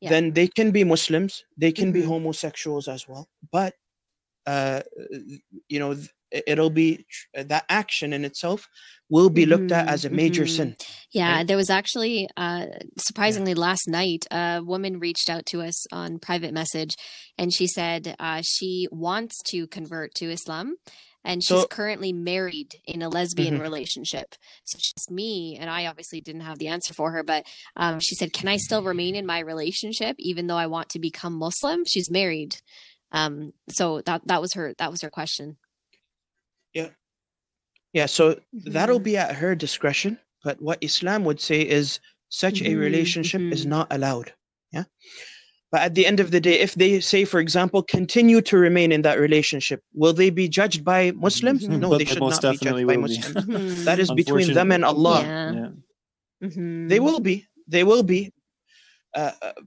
Yeah. 0.00 0.10
then 0.10 0.32
they 0.32 0.48
can 0.48 0.70
be 0.72 0.82
muslims 0.84 1.44
they 1.56 1.72
can 1.72 1.92
be 1.92 2.02
Mhm. 2.02 2.06
homosexuals 2.14 2.88
as 2.88 3.06
well 3.08 3.28
but 3.52 3.74
uh, 4.46 4.82
you 5.68 5.78
know 5.78 5.94
th- 5.94 6.08
it'll 6.30 6.70
be 6.70 7.04
that 7.34 7.64
action 7.68 8.12
in 8.12 8.24
itself 8.24 8.68
will 9.08 9.30
be 9.30 9.44
looked 9.46 9.72
at 9.72 9.86
Mhm, 9.86 9.90
as 9.92 10.04
a 10.04 10.10
major 10.10 10.44
mhm. 10.44 10.48
sin 10.56 10.76
Yeah, 11.10 11.38
right? 11.38 11.46
there 11.46 11.56
was 11.56 11.70
actually 11.70 12.28
uh 12.36 12.66
surprisingly 12.96 13.54
last 13.54 13.88
night 13.88 14.26
a 14.30 14.60
woman 14.64 14.98
reached 14.98 15.28
out 15.28 15.46
to 15.46 15.60
us 15.62 15.86
on 15.92 16.18
private 16.18 16.52
message 16.54 16.94
and 17.38 17.52
she 17.52 17.66
said 17.66 18.14
uh 18.18 18.42
she 18.44 18.86
wants 18.92 19.34
to 19.50 19.66
convert 19.66 20.14
to 20.14 20.30
Islam 20.30 20.76
and 21.24 21.42
she's 21.44 21.60
So- 21.62 21.66
currently 21.66 22.12
married 22.14 22.76
in 22.86 23.02
a 23.02 23.08
lesbian 23.10 23.56
Mhm. 23.58 23.60
relationship. 23.60 24.36
So 24.64 24.78
she's 24.80 25.10
me 25.10 25.56
and 25.60 25.68
I 25.68 25.86
obviously 25.86 26.20
didn't 26.22 26.42
have 26.42 26.58
the 26.58 26.68
answer 26.68 26.94
for 26.94 27.10
her 27.10 27.22
but 27.24 27.44
um 27.76 27.98
she 28.00 28.14
said 28.14 28.32
can 28.32 28.48
I 28.48 28.56
still 28.58 28.82
remain 28.82 29.16
in 29.16 29.26
my 29.26 29.40
relationship 29.40 30.14
even 30.18 30.46
though 30.46 30.56
I 30.56 30.66
want 30.68 30.88
to 30.90 30.98
become 31.00 31.34
Muslim? 31.34 31.84
She's 31.84 32.10
married. 32.10 32.56
Um 33.12 33.52
so 33.68 34.00
that 34.02 34.22
that 34.26 34.40
was 34.40 34.52
her 34.54 34.72
that 34.78 34.90
was 34.92 35.02
her 35.02 35.10
question. 35.10 35.56
Yeah 37.92 38.06
so 38.06 38.38
that'll 38.66 39.00
Mhm. 39.00 39.10
be 39.10 39.16
at 39.16 39.34
her 39.36 39.54
discretion 39.54 40.18
but 40.44 40.60
what 40.62 40.78
islam 40.80 41.24
would 41.24 41.40
say 41.40 41.60
is 41.62 42.00
such 42.28 42.60
a 42.62 42.72
Mhm, 42.74 42.78
relationship 42.86 43.42
is 43.52 43.64
mhm. 43.66 43.70
not 43.76 43.86
allowed 43.92 44.32
yeah 44.72 44.84
but 45.72 45.80
at 45.82 45.94
the 45.94 46.06
end 46.06 46.20
of 46.20 46.30
the 46.30 46.40
day 46.40 46.58
if 46.60 46.74
they 46.74 47.00
say 47.00 47.24
for 47.24 47.40
example 47.40 47.82
continue 47.82 48.40
to 48.42 48.56
remain 48.58 48.92
in 48.92 49.02
that 49.02 49.18
relationship 49.18 49.80
will 49.94 50.12
they 50.12 50.30
be 50.30 50.48
judged 50.48 50.84
by 50.84 51.10
muslims 51.12 51.62
Mhm. 51.68 51.80
no 51.80 51.88
But 51.90 51.98
they 51.98 52.04
they 52.04 52.12
should 52.12 52.26
not 52.28 52.42
be 52.42 52.58
judged 52.58 52.86
by 52.86 52.96
will 52.96 53.08
be. 53.08 53.14
muslims 53.16 53.46
Mhm. 53.46 53.84
that 53.88 53.98
is 53.98 54.10
between 54.12 54.52
them 54.54 54.70
and 54.72 54.84
allah 54.84 55.20
Yeah. 55.22 55.52
Yeah. 55.58 55.70
Mhm. 56.48 56.88
they 56.88 57.00
will 57.00 57.20
be 57.20 57.46
they 57.68 57.84
will 57.84 58.02
be 58.02 58.20
uh, 59.14 59.32
uh, 59.42 59.52
it- 59.58 59.64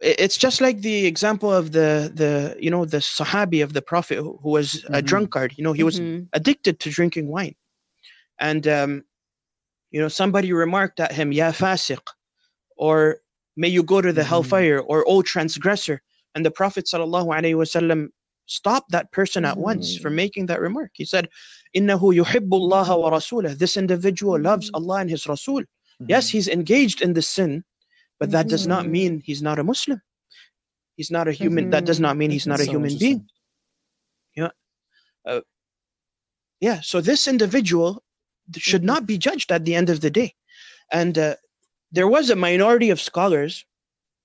it's 0.00 0.36
just 0.36 0.60
like 0.60 0.80
the 0.80 1.06
example 1.06 1.52
of 1.52 1.72
the 1.72 2.10
the 2.14 2.56
you 2.60 2.70
know 2.70 2.84
the 2.84 2.98
sahabi 2.98 3.62
of 3.62 3.72
the 3.72 3.82
prophet 3.82 4.16
who 4.18 4.38
who 4.42 4.50
was 4.50 4.84
a 4.92 5.02
Mhm. 5.02 5.06
drunkard 5.10 5.50
you 5.56 5.64
know 5.64 5.72
he 5.72 5.82
was 5.82 6.00
Mhm. 6.00 6.28
addicted 6.32 6.80
to 6.80 6.90
drinking 6.90 7.26
wine 7.28 7.54
and 8.38 8.66
um 8.68 9.04
you 9.90 10.00
know 10.00 10.08
somebody 10.08 10.52
remarked 10.52 10.98
at 11.00 11.12
him 11.12 11.32
ya 11.32 11.50
fasiq 11.52 12.04
or 12.76 13.18
may 13.56 13.68
you 13.68 13.82
go 13.82 14.00
to 14.00 14.12
the 14.12 14.22
Mhm. 14.22 14.30
hellfire 14.32 14.78
or 14.80 15.04
oh 15.06 15.22
transgressor 15.22 16.00
and 16.34 16.44
the 16.44 16.50
prophet 16.50 16.84
sallallahu 16.86 17.28
alaihi 17.36 17.56
wasallam 17.62 18.08
stopped 18.46 18.90
that 18.92 19.10
person 19.12 19.44
at 19.44 19.58
once 19.58 19.96
for 19.96 20.10
Mhm. 20.10 20.14
making 20.22 20.44
that 20.46 20.60
remark 20.60 20.90
he 20.94 21.04
said 21.04 21.28
innahu 21.78 22.14
yuhibbu 22.20 22.54
Allah 22.62 22.88
wa 23.02 23.10
rasulah 23.10 23.52
this 23.58 23.76
individual 23.76 24.38
loves 24.40 24.66
Mhm. 24.70 24.76
Allah 24.78 24.96
and 25.02 25.10
his 25.10 25.26
rasul 25.26 25.62
yes 26.12 26.28
he's 26.34 26.48
engaged 26.48 27.02
in 27.02 27.12
the 27.14 27.22
sin 27.22 27.64
but 28.18 28.30
that 28.30 28.48
does 28.48 28.66
not 28.66 28.84
Mhm. 28.86 28.90
mean 28.90 29.20
he's 29.20 29.42
not 29.42 29.58
a 29.58 29.64
muslim 29.64 30.00
he's 30.96 31.10
not 31.10 31.28
a 31.28 31.32
human. 31.32 31.70
That 31.70 31.84
does 31.84 32.00
not 32.00 32.16
mean 32.16 32.30
he's 32.30 32.46
not 32.46 32.60
a 32.60 32.64
human 32.64 32.96
being. 32.96 33.28
interesting. 34.36 35.42
Yeah. 36.60 36.80
So 36.80 37.00
this 37.00 37.28
individual 37.28 38.02
should 38.56 38.82
Mhm. 38.82 38.86
not 38.92 39.06
be 39.06 39.18
judged 39.18 39.52
at 39.52 39.64
the 39.64 39.74
end 39.74 39.90
of 39.90 40.00
the 40.00 40.10
day. 40.10 40.34
And 40.90 41.18
uh, 41.18 41.36
there 41.92 42.08
was 42.08 42.30
a 42.30 42.36
minority 42.36 42.90
of 42.90 43.00
scholars 43.00 43.64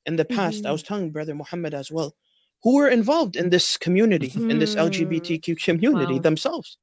in 0.05 0.15
the 0.15 0.25
past. 0.25 0.65
I 0.65 0.69
Mhm. 0.69 0.71
was 0.71 0.83
telling 0.83 1.11
Brother 1.11 1.35
Muhammad 1.35 1.73
as 1.73 1.91
well, 1.91 2.15
who 2.63 2.75
were 2.75 2.89
involved 2.89 3.35
in 3.35 3.49
this 3.49 3.77
community, 3.77 4.31
in 4.49 4.59
this. 4.59 4.75
LGBTQ 4.75 5.55
community 5.57 6.13
Wow. 6.15 6.21
themselves. 6.21 6.77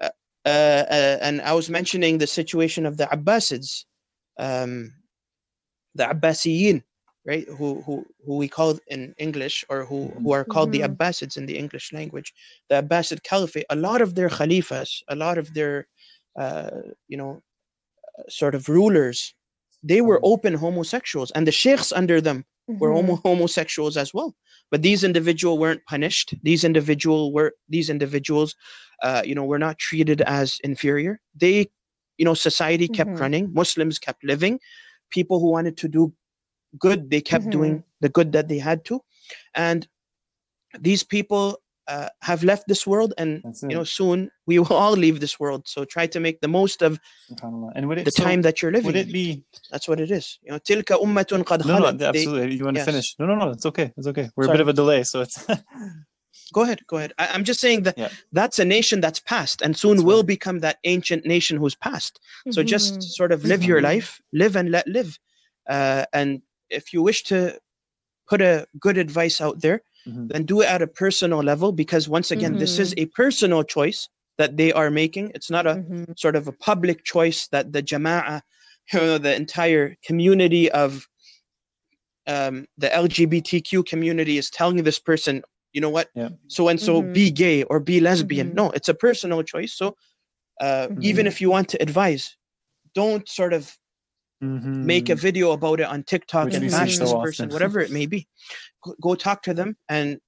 Uh, 0.00 0.10
uh, 0.44 0.84
uh, 0.98 1.18
and 1.22 1.40
I 1.40 1.52
was 1.54 1.70
mentioning 1.70 2.18
the 2.18 2.26
situation 2.26 2.84
of 2.86 2.96
the 2.96 3.06
Abbasids, 3.06 3.86
um, 4.38 4.92
the 5.94 6.04
Abbasiyin, 6.04 6.82
right? 7.26 7.46
Who, 7.58 7.82
who, 7.82 8.04
who 8.26 8.36
we 8.36 8.48
call 8.48 8.78
in 8.88 9.14
English, 9.18 9.64
or 9.68 9.84
who, 9.84 10.08
who 10.22 10.32
are 10.32 10.44
called 10.44 10.70
Mhm. 10.70 10.72
the 10.72 10.80
Abbasids 10.88 11.36
in 11.36 11.46
the 11.46 11.56
English 11.58 11.92
language, 11.92 12.32
the 12.68 12.82
Abbasid 12.82 13.22
Caliphate. 13.22 13.66
A 13.70 13.76
lot 13.76 14.00
of 14.00 14.14
their 14.14 14.28
khalifas, 14.28 15.02
a 15.08 15.16
lot 15.16 15.38
of 15.38 15.52
their, 15.54 15.86
uh, 16.38 16.70
you 17.08 17.16
know, 17.16 17.42
sort 18.28 18.54
of 18.54 18.68
rulers, 18.68 19.34
they 19.82 20.00
were 20.00 20.18
Mhm. 20.18 20.32
open 20.32 20.54
homosexuals, 20.54 21.30
and 21.32 21.46
the 21.46 21.52
sheikhs 21.52 21.92
under 21.92 22.20
them 22.20 22.44
were 22.68 22.90
Mhm. 22.90 22.94
homo- 22.96 23.16
homosexuals 23.16 23.96
as 23.96 24.14
well. 24.14 24.34
But 24.70 24.82
these 24.82 25.04
individuals 25.04 25.58
weren't 25.58 25.84
punished. 25.86 26.34
These 26.42 26.64
individual 26.64 27.32
were 27.32 27.52
these 27.68 27.90
individuals, 27.90 28.54
uh, 29.02 29.22
you 29.24 29.34
know, 29.34 29.44
were 29.44 29.58
not 29.58 29.78
treated 29.78 30.20
as 30.22 30.58
inferior. 30.64 31.20
They, 31.34 31.70
you 32.18 32.24
know, 32.24 32.34
society 32.34 32.88
kept 32.88 33.10
Mhm. 33.10 33.20
running. 33.20 33.52
Muslims 33.52 33.98
kept 33.98 34.22
living. 34.24 34.60
People 35.18 35.40
who 35.40 35.50
wanted 35.56 35.76
to 35.82 35.88
do 35.88 36.12
good, 36.78 37.10
they 37.12 37.20
kept 37.20 37.50
doing 37.50 37.84
the 38.00 38.08
good 38.08 38.32
that 38.32 38.48
they 38.48 38.58
had 38.58 38.84
to, 38.90 39.00
and 39.54 39.86
these 40.80 41.02
people 41.04 41.44
uh, 41.88 42.08
have 42.22 42.44
left 42.44 42.64
this 42.68 42.86
world, 42.86 43.12
and 43.18 43.42
you 43.62 43.76
know, 43.76 43.84
soon 43.84 44.30
we 44.46 44.58
will 44.58 44.76
all 44.82 44.92
leave 44.92 45.20
this 45.20 45.38
world. 45.38 45.62
So 45.66 45.84
try 45.84 46.06
to 46.14 46.20
make 46.20 46.40
the 46.40 46.48
most 46.48 46.82
of 46.82 46.98
And 47.74 47.88
would 47.88 47.98
it 47.98 48.04
the 48.04 48.12
so 48.12 48.22
time 48.22 48.42
that 48.42 48.62
you're 48.62 48.72
living. 48.72 48.86
would 48.86 48.96
it 48.96 49.12
be 49.12 49.44
That's 49.70 49.88
what 49.88 50.00
it 50.00 50.10
is. 50.10 50.38
You 50.42 50.52
know, 50.52 50.58
tilka 50.58 50.94
ummatun 51.06 51.44
qad 51.44 51.66
no 51.66 51.78
no 51.78 51.84
khalat. 51.84 51.98
They- 51.98 52.06
absolutely 52.06 52.56
you 52.56 52.64
want 52.64 52.76
to 52.76 52.80
yes. 52.80 52.90
finish 52.90 53.08
no 53.18 53.26
no 53.26 53.34
no 53.34 53.50
it's 53.50 53.66
okay 53.66 53.92
it's 53.96 54.06
okay 54.06 54.30
we're 54.36 54.46
a 54.46 54.52
bit 54.56 54.60
of 54.60 54.68
a 54.68 54.72
delay 54.72 55.02
so 55.02 55.20
it's 55.20 55.36
Go 56.52 56.62
ahead, 56.62 56.86
go 56.86 56.98
ahead. 56.98 57.12
I, 57.18 57.28
I'm 57.28 57.44
just 57.44 57.60
saying 57.60 57.82
that 57.84 57.98
Yeah. 57.98 58.08
that's 58.32 58.58
a 58.58 58.64
nation 58.64 59.00
that's 59.00 59.20
past, 59.20 59.62
and 59.62 59.76
soon 59.76 59.96
That's 59.96 60.04
will 60.04 60.18
right. 60.18 60.26
become 60.26 60.58
that 60.60 60.78
ancient 60.84 61.24
nation 61.26 61.56
who's 61.56 61.74
past. 61.74 62.20
So 62.50 62.62
just 62.62 62.94
Mhm. 62.94 63.02
sort 63.02 63.32
of 63.32 63.44
live 63.44 63.64
your 63.64 63.80
Mhm. 63.80 63.84
life, 63.84 64.20
live 64.32 64.56
and 64.56 64.70
let 64.70 64.86
live. 64.86 65.18
Uh, 65.68 66.04
and 66.12 66.42
if 66.70 66.92
you 66.92 67.02
wish 67.02 67.22
to 67.24 67.58
put 68.28 68.40
a 68.42 68.66
good 68.78 68.98
advice 68.98 69.40
out 69.40 69.60
there, 69.60 69.82
Mhm. 70.06 70.28
then 70.28 70.44
do 70.44 70.60
it 70.60 70.66
at 70.66 70.82
a 70.82 70.86
personal 70.86 71.42
level 71.42 71.72
because 71.72 72.08
once 72.08 72.30
again, 72.30 72.56
this 72.56 72.78
is 72.78 72.94
a 72.96 73.06
personal 73.06 73.62
choice 73.62 74.08
that 74.38 74.56
they 74.56 74.72
are 74.72 74.90
making. 74.90 75.30
It's 75.34 75.50
not 75.50 75.66
a 75.66 75.76
Mhm. 75.76 76.18
sort 76.18 76.36
of 76.36 76.48
a 76.48 76.52
public 76.52 77.04
choice 77.04 77.48
that 77.48 77.72
the 77.72 77.82
jama'ah, 77.82 78.42
you 78.92 78.98
know, 79.00 79.18
the 79.18 79.34
entire 79.34 79.96
community 80.04 80.70
of 80.70 81.06
um, 82.26 82.66
the 82.78 82.88
LGBTQ 82.88 83.86
community 83.86 84.38
is 84.38 84.50
telling 84.50 84.82
this 84.84 84.98
person, 84.98 85.42
you 85.72 85.80
know 85.80 85.90
what, 85.90 86.08
Yeah. 86.14 86.30
so 86.48 86.68
and 86.68 86.78
so 86.80 87.02
be 87.02 87.30
gay 87.30 87.62
or 87.64 87.80
be 87.80 88.00
lesbian. 88.00 88.50
Mhm. 88.50 88.54
No, 88.54 88.70
it's 88.70 88.88
a 88.88 88.94
personal 88.94 89.42
choice. 89.42 89.72
So 89.74 89.96
uh, 90.60 90.88
even 91.00 91.24
Mhm. 91.24 91.28
if 91.28 91.40
you 91.40 91.50
want 91.50 91.68
to 91.70 91.82
advise, 91.82 92.36
don't 92.94 93.28
sort 93.28 93.52
of 93.52 93.76
make 94.40 95.08
a 95.08 95.14
video 95.14 95.52
about 95.52 95.80
it 95.80 95.86
on 95.86 96.02
TikTok 96.04 96.46
Which 96.46 96.54
and 96.54 96.70
bash 96.70 96.98
this 96.98 97.10
so 97.10 97.20
person, 97.20 97.44
often. 97.46 97.52
whatever 97.54 97.80
it 97.80 97.90
may 97.90 98.06
be. 98.06 98.28
Go, 98.84 98.94
go 99.00 99.14
talk 99.14 99.42
to 99.44 99.54
them 99.54 99.76
and 99.88 100.18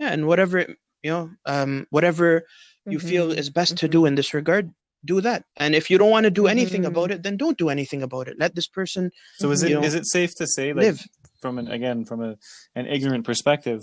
yeah, 0.00 0.10
and 0.12 0.26
whatever 0.26 0.58
it- 0.58 0.76
you 1.02 1.10
know, 1.10 1.30
um, 1.46 1.86
whatever 1.90 2.44
you 2.86 2.98
feel 2.98 3.28
Mhm. 3.28 3.36
is 3.36 3.50
best 3.50 3.76
to 3.76 3.88
do 3.88 4.06
in 4.06 4.14
this 4.14 4.32
regard, 4.34 4.72
do 5.04 5.20
that. 5.20 5.44
And 5.56 5.74
if 5.74 5.90
you 5.90 5.98
don't 5.98 6.10
want 6.10 6.24
to 6.24 6.30
do 6.30 6.46
anything 6.48 6.84
about 6.84 7.10
it, 7.12 7.22
then 7.22 7.36
don't 7.36 7.58
do 7.58 7.68
anything 7.68 8.02
about 8.02 8.26
it. 8.28 8.36
Let 8.38 8.54
this 8.56 8.66
person 8.66 9.10
so 9.38 9.50
is 9.50 9.62
it 9.62 9.70
you 9.70 9.80
is 9.82 9.94
it 9.94 10.06
safe 10.06 10.34
to 10.36 10.46
say 10.46 10.72
like 10.72 10.86
live. 10.86 11.06
From 11.40 11.58
an 11.58 11.68
again 11.68 12.04
from 12.04 12.22
a 12.22 12.36
an 12.74 12.86
ignorant 12.86 13.24
perspective 13.24 13.82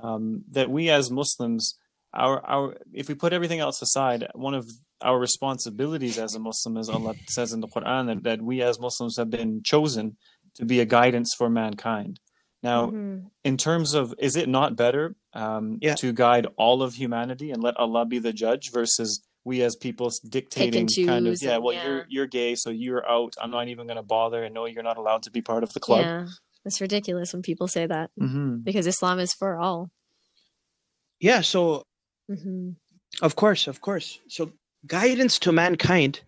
um, 0.00 0.42
that 0.50 0.70
we 0.70 0.90
as 0.90 1.10
Muslims 1.10 1.76
our 2.14 2.44
our 2.46 2.76
if 2.92 3.08
we 3.08 3.14
put 3.14 3.32
everything 3.32 3.60
else 3.60 3.80
aside 3.82 4.26
one 4.34 4.54
of 4.54 4.68
our 5.02 5.18
responsibilities 5.18 6.18
as 6.18 6.34
a 6.34 6.38
Muslim 6.40 6.76
as 6.76 6.88
Allah 6.88 7.14
says 7.28 7.52
in 7.52 7.60
the 7.60 7.68
Quran 7.68 8.06
that, 8.06 8.22
that 8.24 8.42
we 8.42 8.62
as 8.62 8.78
Muslims 8.80 9.16
have 9.16 9.30
been 9.30 9.62
chosen 9.62 10.16
to 10.54 10.64
be 10.64 10.80
a 10.80 10.84
guidance 10.86 11.34
for 11.36 11.48
mankind 11.50 12.18
now 12.62 12.86
Mhm. 12.86 13.26
in 13.44 13.56
terms 13.56 13.94
of 13.94 14.14
is 14.18 14.36
it 14.36 14.48
not 14.48 14.76
better 14.76 15.14
um, 15.34 15.78
Yeah. 15.82 15.94
to 15.96 16.12
guide 16.12 16.46
all 16.56 16.82
of 16.82 16.94
humanity 16.94 17.50
and 17.50 17.62
let 17.62 17.76
Allah 17.76 18.06
be 18.06 18.18
the 18.18 18.32
judge 18.32 18.70
versus 18.72 19.22
we 19.44 19.62
as 19.62 19.76
people 19.76 20.10
dictating 20.28 20.88
kind 21.06 21.26
of 21.28 21.36
yeah 21.42 21.58
well 21.58 21.74
yeah. 21.74 21.84
you're 21.86 22.06
you're 22.08 22.26
gay 22.26 22.54
so 22.56 22.70
you're 22.70 23.04
out 23.08 23.34
I'm 23.40 23.50
not 23.50 23.68
even 23.68 23.86
going 23.86 23.96
to 23.98 24.02
bother 24.02 24.42
and 24.44 24.54
no 24.54 24.64
you're 24.66 24.82
not 24.82 24.96
allowed 24.96 25.22
to 25.24 25.30
be 25.30 25.42
part 25.42 25.62
of 25.62 25.72
the 25.74 25.80
club 25.80 26.00
Yeah. 26.04 26.26
It's 26.66 26.80
ridiculous 26.80 27.32
when 27.32 27.42
people 27.42 27.68
say 27.68 27.86
that 27.86 28.10
hmm 28.18 28.56
because 28.62 28.86
Islam 28.86 29.18
is 29.20 29.32
for 29.32 29.56
all. 29.56 29.90
Yeah, 31.20 31.40
so 31.40 31.82
hmm 32.28 32.70
of 33.22 33.36
course, 33.36 33.66
of 33.68 33.80
course. 33.80 34.20
So 34.28 34.52
guidance 34.86 35.38
to 35.40 35.52
mankind, 35.52 36.20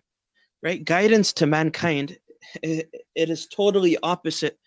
right? 0.63 0.83
Guidance 0.83 1.33
to 1.33 1.45
mankind, 1.45 2.17
i- 2.63 2.85
it 3.15 3.29
is 3.29 3.47
totally 3.47 3.97
opposite 4.01 4.57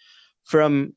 from 0.44 0.94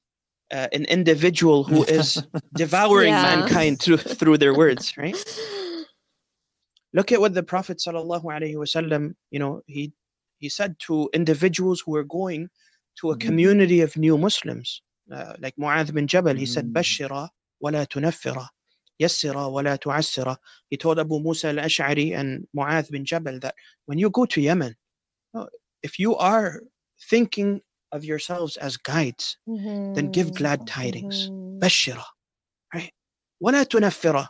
uh, 0.52 0.68
an 0.74 0.86
individual 0.86 1.64
who 1.64 1.84
is 2.00 2.22
devouring 2.54 3.14
Yeah. 3.16 3.24
mankind 3.24 3.82
through 3.82 3.98
through 4.20 4.38
their 4.38 4.54
words, 4.54 4.94
right? 4.98 5.18
Look 6.94 7.12
at 7.12 7.20
what 7.20 7.34
the 7.34 7.44
Prophet 7.44 7.78
sallallahu 7.80 8.24
alaihi 8.26 8.56
wasallam, 8.56 9.16
you 9.32 9.40
know, 9.40 9.62
he 9.68 9.94
he 10.38 10.50
said 10.50 10.78
to 10.88 11.10
individuals 11.14 11.82
who 11.82 11.92
were 11.92 12.04
going 12.04 12.50
to 13.02 13.12
a 13.12 13.16
Mhm. 13.16 13.20
community 13.20 13.82
of 13.82 13.98
new 13.98 14.18
Muslims, 14.18 14.82
uh, 15.12 15.34
like 15.40 15.56
Mu'adh 15.58 15.94
bin 15.94 16.08
Jabal, 16.08 16.36
he 16.36 16.46
said, 16.46 16.66
Mhm. 16.66 16.74
"Bashira 16.74 17.30
wala 17.62 17.86
tunaffira, 17.88 18.48
yassira 19.02 19.52
wala 19.52 19.78
tu'assira." 19.78 20.38
He 20.70 20.78
told 20.78 21.00
Abu 21.00 21.20
Musa 21.20 21.50
al-Ash'ari 21.50 22.16
and 22.18 22.48
Mu'adh 22.56 22.92
bin 22.92 23.06
Jabal 23.06 23.40
that 23.42 23.56
when 23.86 23.98
you 24.00 24.10
go 24.10 24.26
to 24.26 24.42
Yemen, 24.42 24.76
uh, 25.34 25.48
if 25.84 26.00
you 26.00 26.16
are 26.18 26.62
thinking 27.10 27.62
of 27.92 28.04
yourselves 28.06 28.58
as 28.58 28.78
guides, 28.78 29.38
then 29.96 30.08
give 30.10 30.34
glad 30.34 30.66
tidings. 30.66 31.32
Mhm. 31.32 31.60
Bashira, 31.62 32.06
right? 32.74 32.92
Wala 33.40 33.66
tunaffira. 33.66 34.28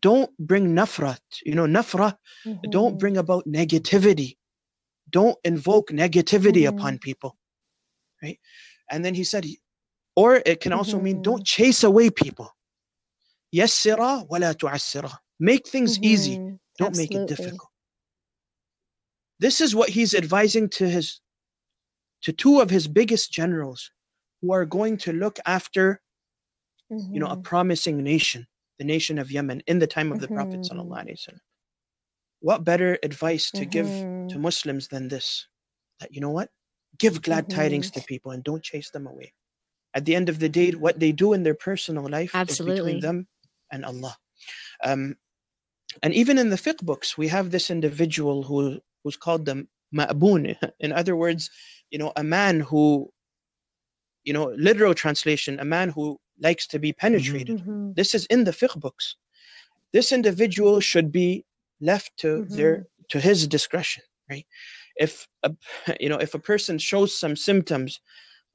Don't 0.00 0.30
bring 0.38 0.74
nafrat. 0.74 1.20
You 1.44 1.54
know, 1.54 1.66
nafra 1.66 2.16
don't 2.70 2.94
Mhm. 2.94 2.98
bring 2.98 3.16
about 3.16 3.44
negativity 3.46 4.36
don't 5.10 5.38
invoke 5.44 5.88
negativity 5.90 6.68
upon 6.68 6.98
people 6.98 7.36
right? 8.22 8.38
And 8.90 9.04
then 9.04 9.14
he 9.14 9.24
said 9.24 9.46
or 10.16 10.42
it 10.44 10.60
can 10.60 10.72
also 10.72 10.98
mean 10.98 11.18
Mhm. 11.18 11.22
don't 11.22 11.44
chase 11.44 11.84
away 11.84 12.10
people. 12.10 12.50
Yassira 13.54 14.26
wala 14.28 14.54
tu'assira. 14.54 15.16
Make 15.40 15.68
things 15.68 15.98
easy. 16.02 16.36
Mhm. 16.36 16.58
don't 16.78 16.96
make 16.96 17.14
it 17.14 17.26
difficult. 17.26 17.70
This 19.40 19.60
is 19.60 19.74
what 19.74 19.88
he's 19.90 20.14
advising 20.14 20.68
to 20.70 20.88
his 20.88 21.20
to 22.22 22.32
two 22.32 22.60
of 22.60 22.70
his 22.70 22.88
biggest 22.88 23.32
generals 23.32 23.90
who 24.42 24.52
are 24.52 24.64
going 24.66 24.96
to 24.98 25.12
look 25.12 25.38
after 25.46 26.00
you 27.12 27.20
know 27.20 27.28
a 27.28 27.36
Mhm. 27.36 27.42
promising 27.44 28.02
nation 28.02 28.46
the 28.78 28.84
nation 28.84 29.18
of 29.18 29.30
yemen 29.30 29.62
in 29.66 29.78
the 29.78 29.86
time 29.86 30.12
of 30.12 30.20
the 30.20 30.28
prophet 30.28 30.60
Mhm. 30.60 30.68
sallallahu 30.68 31.02
alaihi 31.04 31.18
wasallam 31.18 31.40
what 32.40 32.64
better 32.64 32.98
advice 33.02 33.50
to 33.52 33.64
give 33.66 34.06
to 34.28 34.38
Muslims 34.38 34.88
than 34.88 35.08
this? 35.08 35.48
That 36.00 36.14
you 36.14 36.20
know 36.20 36.30
what 36.30 36.50
give 36.96 37.22
glad 37.22 37.48
tidings 37.50 37.90
Mm-hmm. 37.90 38.00
to 38.00 38.06
people 38.06 38.30
and 38.32 38.42
don't 38.44 38.62
chase 38.62 38.90
them 38.90 39.06
away. 39.06 39.32
At 39.94 40.04
the 40.04 40.14
end 40.14 40.28
of 40.28 40.38
the 40.38 40.48
day 40.48 40.70
what 40.72 40.98
they 41.00 41.12
do 41.12 41.32
in 41.32 41.42
their 41.42 41.54
personal 41.54 42.06
life 42.08 42.30
is 42.52 42.56
between 42.76 43.00
them 43.00 43.26
and 43.72 43.84
Allah. 43.84 44.16
Um, 44.84 45.16
and 46.02 46.12
even 46.14 46.38
in 46.38 46.50
the 46.50 46.56
fiqh 46.56 46.82
books 46.82 47.16
we 47.18 47.28
have 47.28 47.50
this 47.50 47.70
individual 47.70 48.42
who 48.42 48.80
who's 49.02 49.16
called 49.16 49.44
the 49.46 49.66
ma'boon 49.94 50.56
in 50.80 50.92
other 50.92 51.16
words 51.16 51.50
you 51.90 51.98
know 51.98 52.12
a 52.16 52.22
man 52.24 52.60
who 52.60 53.10
you 54.24 54.32
know 54.32 54.46
literal 54.56 54.94
translation 54.94 55.58
a 55.60 55.64
man 55.64 55.88
who 55.88 56.18
likes 56.40 56.66
to 56.68 56.78
be 56.78 56.92
penetrated. 56.92 57.58
Mhm. 57.60 57.94
this 57.96 58.14
is 58.14 58.26
in 58.26 58.44
the 58.44 58.52
fiqh 58.52 58.78
books. 58.78 59.16
This 59.92 60.12
individual 60.12 60.80
should 60.80 61.10
be 61.10 61.44
left 61.80 62.10
to 62.18 62.44
their 62.56 62.86
to 63.08 63.18
his 63.20 63.46
discretion 63.48 64.02
right 64.30 64.46
if 64.98 65.28
a 65.42 65.50
you 66.00 66.08
know 66.08 66.18
if 66.18 66.34
a 66.34 66.38
person 66.38 66.78
shows 66.78 67.18
some 67.18 67.36
symptoms 67.36 68.00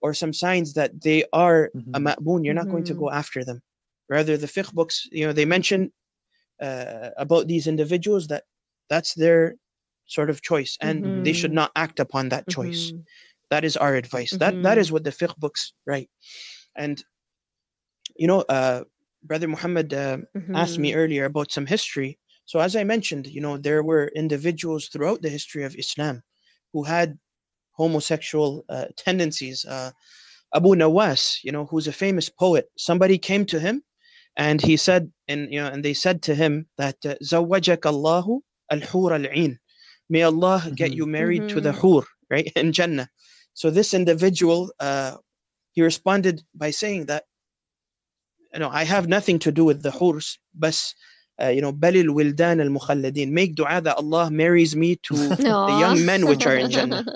or 0.01 0.13
some 0.13 0.33
signs 0.33 0.73
that 0.73 1.01
they 1.03 1.23
are 1.33 1.71
a 1.93 1.99
Mhm. 1.99 2.01
ma'boon 2.01 2.43
you're 2.45 2.53
not 2.61 2.69
going 2.69 2.83
to 2.85 2.95
go 2.95 3.09
after 3.11 3.43
them 3.43 3.61
rather 4.09 4.37
the 4.37 4.47
fiqh 4.47 4.73
books 4.73 5.07
you 5.11 5.25
know 5.25 5.33
they 5.33 5.45
mention 5.45 5.91
uh, 6.61 7.09
about 7.17 7.47
these 7.47 7.67
individuals 7.67 8.27
that 8.27 8.43
that's 8.89 9.13
their 9.15 9.55
sort 10.05 10.29
of 10.29 10.41
choice 10.41 10.77
and 10.81 11.05
they 11.23 11.33
should 11.33 11.53
not 11.53 11.71
act 11.75 11.99
upon 11.99 12.29
that 12.29 12.47
choice 12.49 12.93
Mhm. 12.93 13.05
that 13.49 13.63
is 13.63 13.77
our 13.77 13.95
advice 13.95 14.35
that 14.37 14.61
that 14.61 14.77
Mhm. 14.77 14.91
what 14.91 15.03
the 15.03 15.11
fiqh 15.11 15.35
books 15.37 15.73
write 15.85 16.09
and 16.75 17.03
you 18.15 18.27
know, 18.27 18.41
uh, 18.49 18.83
Brother 19.23 19.47
Muhammad 19.47 19.93
uh, 19.93 20.17
asked 20.53 20.79
me 20.79 20.93
earlier 20.93 21.25
about 21.25 21.51
some 21.51 21.65
history. 21.65 22.19
So 22.45 22.59
as 22.59 22.75
I 22.75 22.83
mentioned, 22.83 23.27
you 23.27 23.41
know, 23.41 23.57
there 23.57 23.83
were 23.83 24.11
individuals 24.15 24.87
throughout 24.87 25.21
the 25.21 25.29
history 25.29 25.63
of 25.63 25.75
Islam 25.75 26.23
who 26.73 26.83
had 26.83 27.17
homosexual 27.71 28.65
uh, 28.69 28.85
tendencies. 28.97 29.65
Uh, 29.65 29.91
Abu 30.55 30.75
Nawas, 30.75 31.37
you 31.43 31.51
know, 31.51 31.65
who's 31.65 31.87
a 31.87 31.93
famous 31.93 32.29
poet. 32.29 32.69
Somebody 32.77 33.17
came 33.17 33.45
to 33.47 33.59
him, 33.59 33.83
and 34.37 34.61
he 34.61 34.77
said, 34.77 35.11
and 35.27 35.51
you 35.53 35.61
know, 35.61 35.67
and 35.67 35.83
they 35.85 35.93
said 35.93 36.21
to 36.23 36.35
him 36.35 36.67
that 36.77 36.97
uh, 37.05 37.15
"Zawwajaka 37.23 37.85
Allahu 37.87 38.41
al-hur 38.71 39.13
al-ain." 39.13 39.59
May 40.09 40.23
Allah 40.23 40.71
get 40.75 40.91
Mhm. 40.91 40.97
you 40.97 41.05
married 41.07 41.47
to 41.49 41.61
the 41.61 41.71
Mhm. 41.71 41.81
hur, 41.81 42.03
right, 42.29 42.51
in 42.55 42.71
Jannah. 42.73 43.09
So 43.53 43.69
this 43.69 43.93
individual, 43.93 44.71
uh, 44.79 45.17
he 45.73 45.81
responded 45.81 46.43
by 46.53 46.71
saying 46.71 47.05
that, 47.07 47.25
you 48.53 48.59
know, 48.59 48.69
I 48.69 48.83
have 48.83 49.07
nothing 49.07 49.39
to 49.39 49.51
do 49.51 49.65
with 49.65 49.81
the 49.81 49.91
hurs, 49.91 50.37
but 50.53 50.77
uh, 51.41 51.47
you 51.47 51.61
know, 51.61 51.73
balil 51.73 52.09
wildan 52.09 52.61
al 52.61 52.69
mukhalladin. 52.69 53.31
Make 53.31 53.55
dua 53.55 53.81
that 53.81 53.97
Allah 53.97 54.29
marries 54.31 54.75
me 54.75 54.95
to 55.03 55.13
the 55.15 55.77
young 55.79 56.05
men 56.05 56.27
which 56.27 56.45
are 56.45 56.55
in 56.55 56.71
Jannah. 56.71 57.05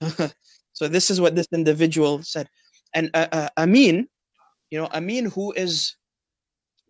so 0.72 0.88
this 0.88 1.10
is 1.10 1.20
what 1.20 1.34
this 1.34 1.48
individual 1.52 2.22
said. 2.22 2.48
And 2.94 3.10
uh, 3.14 3.26
uh, 3.32 3.48
amin 3.58 4.08
you 4.70 4.78
know 4.78 4.88
amin 4.92 5.26
who 5.26 5.52
is 5.52 5.96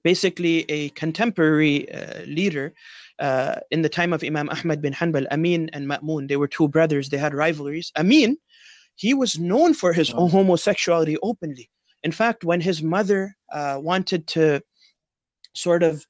basically 0.03 0.65
a 0.71 0.91
contemporary 0.91 1.91
uh, 1.93 2.23
leader 2.27 2.75
uh, 3.19 3.57
in 3.71 3.83
the 3.83 3.89
time 3.89 4.13
of 4.13 4.23
imam 4.23 4.49
ahmad 4.51 4.83
bin 4.83 4.93
hanbal 4.93 5.27
amin 5.31 5.71
and 5.73 5.89
ma'mun 5.89 6.29
they 6.29 6.37
were 6.37 6.49
two 6.49 6.69
brothers 6.69 7.09
they 7.09 7.17
had 7.17 7.35
rivalries. 7.35 7.93
Amin 7.97 8.37
he 8.97 9.13
was 9.13 9.39
known 9.39 9.75
for 9.75 9.93
his 9.93 10.11
homosexuality 10.11 11.17
openly. 11.21 11.69
In 12.05 12.13
fact 12.13 12.45
when 12.45 12.61
his 12.61 12.81
mother 12.81 13.35
uh, 13.53 13.79
wanted 13.83 14.27
to 14.29 14.63
sort 15.55 15.83
of 15.83 16.07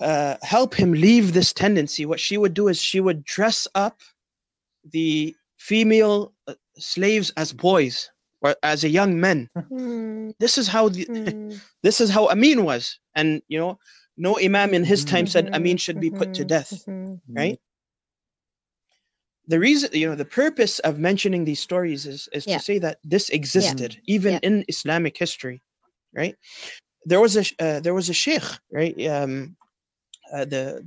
uh, 0.00 0.36
help 0.42 0.74
him 0.74 0.92
leave 0.92 1.32
this 1.32 1.52
tendency. 1.52 2.06
What 2.06 2.20
she 2.20 2.36
would 2.38 2.54
do 2.54 2.68
is 2.68 2.80
she 2.80 3.00
would 3.00 3.24
dress 3.24 3.66
up 3.74 4.00
the 4.84 5.34
female 5.58 6.32
uh, 6.46 6.54
slaves 6.78 7.30
as 7.36 7.52
boys 7.52 8.10
or 8.42 8.56
as 8.62 8.84
a 8.84 8.88
young 8.88 9.20
men. 9.20 9.50
Mm, 9.70 10.34
this 10.40 10.58
is 10.58 10.68
how 10.68 10.88
the, 10.88 11.06
mm, 11.08 11.60
this 11.82 12.00
is 12.00 12.10
how 12.10 12.28
amin 12.30 12.64
was. 12.64 12.98
And 13.14 13.42
you 13.48 13.58
know 13.58 13.78
no 14.16 14.38
imam 14.38 14.74
in 14.74 14.84
his 14.84 15.04
time 15.04 15.26
said 15.26 15.48
amin 15.54 15.76
should 15.78 16.00
be 16.00 16.10
put 16.10 16.32
to 16.34 16.44
mhm, 16.44 16.48
death 16.48 16.86
mhm. 16.88 17.20
right? 17.36 17.58
The 19.46 19.58
reason 19.58 19.90
you 19.92 20.08
know 20.08 20.14
the 20.16 20.24
purpose 20.24 20.78
of 20.80 20.98
mentioning 20.98 21.44
these 21.44 21.60
stories 21.60 22.06
is 22.06 22.28
is 22.32 22.46
Yeah. 22.46 22.56
to 22.56 22.60
say 22.60 22.78
that 22.78 22.98
this 23.04 23.28
existed 23.30 23.96
even 24.06 24.34
Yeah. 24.34 24.40
in 24.42 24.64
islamic 24.68 25.16
history 25.18 25.62
right 26.14 26.36
there 27.04 27.20
was 27.20 27.36
a 27.36 27.44
uh, 27.64 27.80
there 27.80 27.94
was 27.94 28.08
a 28.08 28.14
sheikh 28.14 28.42
right 28.72 28.96
um 29.06 29.56
uh, 30.32 30.44
the 30.44 30.84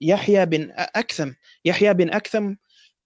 Yahya 0.00 0.46
bin 0.46 0.72
Aktham 0.94 1.36
Yahya 1.64 1.94
bin 1.94 2.08
Aktham 2.10 2.58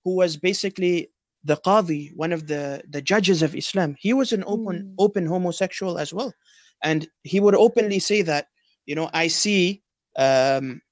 who 0.05 0.17
was 0.17 0.37
basically 0.37 1.11
the 1.45 1.57
qadi 1.57 2.11
one 2.17 2.33
of 2.33 2.47
the 2.49 2.83
the 2.89 3.01
judges 3.03 3.43
of 3.43 3.55
Islam. 3.55 3.97
He 3.99 4.13
was 4.13 4.33
an 4.33 4.45
open 4.47 4.83
Mm. 4.83 4.95
open 4.99 5.27
homosexual 5.27 5.99
as 5.99 6.13
well. 6.13 6.33
And 6.83 7.09
he 7.23 7.41
would 7.41 7.55
openly 7.55 7.99
say 8.01 8.23
that 8.23 8.49
you 8.87 8.95
know 8.95 9.11
I 9.13 9.29
see 9.29 9.83
um 10.19 10.83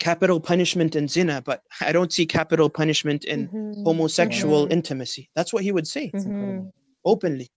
capital 0.00 0.40
punishment 0.40 0.96
in 0.96 1.08
zina 1.08 1.42
but 1.44 1.62
I 1.80 1.92
don't 1.92 2.12
see 2.12 2.26
capital 2.26 2.68
punishment 2.70 3.24
in 3.24 3.48
Mhm, 3.48 3.84
homosexual 3.84 4.66
mhm, 4.66 4.72
intimacy. 4.72 5.30
That's 5.34 5.52
what 5.52 5.62
he 5.64 5.72
would 5.72 5.86
say. 5.86 6.12
Mhm. 6.14 6.72
openly. 7.04 7.50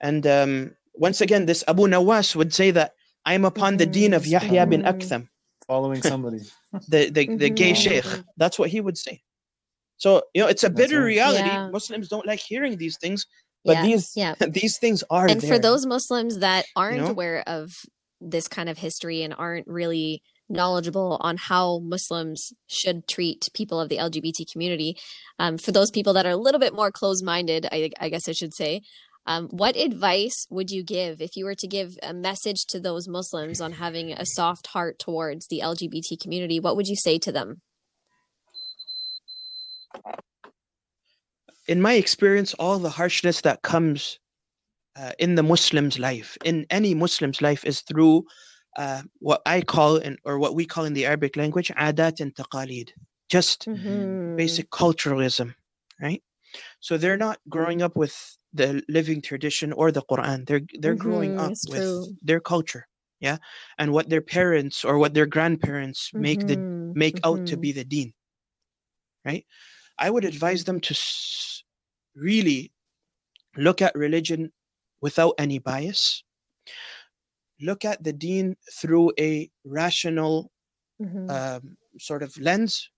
And 0.00 0.26
um 0.26 0.76
once 0.94 1.20
again 1.20 1.46
this 1.46 1.64
Abu 1.68 1.86
Nawas 1.86 2.34
would 2.36 2.52
say 2.52 2.70
that 2.70 2.92
I 3.24 3.34
am 3.34 3.44
upon 3.44 3.76
the 3.76 3.86
deen 3.86 4.14
of 4.14 4.26
Yahya 4.26 4.66
bin 4.66 4.82
mhm. 4.82 4.88
Aktham 4.92 5.28
Following 5.66 6.02
somebody. 6.02 6.40
the 6.88 7.10
the, 7.10 7.36
the 7.36 7.50
gay 7.50 7.72
Mhm. 7.72 7.76
sheikh 7.76 8.06
that's 8.36 8.58
what 8.58 8.70
he 8.70 8.80
would 8.80 8.98
say 8.98 9.22
so 9.98 10.22
you 10.34 10.42
know 10.42 10.48
it's 10.48 10.64
a 10.64 10.70
bitter 10.70 10.98
right. 11.00 11.06
reality 11.06 11.48
Yeah. 11.48 11.68
muslims 11.70 12.08
don't 12.08 12.26
like 12.26 12.40
hearing 12.40 12.76
these 12.78 12.96
things 12.98 13.26
but 13.64 13.74
Yeah, 13.76 13.82
these 13.82 14.12
yeah. 14.16 14.34
these 14.48 14.78
things 14.78 15.02
are 15.10 15.28
and 15.28 15.42
for 15.42 15.58
those 15.58 15.86
muslims 15.86 16.38
that 16.38 16.64
aren't 16.76 17.02
know? 17.02 17.10
aware 17.10 17.42
of 17.46 17.72
this 18.20 18.48
kind 18.48 18.68
of 18.68 18.78
history 18.78 19.22
and 19.22 19.34
aren't 19.36 19.66
really 19.66 20.22
knowledgeable 20.48 21.18
on 21.20 21.36
how 21.36 21.78
muslims 21.80 22.52
should 22.66 23.06
treat 23.06 23.48
people 23.54 23.78
of 23.80 23.88
the 23.88 23.98
lgbt 23.98 24.50
community 24.50 24.96
um, 25.38 25.56
for 25.58 25.72
those 25.72 25.90
people 25.90 26.12
that 26.14 26.26
are 26.26 26.32
a 26.32 26.36
little 26.36 26.58
bit 26.60 26.74
more 26.74 26.90
closed-minded 26.90 27.66
I, 27.70 27.90
I 28.00 28.08
guess 28.08 28.28
i 28.28 28.32
should 28.32 28.54
say 28.54 28.82
um, 29.26 29.48
what 29.48 29.76
advice 29.76 30.46
would 30.50 30.70
you 30.70 30.82
give 30.82 31.20
if 31.20 31.36
you 31.36 31.44
were 31.44 31.54
to 31.54 31.66
give 31.66 31.98
a 32.02 32.12
message 32.12 32.64
to 32.66 32.80
those 32.80 33.06
muslims 33.08 33.60
on 33.60 33.72
having 33.72 34.12
a 34.12 34.24
soft 34.24 34.68
heart 34.68 34.98
towards 34.98 35.46
the 35.48 35.60
lgbt 35.62 36.18
community 36.20 36.58
what 36.60 36.76
would 36.76 36.88
you 36.88 36.96
say 36.96 37.18
to 37.18 37.32
them? 37.32 37.60
In 41.68 41.80
my 41.80 41.94
experience 41.94 42.54
all 42.54 42.78
the 42.78 42.90
harshness 42.90 43.42
that 43.42 43.62
comes 43.62 44.18
uh, 44.98 45.12
in 45.18 45.34
the 45.34 45.42
muslim's 45.42 45.98
life 45.98 46.36
in 46.44 46.66
any 46.70 46.94
muslim's 46.94 47.40
life 47.40 47.64
is 47.64 47.82
through 47.82 48.24
uh, 48.76 49.02
what 49.18 49.42
i 49.46 49.60
call 49.60 49.96
in, 49.96 50.16
or 50.24 50.38
what 50.38 50.54
we 50.54 50.64
call 50.66 50.84
in 50.84 50.94
the 50.94 51.06
arabic 51.06 51.36
language 51.36 51.70
adat 51.76 52.20
and 52.20 52.34
taqalid. 52.34 52.90
Just 53.28 53.68
Mhm. 53.68 54.36
basic 54.36 54.70
culturalism 54.70 55.54
right? 56.00 56.22
So 56.80 56.96
they're 56.96 57.16
not 57.16 57.38
growing 57.48 57.82
up 57.82 57.94
with 57.94 58.38
the 58.52 58.82
living 58.88 59.20
tradition 59.22 59.72
or 59.72 59.92
the 59.92 60.02
quran 60.02 60.46
they're 60.46 60.62
they're 60.78 60.94
growing 60.96 61.34
Mhm, 61.34 61.36
up 61.38 61.56
with 61.64 61.86
true. 61.86 62.16
their 62.22 62.40
culture 62.40 62.86
yeah 63.20 63.38
and 63.78 63.92
what 63.92 64.08
their 64.08 64.22
parents 64.22 64.84
or 64.84 64.98
what 64.98 65.14
their 65.14 65.26
grandparents 65.26 66.12
make 66.16 66.46
the 66.46 66.64
make 66.94 67.20
out 67.24 67.44
to 67.46 67.56
mhm. 67.56 67.64
be 67.64 67.72
the 67.72 67.84
deen 67.84 68.12
right 69.24 69.46
i 69.98 70.10
would 70.10 70.24
advise 70.24 70.64
them 70.64 70.80
to 70.80 70.94
really 72.14 72.72
look 73.56 73.82
at 73.82 73.94
religion 73.94 74.52
without 75.00 75.34
any 75.38 75.58
bias 75.58 76.24
look 77.60 77.84
at 77.84 78.02
the 78.02 78.12
deen 78.12 78.56
through 78.72 79.12
a 79.18 79.50
rational 79.64 80.50
Mhm. 80.98 81.40
um, 81.40 81.76
sort 81.98 82.22
of 82.22 82.36
lens 82.38 82.90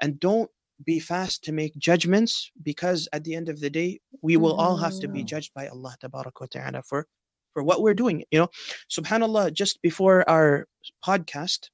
and 0.00 0.20
don't 0.20 0.50
be 0.84 0.98
fast 0.98 1.44
to 1.44 1.52
make 1.52 1.76
judgments 1.78 2.50
because 2.62 3.08
at 3.12 3.22
the 3.24 3.34
end 3.34 3.48
of 3.48 3.60
the 3.60 3.70
day 3.70 4.00
we 4.22 4.36
will 4.36 4.54
all 4.54 4.76
have 4.76 4.98
to 5.00 5.08
be 5.08 5.22
Mhm. 5.22 5.26
judged 5.32 5.52
by 5.54 5.68
Allah 5.68 5.94
ta'ala 6.00 6.82
for 6.82 7.06
for 7.52 7.62
what 7.62 7.80
we're 7.82 7.94
doing 7.94 8.24
you 8.32 8.38
know 8.40 8.48
subhanallah 8.90 9.52
just 9.52 9.80
before 9.82 10.28
our 10.28 10.66
podcast 11.06 11.70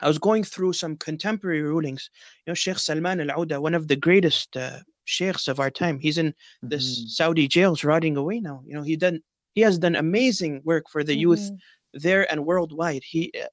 I 0.00 0.08
was 0.08 0.18
going 0.18 0.44
through 0.44 0.72
some 0.74 0.96
contemporary 0.96 1.62
rulings 1.62 2.08
you 2.46 2.50
know 2.50 2.54
Sheikh 2.54 2.78
Salman 2.78 3.20
al-Auda 3.20 3.60
one 3.60 3.74
of 3.74 3.88
the 3.88 3.96
greatest 3.96 4.56
uh, 4.56 4.78
sheikhs 5.04 5.48
of 5.48 5.58
our 5.60 5.70
time 5.70 5.98
he's 5.98 6.18
in 6.18 6.34
this 6.62 6.84
Mhm. 6.86 7.08
Saudi 7.18 7.46
jails 7.48 7.82
rotting 7.84 8.16
away 8.16 8.38
now 8.40 8.62
you 8.66 8.74
know 8.74 8.82
he 8.82 8.96
done 8.96 9.18
he 9.56 9.60
has 9.62 9.78
done 9.78 9.96
amazing 9.96 10.62
work 10.64 10.84
for 10.88 11.02
the 11.04 11.16
youth 11.16 11.44
Mhm. 11.50 11.58
there 12.06 12.24
and 12.30 12.44
worldwide. 12.46 13.04
He 13.04 13.32
uh, 13.42 13.46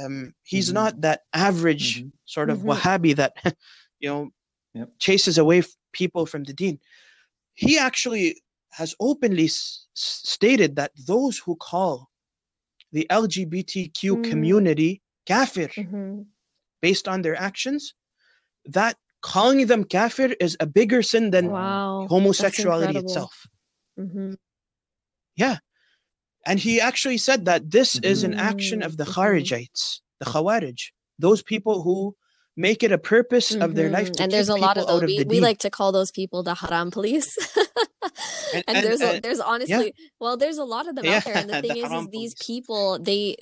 um, 0.00 0.34
he's 0.52 0.68
Mhm. 0.70 0.74
not 0.80 1.00
that 1.00 1.20
average 1.32 2.02
Mhm. 2.02 2.12
sort 2.24 2.50
of 2.50 2.58
Mhm. 2.58 2.66
Wahhabi 2.68 3.16
that 3.16 3.32
you 4.00 4.08
know 4.10 4.30
Yep. 4.74 4.90
chases 4.98 5.36
away 5.38 5.62
people 5.92 6.26
from 6.26 6.44
the 6.44 6.52
Deen. 6.52 6.78
He 7.54 7.78
actually 7.78 8.40
has 8.72 8.94
openly 9.00 9.46
s- 9.46 9.86
s- 9.96 10.20
stated 10.24 10.76
that 10.76 10.92
those 11.06 11.38
who 11.38 11.56
call 11.56 12.08
the 12.92 13.06
LGBTQ 13.10 14.16
Mm. 14.16 14.24
community 14.30 15.02
kafir 15.26 15.68
Mhm. 15.76 16.26
based 16.80 17.08
on 17.08 17.22
their 17.22 17.36
actions, 17.36 17.94
that 18.64 18.96
calling 19.22 19.66
them 19.66 19.84
kafir 19.84 20.34
is 20.40 20.56
a 20.60 20.66
bigger 20.66 21.02
sin 21.02 21.30
than 21.30 21.50
Wow. 21.50 22.06
homosexuality 22.08 22.96
incredible. 22.96 23.10
itself. 23.10 23.46
Mhm. 23.98 24.38
And 26.46 26.58
he 26.58 26.80
actually 26.80 27.18
said 27.18 27.44
that 27.44 27.70
this 27.70 27.98
is 28.02 28.24
an 28.24 28.34
action 28.34 28.82
of 28.82 28.96
the 28.96 29.04
Mhm, 29.04 29.08
mhm. 29.08 29.14
Kharijites, 29.14 30.00
the 30.20 30.26
Khawarij, 30.26 30.80
those 31.18 31.42
people 31.42 31.82
who 31.82 32.16
make 32.68 32.82
it 32.86 32.92
a 32.92 32.98
purpose 32.98 33.48
of 33.64 33.74
their 33.74 33.90
life 33.96 34.08
Mhm. 34.08 34.16
to 34.16 34.22
and 34.24 34.32
there's 34.32 34.48
a 34.48 34.60
lot 34.66 34.76
of 34.78 34.86
those. 34.86 34.96
out 35.02 35.04
of 35.04 35.08
We, 35.08 35.24
we 35.24 35.40
like 35.40 35.58
to 35.66 35.70
call 35.70 35.90
those 35.92 36.10
people 36.10 36.42
the 36.42 36.54
haram 36.62 36.90
police. 36.90 37.28
and, 38.54 38.64
And- 38.66 38.76
and- 38.76 38.84
there's 38.86 39.00
a, 39.00 39.10
and- 39.14 39.22
there's 39.24 39.40
honestly 39.52 39.94
well 40.20 40.36
there's 40.36 40.58
a 40.58 40.64
lot 40.74 40.88
of 40.88 40.94
them 40.96 41.06
out 41.06 41.24
there 41.24 41.36
and 41.36 41.48
the 41.50 41.54
Yeah, 41.54 41.60
the 41.66 41.68
thing 41.68 41.84
is 41.84 41.92
is 42.00 42.06
these 42.18 42.34
people 42.50 42.98
they 42.98 43.36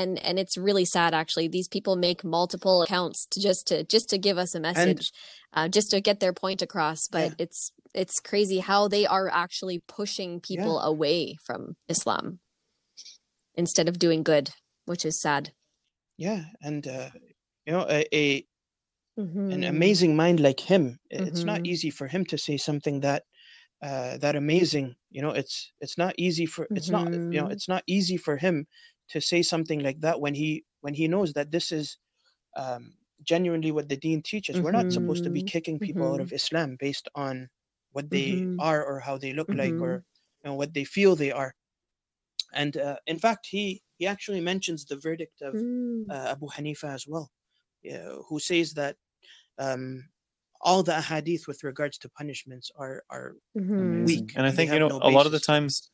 and 0.00 0.18
and 0.26 0.38
it's 0.42 0.56
really 0.68 0.84
sad 0.84 1.14
actually 1.14 1.48
these 1.48 1.68
people 1.68 1.94
make 1.96 2.20
multiple 2.24 2.82
accounts 2.82 3.26
to 3.32 3.40
just 3.40 3.66
to 3.68 3.84
just 3.84 4.08
to 4.10 4.18
give 4.18 4.38
us 4.44 4.54
a 4.54 4.60
message 4.60 5.12
uh, 5.56 5.68
just 5.68 5.90
to 5.92 6.00
get 6.00 6.20
their 6.20 6.32
point 6.32 6.60
across 6.62 7.00
but 7.10 7.28
Yeah. 7.30 7.44
it's 7.44 7.60
it's 8.02 8.20
crazy 8.20 8.58
how 8.70 8.88
they 8.88 9.04
are 9.06 9.28
actually 9.44 9.78
pushing 9.98 10.40
people 10.40 10.78
away 10.92 11.36
from 11.46 11.76
Islam 11.88 12.24
instead 13.54 13.88
of 13.88 13.98
doing 13.98 14.22
good 14.22 14.50
which 14.86 15.04
is 15.04 15.20
sad 15.20 15.52
yeah, 16.16 16.44
and 16.60 16.86
uh, 16.86 17.08
you 17.64 17.72
know, 17.72 17.86
a, 17.88 18.04
a 18.14 18.44
an 19.50 19.64
Mhm. 19.64 19.64
amazing 19.64 20.16
mind 20.16 20.40
like 20.40 20.60
him, 20.60 21.00
i- 21.12 21.16
it's 21.30 21.46
not 21.46 21.60
Mhm. 21.60 21.64
easy 21.64 21.90
for 21.90 22.08
him 22.08 22.24
to 22.26 22.38
say 22.38 22.56
something 22.56 23.00
that 23.00 23.24
uh, 23.82 24.16
that 24.18 24.36
amazing. 24.36 24.96
You 25.10 25.22
know, 25.22 25.30
it's 25.30 25.72
it's 25.80 25.98
not 25.98 26.14
easy 26.18 26.46
for 26.46 26.68
it's 26.74 26.90
not 26.90 27.08
you 27.30 27.40
know 27.40 27.48
Mhm. 27.48 27.54
it's 27.54 27.68
not 27.68 27.82
easy 27.86 28.16
for 28.16 28.36
him 28.38 28.66
to 29.10 29.20
say 29.20 29.42
something 29.42 29.80
like 29.80 30.00
that 30.00 30.20
when 30.20 30.34
he 30.34 30.64
when 30.82 30.94
he 30.94 31.08
knows 31.08 31.32
that 31.34 31.50
this 31.52 31.72
is 31.72 31.98
um, 32.56 32.96
genuinely 33.22 33.70
what 33.72 33.88
the 33.88 33.96
Deen 33.96 34.22
teaches. 34.22 34.62
We're 34.62 34.72
not 34.72 34.92
supposed 34.92 35.24
to 35.24 35.30
be 35.30 35.42
Mhm. 35.42 35.52
kicking 35.54 35.80
people 35.80 36.12
out 36.14 36.20
of 36.20 36.32
Islam 36.32 36.76
based 36.78 37.08
on 37.14 37.50
what 37.92 38.10
they 38.10 38.48
are 38.58 38.84
or 38.84 39.00
how 39.00 39.18
they 39.18 39.32
look 39.32 39.54
like 39.54 39.80
or 39.80 40.04
you 40.44 40.50
know, 40.50 40.56
what 40.56 40.74
they 40.74 40.84
feel 40.84 41.16
they 41.16 41.32
are. 41.32 41.54
And 42.52 42.76
uh, 42.76 42.96
in 43.06 43.18
fact, 43.18 43.46
he 43.50 43.82
he 43.98 44.06
actually 44.06 44.40
mentions 44.40 44.84
the 44.84 44.96
verdict 44.96 45.42
of 45.42 45.54
Mm. 45.54 46.10
uh, 46.10 46.28
Abu 46.34 46.48
Hanifa 46.48 46.92
as 46.94 47.06
well, 47.06 47.30
yeah, 47.82 48.14
who 48.28 48.38
says 48.40 48.74
that 48.74 48.96
um, 49.60 50.10
all 50.62 50.82
the 50.84 51.00
hadith 51.02 51.48
with 51.48 51.64
regards 51.64 51.98
to 52.00 52.10
punishments 52.10 52.72
are 52.76 53.04
are 53.10 53.36
Mhm. 53.56 54.04
Weak 54.04 54.36
And 54.36 54.46
I 54.46 54.52
think, 54.52 54.72
you 54.72 54.78
know, 54.78 54.92
no 54.92 55.00
a 55.00 55.10
lot 55.10 55.26
of 55.26 55.32
the 55.32 55.40
times, 55.40 55.90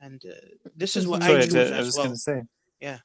and 0.00 0.24
uh, 0.26 0.34
this 0.74 0.96
is 0.96 1.06
what 1.06 1.22
Mhm. 1.22 1.22
I 1.22 1.36
I, 1.40 1.40
choose 1.40 1.72
I 1.78 1.82
was 1.82 1.96
well. 1.96 2.10
going 2.10 2.14
to 2.14 2.18
say, 2.20 2.42
Yeah, 2.80 3.00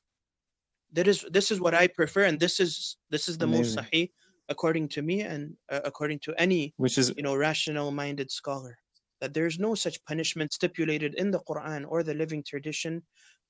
That 0.91 1.07
is 1.07 1.25
this 1.31 1.51
is 1.51 1.59
what 1.61 1.73
I 1.73 1.87
prefer, 1.87 2.25
and 2.25 2.39
this 2.39 2.59
is 2.59 2.97
this 3.09 3.27
is 3.29 3.37
the 3.37 3.47
most 3.47 3.77
Amazing. 3.77 3.77
sahih 3.77 4.11
according 4.49 4.89
to 4.89 5.01
me 5.01 5.21
and 5.21 5.57
uh, 5.69 5.81
according 5.85 6.19
to 6.21 6.35
any 6.37 6.75
which 6.77 6.97
is 6.97 7.13
you 7.15 7.23
know 7.23 7.35
rational-minded 7.35 8.31
scholar. 8.31 8.77
That 9.21 9.33
there 9.33 9.45
is 9.47 9.59
no 9.59 9.75
such 9.75 10.03
punishment 10.05 10.53
stipulated 10.53 11.15
in 11.15 11.31
the 11.31 11.41
Quran 11.49 11.85
or 11.87 12.03
the 12.03 12.13
living 12.15 12.43
tradition 12.43 13.03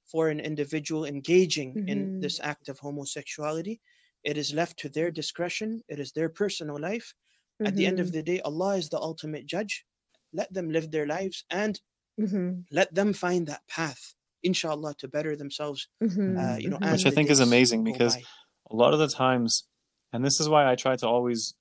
for 0.05 0.29
an 0.29 0.39
individual 0.39 1.05
engaging 1.05 1.79
in 1.87 2.09
Mhm. 2.09 2.21
this 2.21 2.39
act 2.41 2.69
of 2.69 2.79
homosexuality. 2.79 3.81
It 4.24 4.38
is 4.38 4.53
left 4.53 4.78
to 4.80 4.89
their 4.89 5.11
discretion. 5.11 5.82
It 5.88 5.99
is 5.99 6.11
their 6.11 6.30
personal 6.30 6.80
life. 6.80 7.13
At 7.65 7.76
the 7.76 7.86
end 7.86 7.99
of 7.99 8.07
Mhm. 8.07 8.11
the 8.13 8.24
day, 8.24 8.39
Allah 8.41 8.78
is 8.78 8.89
the 8.89 8.99
ultimate 8.99 9.45
judge. 9.45 9.86
Let 10.34 10.51
them 10.53 10.69
live 10.69 10.89
their 10.91 11.05
lives 11.07 11.43
and 11.49 11.80
Mhm. 12.19 12.65
let 12.72 12.93
them 12.93 13.13
find 13.13 13.47
that 13.47 13.67
path, 13.67 14.15
inshallah, 14.43 14.95
to 14.99 15.07
better 15.07 15.36
themselves. 15.36 15.88
Mhm. 16.01 16.38
Uh, 16.38 16.57
you 16.57 16.69
know, 16.69 16.78
Mhm. 16.80 16.91
Which 16.91 17.05
I 17.05 17.11
think 17.11 17.30
is 17.30 17.39
amazing 17.39 17.84
because 17.84 18.15
by. 18.15 18.24
a 18.72 18.76
lot 18.76 18.93
of 18.93 18.99
the 18.99 19.07
times, 19.07 19.67
and 20.13 20.24
this 20.26 20.39
is 20.39 20.49
why 20.49 20.69
I 20.72 20.76
try 20.76 20.95
to 20.97 21.07
always 21.07 21.53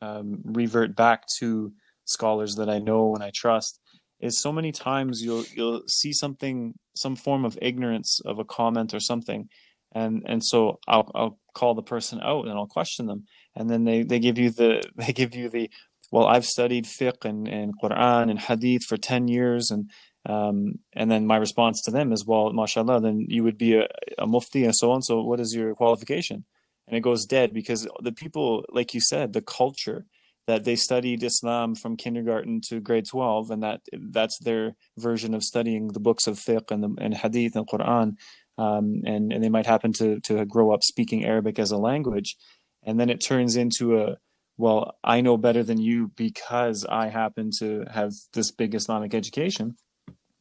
um, 0.00 0.40
revert 0.44 0.94
back 0.94 1.26
to 1.38 1.74
scholars 2.04 2.54
that 2.54 2.68
I 2.70 2.78
know 2.78 3.14
and 3.16 3.24
I 3.24 3.32
trust, 3.34 3.80
is 4.20 4.40
so 4.40 4.52
many 4.52 4.70
times 4.70 5.22
you'll 5.24 5.44
you'll 5.56 5.82
see 5.88 6.12
something, 6.12 6.74
some 6.94 7.16
form 7.16 7.44
of 7.44 7.58
ignorance 7.60 8.20
of 8.24 8.38
a 8.38 8.44
comment 8.44 8.94
or 8.94 9.00
something, 9.00 9.48
and 9.92 10.22
and 10.26 10.44
so 10.44 10.78
I'll 10.86 11.10
I'll 11.14 11.38
call 11.54 11.74
the 11.74 11.82
person 11.82 12.20
out 12.22 12.46
and 12.46 12.52
I'll 12.58 12.66
question 12.66 13.06
them, 13.06 13.26
and 13.54 13.68
then 13.68 13.84
they 13.84 14.02
they 14.02 14.18
give 14.18 14.38
you 14.38 14.50
the 14.50 14.82
they 14.96 15.12
give 15.12 15.34
you 15.34 15.48
the 15.48 15.70
well 16.10 16.26
I've 16.26 16.46
studied 16.46 16.84
fiqh 16.84 17.24
and, 17.24 17.48
and 17.48 17.74
Quran 17.80 18.30
and 18.30 18.38
Hadith 18.38 18.84
for 18.84 18.96
ten 18.96 19.28
years 19.28 19.70
and 19.70 19.90
um, 20.26 20.80
and 20.94 21.10
then 21.10 21.26
my 21.26 21.36
response 21.36 21.80
to 21.82 21.90
them 21.90 22.12
is 22.12 22.26
well 22.26 22.52
mashallah 22.52 23.00
then 23.00 23.26
you 23.28 23.42
would 23.44 23.58
be 23.58 23.74
a, 23.74 23.88
a 24.18 24.26
mufti 24.26 24.64
and 24.64 24.76
so 24.76 24.90
on. 24.90 25.02
So 25.02 25.22
what 25.22 25.40
is 25.40 25.54
your 25.54 25.74
qualification? 25.74 26.44
And 26.86 26.96
it 26.96 27.00
goes 27.00 27.26
dead 27.26 27.52
because 27.52 27.86
the 28.02 28.12
people 28.12 28.64
like 28.70 28.94
you 28.94 29.00
said 29.00 29.32
the 29.32 29.42
culture 29.42 30.06
that 30.48 30.64
they 30.64 30.74
studied 30.74 31.22
islam 31.22 31.74
from 31.74 31.96
kindergarten 31.96 32.60
to 32.68 32.80
grade 32.80 33.06
12 33.06 33.50
and 33.50 33.62
that 33.62 33.82
that's 34.10 34.38
their 34.38 34.74
version 34.96 35.34
of 35.34 35.44
studying 35.44 35.88
the 35.88 36.00
books 36.00 36.26
of 36.26 36.36
fiqh 36.36 36.70
and, 36.70 36.82
the, 36.82 36.94
and 36.98 37.14
hadith 37.14 37.54
and 37.54 37.68
quran 37.68 38.16
um, 38.58 39.02
and, 39.06 39.32
and 39.32 39.42
they 39.42 39.48
might 39.48 39.66
happen 39.66 39.92
to, 39.94 40.20
to 40.20 40.44
grow 40.44 40.72
up 40.74 40.82
speaking 40.82 41.24
arabic 41.24 41.58
as 41.58 41.70
a 41.70 41.76
language 41.78 42.36
and 42.82 42.98
then 42.98 43.08
it 43.10 43.20
turns 43.20 43.56
into 43.56 43.98
a 44.00 44.16
well 44.56 44.96
i 45.04 45.20
know 45.20 45.36
better 45.36 45.62
than 45.62 45.78
you 45.80 46.10
because 46.16 46.84
i 47.02 47.08
happen 47.08 47.50
to 47.58 47.84
have 47.90 48.12
this 48.32 48.50
big 48.50 48.74
islamic 48.74 49.14
education 49.14 49.76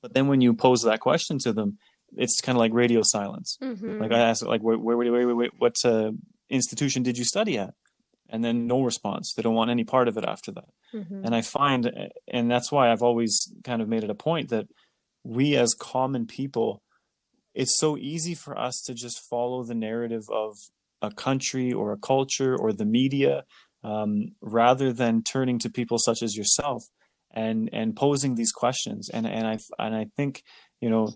but 0.02 0.14
then 0.14 0.28
when 0.28 0.42
you 0.42 0.54
pose 0.54 0.82
that 0.84 1.00
question 1.00 1.38
to 1.40 1.54
them 1.54 1.78
it's 2.16 2.40
kind 2.42 2.56
of 2.56 2.60
like 2.60 2.74
radio 2.74 3.02
silence 3.04 3.58
Mhm. 3.62 4.00
like 4.02 4.12
I 4.14 4.20
asked, 4.20 4.46
like 4.46 4.62
where, 4.62 4.78
where, 4.78 4.96
where, 4.98 5.12
where, 5.12 5.36
where 5.36 5.50
what 5.60 5.76
uh, 5.84 6.12
institution 6.50 7.04
did 7.04 7.18
you 7.18 7.26
study 7.26 7.58
at? 7.58 7.74
And 8.30 8.44
then 8.46 8.66
no 8.68 8.82
response. 8.82 9.34
They 9.34 9.42
don't 9.44 9.56
want 9.56 9.72
any 9.72 9.84
part 9.84 10.08
of 10.08 10.18
it 10.18 10.24
after 10.26 10.52
that. 10.54 10.70
Mhm. 10.94 11.26
And 11.26 11.36
I 11.36 11.42
find, 11.42 11.92
and 12.30 12.50
that's 12.50 12.72
why 12.72 12.92
I've 12.92 13.02
always 13.04 13.52
kind 13.66 13.82
of 13.82 13.90
made 13.90 14.04
it 14.06 14.10
a 14.10 14.16
point 14.16 14.50
that 14.50 14.68
we 15.26 15.56
as 15.58 15.74
common 15.74 16.26
people, 16.28 16.82
it's 17.58 17.78
so 17.80 17.98
easy 17.98 18.36
for 18.36 18.54
us 18.68 18.82
to 18.86 18.94
just 18.94 19.20
follow 19.30 19.64
the 19.64 19.74
narrative 19.90 20.26
of 20.32 20.52
a 21.02 21.12
country 21.12 21.74
or 21.74 21.92
a 21.92 21.98
culture 21.98 22.56
or 22.56 22.72
the 22.72 22.86
media, 22.86 23.44
um, 23.84 24.12
rather 24.42 24.94
than 24.94 25.24
turning 25.24 25.58
to 25.60 25.70
people 25.70 25.98
such 25.98 26.22
as 26.22 26.38
yourself 26.38 26.84
and 27.32 27.70
and 27.74 27.96
posing 27.96 28.36
these 28.36 28.52
questions. 28.52 29.10
And 29.10 29.26
and 29.28 29.46
I 29.48 29.58
and 29.80 29.96
I 29.96 30.06
think 30.16 30.44
you 30.82 30.90
know 30.90 31.10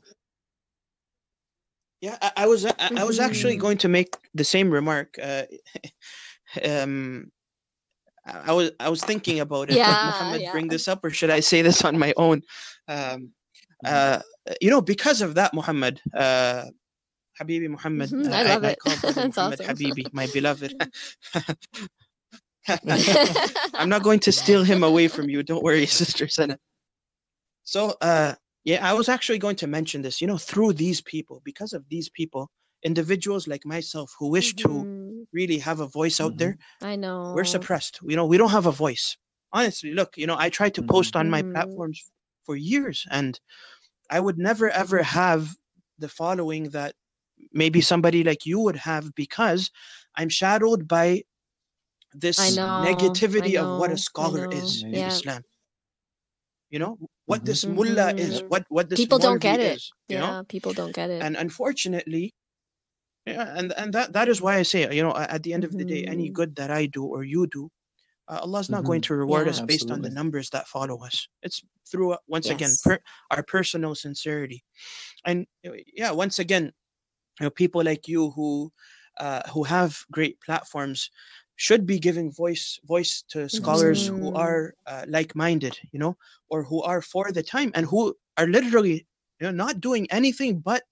Yeah, 2.02 2.18
I, 2.22 2.32
I 2.44 2.48
was 2.48 2.66
I, 2.66 2.74
I 2.98 3.04
was 3.04 3.20
actually 3.20 3.58
Mhm. 3.58 3.62
going 3.66 3.78
to 3.78 3.88
make 3.88 4.18
the 4.34 4.44
same 4.44 4.72
remark. 4.72 5.20
Uh, 5.22 5.44
um, 6.66 7.32
I 8.26 8.50
I 8.50 8.54
was 8.54 8.72
I 8.80 8.90
was 8.90 9.04
thinking 9.04 9.40
about 9.40 9.70
it. 9.70 9.78
Yeah, 9.78 10.00
Muhammad 10.06 10.42
yeah. 10.42 10.52
bring 10.52 10.70
this 10.70 10.88
up, 10.88 11.06
or 11.06 11.12
should 11.12 11.30
I 11.30 11.42
say 11.42 11.62
this 11.62 11.86
on 11.86 12.00
my 12.00 12.14
own? 12.18 12.42
Um, 12.88 13.30
uh, 13.86 14.20
you 14.62 14.70
know, 14.70 14.82
because 14.82 15.22
of 15.22 15.36
that, 15.36 15.54
Muhammad, 15.54 16.02
uh, 16.16 16.66
Habibi 17.40 17.70
Muhammad. 17.70 18.10
Mhm, 18.10 18.32
uh, 18.32 18.36
I 18.36 18.44
love 18.44 18.64
it. 18.64 18.80
call 18.80 18.96
That's 19.04 19.38
Muhammad 19.38 19.60
awesome. 19.60 19.78
Habibi, 19.78 20.06
my 20.14 20.28
beloved. 20.28 20.74
I'm 23.74 23.90
not 23.90 24.04
going 24.04 24.20
to 24.22 24.32
steal 24.32 24.64
him 24.64 24.84
away 24.84 25.08
from 25.08 25.30
you. 25.30 25.44
Don't 25.44 25.64
worry, 25.64 25.86
Sister 26.02 26.28
Sana. 26.28 26.58
So, 27.64 27.96
uh, 28.02 28.36
yeah, 28.64 28.88
I 28.88 28.94
was 28.94 29.10
actually 29.10 29.40
going 29.40 29.56
to 29.58 29.68
mention 29.68 30.02
this. 30.02 30.22
You 30.22 30.28
know, 30.28 30.38
through 30.38 30.74
these 30.74 31.02
people, 31.02 31.42
because 31.44 31.74
of 31.74 31.84
these 31.90 32.10
people, 32.10 32.50
individuals 32.84 33.48
like 33.48 33.66
myself 33.66 34.14
who 34.20 34.30
wish 34.30 34.56
to 34.58 34.68
Mhm. 34.70 35.26
really 35.34 35.60
have 35.60 35.80
a 35.80 35.88
voice 35.88 36.20
out 36.20 36.38
there, 36.38 36.58
I 36.82 36.96
know. 36.96 37.32
we're 37.34 37.44
suppressed. 37.46 38.00
You 38.04 38.16
know, 38.16 38.26
we 38.26 38.38
don't 38.38 38.52
have 38.52 38.66
a 38.68 38.72
voice. 38.72 39.18
Honestly, 39.54 39.94
look, 39.94 40.18
you 40.18 40.28
know, 40.28 40.36
I 40.38 40.50
tried 40.50 40.74
to 40.76 40.82
Mhm. 40.82 40.88
post 40.88 41.16
on 41.16 41.30
my 41.30 41.42
Mhm. 41.42 41.52
platforms 41.54 42.12
for 42.46 42.56
years, 42.56 43.06
and 43.10 43.40
I 44.12 44.20
would 44.20 44.38
never 44.38 44.70
ever 44.70 45.04
have 45.04 45.56
the 45.98 46.10
following 46.10 46.70
that 46.72 46.96
maybe 47.54 47.82
somebody 47.82 48.24
like 48.24 48.46
you 48.46 48.60
would 48.60 48.78
have 48.78 49.16
because 49.16 49.72
I'm 50.16 50.30
shadowed 50.30 50.88
by 50.88 51.24
this 52.14 52.58
know, 52.58 52.68
negativity 52.68 53.56
of 53.62 53.72
what 53.72 53.92
a 53.92 53.98
scholar 53.98 54.48
is 54.52 54.86
in 54.92 55.00
Yeah. 55.00 55.08
Islam. 55.08 55.44
You 56.70 56.80
know 56.80 56.98
what 57.26 57.42
Mhm. 57.42 57.46
this 57.46 57.66
mullah 57.68 58.14
is, 58.18 58.42
Mhm. 58.42 58.50
what 58.50 58.66
what 58.70 58.90
this 58.90 59.00
People 59.00 59.20
don't 59.20 59.40
get 59.40 59.60
it. 59.60 59.74
is. 59.76 59.92
You 60.10 60.18
yeah, 60.18 60.20
know, 60.20 60.44
people 60.46 60.74
don't 60.74 60.92
get 60.96 61.10
it. 61.10 61.22
and 61.24 61.36
unfortunately, 61.38 62.34
yeah, 63.26 63.54
and 63.58 63.74
and 63.78 63.94
that 63.94 64.14
that 64.14 64.28
is 64.30 64.42
why 64.42 64.58
I 64.58 64.64
say, 64.64 64.94
you 64.96 65.04
know, 65.04 65.16
at 65.16 65.44
the 65.44 65.54
end 65.54 65.64
of 65.64 65.78
the 65.78 65.86
day, 65.86 66.04
any 66.06 66.30
Mhm. 66.30 66.34
good 66.34 66.56
that 66.58 66.72
I 66.72 66.86
do 66.88 67.06
or 67.06 67.24
you 67.24 67.48
do, 67.48 67.70
uh, 68.28 68.40
Allah's 68.44 68.70
not 68.70 68.84
going 68.86 69.02
Mhm. 69.02 69.08
to 69.08 69.16
reward 69.16 69.48
Yeah. 69.48 69.52
us 69.52 69.62
based 69.62 69.92
on 69.92 70.02
the 70.02 70.10
numbers 70.10 70.50
that 70.52 70.68
follow 70.68 71.04
us. 71.04 71.28
It's 71.44 71.62
through 71.90 72.14
uh, 72.14 72.18
once 72.28 72.50
again 72.50 72.72
per, 72.84 73.00
our 73.32 73.44
personal 73.44 73.96
sincerity, 73.96 74.64
and 75.26 75.48
uh, 75.68 75.72
yeah, 75.94 76.12
once 76.12 76.40
again, 76.40 76.74
you 77.40 77.46
know, 77.46 77.50
people 77.50 77.84
like 77.84 78.08
you 78.08 78.32
who 78.32 78.72
uh, 79.20 79.44
who 79.50 79.64
have 79.64 80.00
great 80.12 80.40
platforms 80.42 81.10
should 81.56 81.86
be 81.86 82.00
giving 82.00 82.32
voice 82.32 82.80
voice 82.86 83.24
to 83.30 83.50
scholars 83.50 84.08
who 84.08 84.32
Mhm. 84.32 84.38
are 84.38 84.74
uh, 84.88 85.06
like-minded, 85.08 85.78
you 85.92 86.00
know, 86.00 86.18
or 86.50 86.64
who 86.64 86.82
are 86.84 87.02
for 87.02 87.32
the 87.32 87.44
time 87.44 87.72
and 87.76 87.86
who 87.86 88.16
are 88.38 88.48
literally 88.48 89.06
you 89.40 89.46
know 89.48 89.52
not 89.52 89.82
doing 89.82 90.08
anything 90.12 90.60
but 90.60 90.84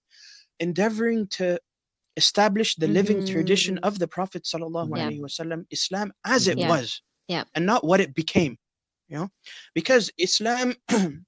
endeavoring 0.60 1.28
to 1.28 1.60
establish 2.18 2.76
the 2.76 2.88
living 2.88 3.24
tradition 3.24 3.76
Mhm. 3.76 3.88
of 3.88 4.00
the 4.00 4.08
Prophet 4.08 4.44
sallallahu 4.44 4.92
Yeah. 4.96 5.10
alaihi 5.10 5.22
wasallam, 5.22 5.66
Islam 5.72 6.12
as 6.26 6.48
it. 6.48 6.58
Yeah. 6.58 6.70
was, 6.70 7.02
Yeah. 7.30 7.46
and 7.56 7.66
not 7.66 7.86
what 7.86 8.02
it 8.02 8.16
became. 8.16 8.58
You 9.10 9.18
know, 9.20 9.30
because 9.76 10.12
Islam, 10.20 10.76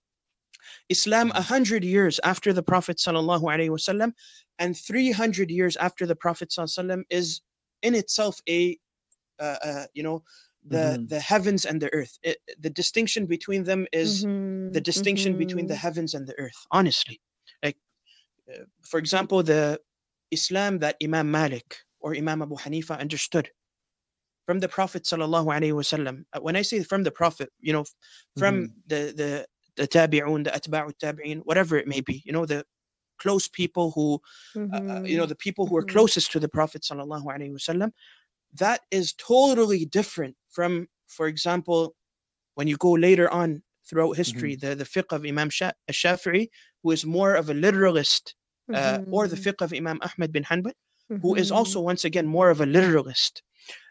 Islam 0.89 1.31
a 1.35 1.41
hundred 1.41 1.83
years 1.83 2.19
after 2.23 2.53
the 2.53 2.63
Prophet 2.63 2.97
sallallahu 2.97 3.43
alaihi 3.43 3.69
wasallam, 3.69 4.13
and 4.59 4.77
three 4.77 5.11
hundred 5.11 5.51
years 5.51 5.77
after 5.77 6.05
the 6.07 6.15
Prophet 6.15 6.49
sallallahu 6.51 7.03
is 7.09 7.41
in 7.83 7.95
itself 7.95 8.39
a, 8.49 8.77
uh, 9.39 9.57
uh, 9.63 9.85
you 9.93 10.03
know, 10.03 10.23
the 10.69 10.99
Mhm. 10.99 11.07
the 11.07 11.19
heavens 11.19 11.65
and 11.65 11.81
the 11.81 11.93
earth. 11.93 12.19
It, 12.23 12.37
the 12.59 12.69
distinction 12.69 13.25
between 13.27 13.63
them 13.63 13.87
is 13.93 14.27
Mhm, 14.27 14.73
the 14.73 14.81
distinction 14.81 15.35
between 15.35 15.67
the 15.67 15.75
mhm. 15.75 15.81
heavens 15.85 16.13
and 16.13 16.27
the 16.27 16.37
earth 16.39 16.65
honestly 16.71 17.19
like 17.63 17.77
uh, 18.51 18.63
for 18.83 18.99
example 18.99 19.43
the 19.43 19.79
islam 20.31 20.79
that 20.79 20.95
imam 21.03 21.29
malik 21.31 21.77
or 21.99 22.15
imam 22.15 22.41
abu 22.41 22.55
hanifa 22.57 22.99
understood 22.99 23.49
from 24.45 24.59
the 24.59 24.67
prophet 24.77 25.03
sallallahu 25.03 25.47
alaihi 25.55 25.75
wasallam 25.81 26.15
Uh, 26.33 26.39
when 26.45 26.55
i 26.55 26.61
say 26.61 26.77
from 26.83 27.03
the 27.03 27.11
prophet 27.21 27.49
you 27.59 27.73
know 27.75 27.85
from 28.41 28.53
Mhm. 28.55 28.73
the 28.91 29.01
the 29.21 29.29
the 29.79 29.87
tabi'un 29.87 30.43
the 30.47 30.51
atba'u 30.59 30.91
tabi'in 31.03 31.39
whatever 31.49 31.73
it 31.81 31.87
may 31.87 32.01
be 32.01 32.17
you 32.25 32.33
know 32.35 32.45
the 32.45 32.63
close 33.23 33.47
people 33.61 33.91
who 33.95 34.07
uh, 34.73 34.81
uh, 34.93 35.01
you 35.11 35.17
know 35.17 35.25
Mhm, 35.25 35.29
the 35.33 35.41
people 35.45 35.65
who 35.67 35.75
are 35.77 35.83
mhm. 35.83 35.93
closest 35.95 36.31
to 36.31 36.39
the 36.39 36.49
prophet 36.57 36.81
sallallahu 36.89 37.25
alaihi 37.35 37.53
wasallam 37.59 37.89
that 38.63 38.81
is 38.99 39.13
totally 39.13 39.85
different 39.85 40.35
from 40.57 40.87
for 41.07 41.27
example 41.27 41.81
when 42.55 42.67
you 42.67 42.77
go 42.77 42.91
later 42.91 43.27
on 43.31 43.61
throughout 43.89 44.11
history, 44.23 44.55
the, 44.55 44.75
the 44.75 44.83
fiqh 44.85 45.11
of 45.11 45.25
Imam 45.25 45.49
Sha- 45.49 45.71
Shafi'i, 45.91 46.49
who 46.83 46.91
is 46.91 47.05
more 47.05 47.33
of 47.35 47.49
a 47.49 47.53
literalist, 47.53 48.35
uh, 48.73 48.99
or 49.11 49.27
the 49.27 49.35
Mhm. 49.35 49.43
fiqh 49.45 49.61
of 49.65 49.73
Imam 49.73 49.99
Ahmad 50.07 50.31
bin 50.31 50.43
Hanbal, 50.43 50.73
who 51.21 51.35
is 51.35 51.49
also 51.51 51.79
once 51.81 52.03
again 52.05 52.27
more 52.27 52.49
of 52.49 52.61
a 52.61 52.65
literalist 52.65 53.41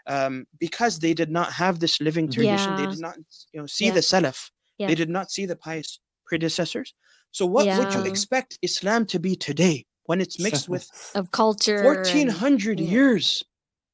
um, 0.06 0.46
because 0.58 0.98
they 0.98 1.14
did 1.14 1.30
not 1.30 1.52
have 1.52 1.78
this 1.80 2.00
living 2.00 2.28
tradition 2.28 2.76
they 2.76 2.86
did 2.86 3.00
not 3.00 3.16
you 3.52 3.60
know 3.60 3.66
see 3.66 3.86
Yeah. 3.86 3.92
the 3.94 4.00
salaf 4.00 4.50
Yeah. 4.78 4.88
they 4.88 4.94
did 4.94 5.10
not 5.10 5.30
see 5.30 5.46
the 5.46 5.56
pious 5.56 6.00
predecessors 6.26 6.94
so 7.32 7.46
what 7.46 7.66
would 7.78 7.92
you 7.94 8.02
expect 8.04 8.58
islam 8.62 9.06
to 9.06 9.18
be 9.18 9.36
today 9.36 9.84
when 10.04 10.20
it's 10.20 10.38
mixed 10.40 10.68
with 10.68 10.88
of 11.14 11.30
culture. 11.30 11.84
1400 11.84 12.80
yeah. 12.80 12.90
years 12.90 13.44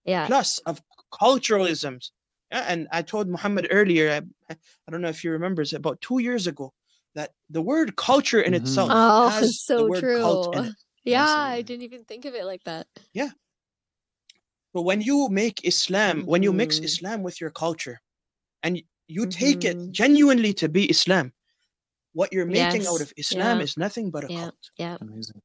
yeah. 0.05 0.27
plus 0.27 0.59
of 0.67 0.81
culturalisms 1.13 2.11
Yeah, 2.53 2.65
and 2.69 2.89
i 2.93 3.03
told 3.03 3.29
muhammad 3.29 3.67
earlier 3.71 4.07
I, 4.51 4.55
I 4.87 4.91
don't 4.91 5.03
know 5.03 5.09
if 5.09 5.21
he 5.21 5.29
remembers 5.29 5.73
about 5.73 6.01
two 6.01 6.19
years 6.21 6.47
ago 6.47 6.73
that 7.15 7.31
the 7.51 7.63
word 7.63 7.97
culture 7.97 8.41
in 8.41 8.53
Mhm. 8.53 8.61
itself 8.61 8.91
Oh, 8.93 9.29
has 9.31 9.61
so 9.63 9.77
the 9.83 9.89
word 9.91 10.05
cult 10.23 10.55
in 10.55 10.65
true. 10.65 10.71
it 10.71 10.75
Yeah, 11.05 11.27
I 11.57 11.63
didn't 11.63 11.83
even 11.85 12.05
think 12.05 12.25
of 12.25 12.35
it 12.35 12.45
like 12.45 12.65
that. 12.65 12.87
But 14.77 14.83
when 14.83 15.01
you 15.01 15.31
make 15.31 15.65
Islam, 15.65 16.27
when 16.27 16.43
you 16.43 16.53
mix 16.53 16.79
Mhm. 16.79 16.85
Islam 16.85 17.23
with 17.23 17.41
your 17.41 17.51
culture, 17.51 18.03
and 18.63 18.83
you 19.09 19.27
take 19.27 19.65
it 19.65 19.79
Mhm. 19.79 19.91
genuinely 19.91 20.53
to 20.55 20.69
be 20.69 20.91
Islam, 20.91 21.33
what 22.13 22.33
you're 22.33 22.45
making 22.45 22.87
out 22.87 23.01
of 23.01 23.13
Islam 23.17 23.61
yeah. 23.61 23.65
is 23.65 23.79
nothing 23.79 24.11
but 24.11 24.25
a 24.25 24.29
Yeah. 24.29 24.41
cult. 24.41 24.71
Yeah. 24.77 24.99
Amazing. 25.01 25.43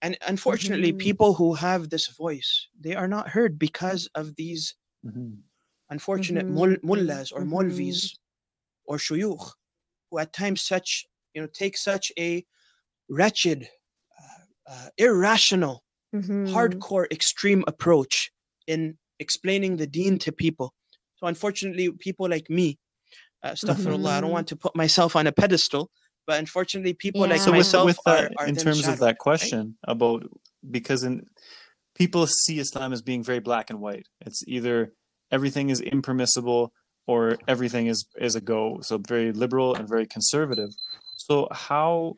And 0.00 0.16
unfortunately, 0.26 0.92
Mhm. 0.92 0.98
people 0.98 1.34
who 1.34 1.54
have 1.54 1.90
this 1.90 2.08
voice, 2.08 2.68
they 2.80 2.94
are 2.94 3.08
not 3.08 3.28
heard 3.30 3.58
because 3.58 4.06
of 4.14 4.34
these 4.36 4.74
Mhm. 5.04 5.42
unfortunate 5.90 6.48
mul- 6.48 6.78
mullahs 6.82 7.30
or 7.32 7.44
molvis 7.44 8.16
or 8.84 8.96
shuyukh, 8.96 9.52
who 10.10 10.18
at 10.18 10.32
times 10.32 10.62
such 10.62 11.06
you 11.34 11.42
know 11.42 11.48
take 11.48 11.76
such 11.76 12.12
a 12.18 12.46
wretched, 13.08 13.68
uh, 14.18 14.44
uh, 14.72 14.88
irrational 14.96 15.84
Mhm. 16.14 16.52
hardcore 16.52 17.06
extreme 17.10 17.64
approach 17.66 18.30
in 18.66 18.96
explaining 19.18 19.76
the 19.76 19.86
deen 19.86 20.18
to 20.18 20.32
people. 20.32 20.72
So 21.16 21.26
unfortunately, 21.26 21.90
people 22.00 22.28
like 22.28 22.48
me, 22.50 22.78
uh, 23.42 23.52
astaghfirullah, 23.52 24.10
I 24.18 24.20
don't 24.20 24.30
Mhm. 24.30 24.32
want 24.32 24.48
to 24.48 24.56
put 24.56 24.74
myself 24.76 25.16
on 25.16 25.26
a 25.26 25.32
pedestal, 25.32 25.90
but 26.26 26.38
unfortunately, 26.38 26.94
people 26.94 27.22
like 27.22 27.30
Yeah. 27.30 27.36
So 27.38 27.52
with 27.52 27.58
myself 27.58 27.84
with 27.86 28.00
are, 28.06 28.16
that, 28.16 28.32
are 28.38 28.46
in 28.46 28.54
then 28.54 28.64
terms 28.64 28.88
of 28.88 28.98
that 28.98 29.06
right? 29.16 29.18
question 29.18 29.76
about 29.84 30.24
because 30.70 31.02
in 31.02 31.26
people 31.94 32.26
see 32.26 32.58
Islam 32.58 32.92
as 32.92 33.02
being 33.02 33.22
very 33.22 33.40
black 33.40 33.70
and 33.70 33.80
white. 33.80 34.06
It's 34.26 34.42
either 34.48 34.92
everything 35.30 35.70
is 35.70 35.80
impermissible 35.80 36.72
or 37.06 37.38
everything 37.48 37.86
is 37.86 38.04
is 38.18 38.34
a 38.36 38.40
go. 38.40 38.80
So 38.82 38.98
very 38.98 39.32
liberal 39.32 39.74
and 39.74 39.88
very 39.88 40.06
conservative. 40.06 40.70
So 41.16 41.48
how 41.52 42.14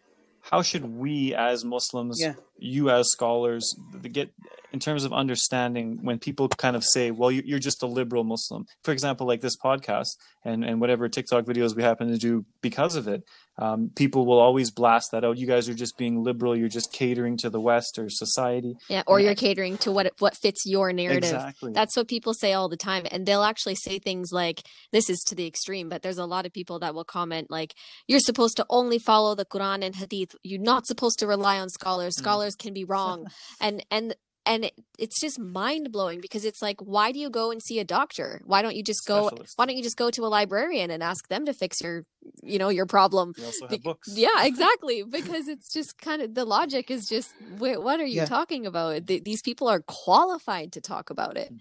how 0.51 0.63
should 0.63 0.85
we 0.85 1.35
as 1.35 1.65
Muslims, 1.65 2.21
Yeah. 2.21 2.35
You 2.57 2.91
as 2.91 3.11
scholars, 3.11 3.75
get 4.13 4.31
in 4.73 4.81
terms 4.81 5.05
of 5.05 5.13
understanding 5.13 5.99
when 6.03 6.19
people 6.19 6.49
kind 6.49 6.75
of 6.77 6.83
say, 6.85 7.11
"Well, 7.11 7.31
you- 7.31 7.43
you're 7.45 7.59
just 7.61 7.83
a 7.83 7.87
liberal 7.87 8.25
Muslim." 8.25 8.67
For 8.83 8.93
example, 8.93 9.27
like 9.27 9.41
this 9.41 9.57
podcast 9.57 10.17
and 10.45 10.65
and 10.65 10.81
whatever 10.81 11.09
TikTok 11.09 11.45
videos 11.45 11.75
we 11.77 11.83
happen 11.83 12.09
to 12.09 12.19
do 12.19 12.45
because 12.61 12.97
of 12.97 13.07
it, 13.09 13.23
um, 13.57 13.91
people 13.95 14.27
will 14.27 14.41
always 14.41 14.71
blast 14.73 15.13
that 15.13 15.25
out. 15.25 15.39
You 15.39 15.47
guys 15.47 15.69
are 15.69 15.75
just 15.75 15.97
being 15.97 16.25
liberal. 16.25 16.57
You're 16.57 16.69
just 16.69 16.93
catering 16.93 17.37
to 17.39 17.51
the 17.51 17.61
West 17.61 17.99
or 18.01 18.09
society. 18.11 18.75
Yeah, 18.89 19.03
or 19.07 19.19
And- 19.19 19.27
you're 19.27 19.35
catering 19.37 19.79
to 19.79 19.93
what 19.93 20.11
what 20.19 20.37
fits 20.37 20.63
your 20.67 20.93
narrative. 20.93 21.23
Exactly. 21.25 21.73
That's 21.73 21.97
what 21.97 22.09
people 22.09 22.35
say 22.35 22.53
all 22.53 22.69
the 22.69 22.77
time. 22.77 23.07
And 23.13 23.27
they'll 23.27 23.45
actually 23.45 23.77
say 23.77 23.99
things 24.01 24.31
like, 24.33 24.63
this 24.93 25.09
is 25.09 25.21
to 25.29 25.35
the 25.37 25.47
extreme, 25.47 25.89
but 25.89 26.03
there's 26.03 26.19
a 26.19 26.27
lot 26.27 26.47
of 26.47 26.53
people 26.53 26.79
that 26.81 26.95
will 26.95 27.05
comment, 27.05 27.49
like, 27.51 27.75
you're 28.09 28.19
supposed 28.21 28.57
to 28.57 28.67
only 28.71 28.99
follow 28.99 29.35
the 29.37 29.45
Quran 29.45 29.85
and 29.85 29.95
Hadith. 29.95 30.35
You're 30.43 30.61
not 30.61 30.87
supposed 30.87 31.19
to 31.21 31.27
rely 31.29 31.59
on 31.61 31.69
scholars. 31.69 32.15
Mm. 32.17 32.19
Scholars 32.45 32.55
can 32.57 32.75
be 32.75 32.85
wrong. 32.85 33.27
and, 33.61 33.85
and, 33.91 34.15
and 34.47 34.67
it, 34.67 34.75
it's 34.99 35.19
just 35.21 35.39
mind 35.39 35.91
blowing 35.91 36.21
because 36.21 36.45
it's 36.45 36.61
like, 36.61 36.77
why 36.81 37.13
do 37.13 37.19
you 37.19 37.31
go 37.31 37.51
and 37.51 37.63
see 37.63 37.79
a 37.79 37.85
doctor? 37.85 38.43
Why 38.45 38.61
don't 38.61 38.77
you 38.77 38.83
just 38.83 39.07
go? 39.07 39.29
Specialist. 39.29 39.53
Why 39.57 39.65
don't 39.67 39.77
you 39.77 39.83
just 39.83 39.97
go 39.97 40.11
to 40.11 40.23
a 40.27 40.29
librarian 40.29 40.91
and 40.91 41.03
ask 41.03 41.29
them 41.29 41.47
to 41.47 41.55
fix 41.55 41.81
your, 41.81 42.05
you 42.43 42.59
know, 42.59 42.69
your 42.69 42.85
problem? 42.85 43.33
We 43.39 43.45
also 43.47 43.67
Be- 43.69 43.79
books. 43.79 44.09
Yeah, 44.15 44.29
exactly. 44.45 45.03
Because 45.03 45.49
it's 45.49 45.73
just 45.73 45.97
kind 45.99 46.21
of 46.21 46.35
the 46.35 46.45
logic 46.45 46.91
is 46.91 47.09
just, 47.09 47.33
wait, 47.59 47.81
what 47.83 48.01
are 48.01 48.05
you 48.07 48.17
Yeah. 48.17 48.27
talking 48.27 48.67
about? 48.67 49.07
Th- 49.07 49.25
these 49.25 49.41
people 49.41 49.67
are 49.69 49.81
qualified 49.81 50.73
to 50.73 50.81
talk 50.83 51.09
about 51.09 51.39
it. 51.39 51.51
Mhm. 51.53 51.61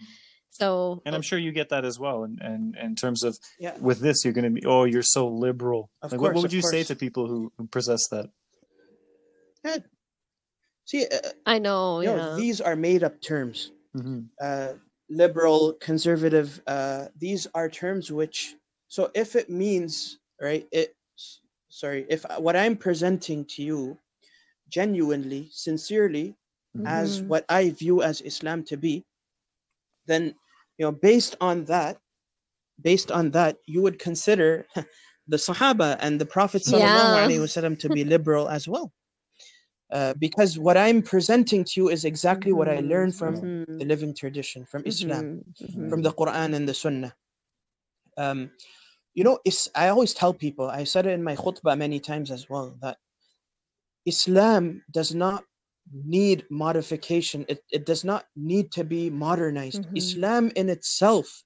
So, 0.50 1.02
And 1.06 1.16
I'm 1.16 1.24
sure 1.24 1.40
you 1.40 1.52
get 1.52 1.70
that 1.70 1.84
as 1.86 1.98
well. 1.98 2.24
And 2.26 2.40
and 2.42 2.76
in 2.76 2.96
terms 2.96 3.24
of 3.24 3.40
Yeah. 3.60 3.76
with 3.80 4.02
this, 4.02 4.24
you're 4.24 4.34
going 4.34 4.44
to 4.44 4.52
be, 4.62 4.66
oh, 4.68 4.84
you're 4.84 5.02
so 5.02 5.28
liberal. 5.28 5.90
Of 6.02 6.12
Like, 6.12 6.20
what, 6.22 6.28
course, 6.28 6.36
what 6.36 6.40
of 6.40 6.44
would 6.44 6.54
you 6.54 6.62
say 6.62 6.84
to 6.84 6.96
people 6.96 7.28
who, 7.28 7.52
who 7.58 7.66
possess 7.68 8.08
that? 8.10 8.28
Yeah. 9.64 9.78
See, 10.86 11.06
uh, 11.08 11.30
I 11.46 11.60
know, 11.60 12.02
you 12.02 12.10
yeah. 12.10 12.18
know, 12.18 12.36
these 12.36 12.62
are 12.62 12.76
made 12.76 13.04
up 13.04 13.22
terms. 13.22 13.72
hmm 13.94 14.22
uh, 14.42 14.74
liberal, 15.10 15.74
conservative. 15.82 16.62
Uh, 16.66 17.08
these 17.18 17.48
are 17.54 17.70
terms 17.70 18.12
which, 18.12 18.56
so 18.88 19.12
if 19.14 19.36
it 19.36 19.50
means, 19.50 20.20
right, 20.42 20.68
it, 20.72 20.96
sorry, 21.70 22.06
if 22.10 22.26
what 22.40 22.56
I'm 22.56 22.76
presenting 22.78 23.46
to 23.56 23.64
you 23.64 23.98
genuinely, 24.70 25.50
sincerely, 25.52 26.36
as 26.86 27.22
Mhm. 27.22 27.28
what 27.28 27.46
I 27.50 27.70
view 27.72 28.02
as 28.02 28.22
Islam 28.22 28.64
to 28.66 28.78
be, 28.78 29.06
then, 30.08 30.36
you 30.78 30.86
know, 30.86 30.92
based 30.92 31.36
on 31.42 31.66
that, 31.66 32.00
based 32.82 33.12
on 33.12 33.32
that, 33.32 33.58
you 33.66 33.82
would 33.82 34.00
consider 34.00 34.66
the 35.28 35.38
Sahaba 35.38 35.98
and 36.02 36.20
the 36.20 36.26
Prophet 36.26 36.64
sallallahu 36.64 36.90
Yeah. 36.92 37.28
alaihi 37.28 37.40
wasallam 37.42 37.80
to 37.80 37.90
be 37.90 38.04
liberal 38.16 38.50
as 38.50 38.68
well. 38.68 38.92
Uh, 39.94 40.14
because 40.18 40.58
what 40.58 40.76
I'm 40.76 41.04
presenting 41.04 41.64
to 41.64 41.74
you 41.78 41.90
is 41.90 42.04
exactly 42.04 42.52
what 42.52 42.68
I 42.68 42.78
Mhm, 42.78 42.90
learned 42.90 43.16
from 43.16 43.36
mhm, 43.36 43.78
the 43.80 43.86
living 43.86 44.16
tradition, 44.16 44.66
from 44.66 44.82
Islam, 44.88 45.26
mhm, 45.26 45.44
mhm. 45.62 45.90
from 45.90 46.02
the 46.02 46.12
Quran 46.12 46.56
and 46.56 46.68
the 46.68 46.74
Sunnah. 46.74 47.14
Um, 48.18 48.50
you 49.14 49.24
know, 49.24 49.38
it's, 49.46 49.70
I 49.76 49.90
always 49.90 50.16
tell 50.16 50.34
people, 50.34 50.68
I 50.68 50.84
said 50.84 51.06
it 51.06 51.12
in 51.12 51.24
my 51.24 51.36
khutbah 51.36 51.78
many 51.78 52.00
times 52.00 52.32
as 52.32 52.50
well, 52.50 52.76
that 52.82 52.98
Islam 54.08 54.84
does 54.92 55.14
not 55.14 55.46
need 55.94 56.46
modification. 56.50 57.46
It, 57.48 57.62
it 57.72 57.86
does 57.86 58.04
not 58.04 58.26
need 58.36 58.72
to 58.72 58.84
be 58.84 59.12
modernized. 59.12 59.84
Mhm. 59.84 59.98
Islam 59.98 60.52
in 60.56 60.70
itself, 60.70 61.44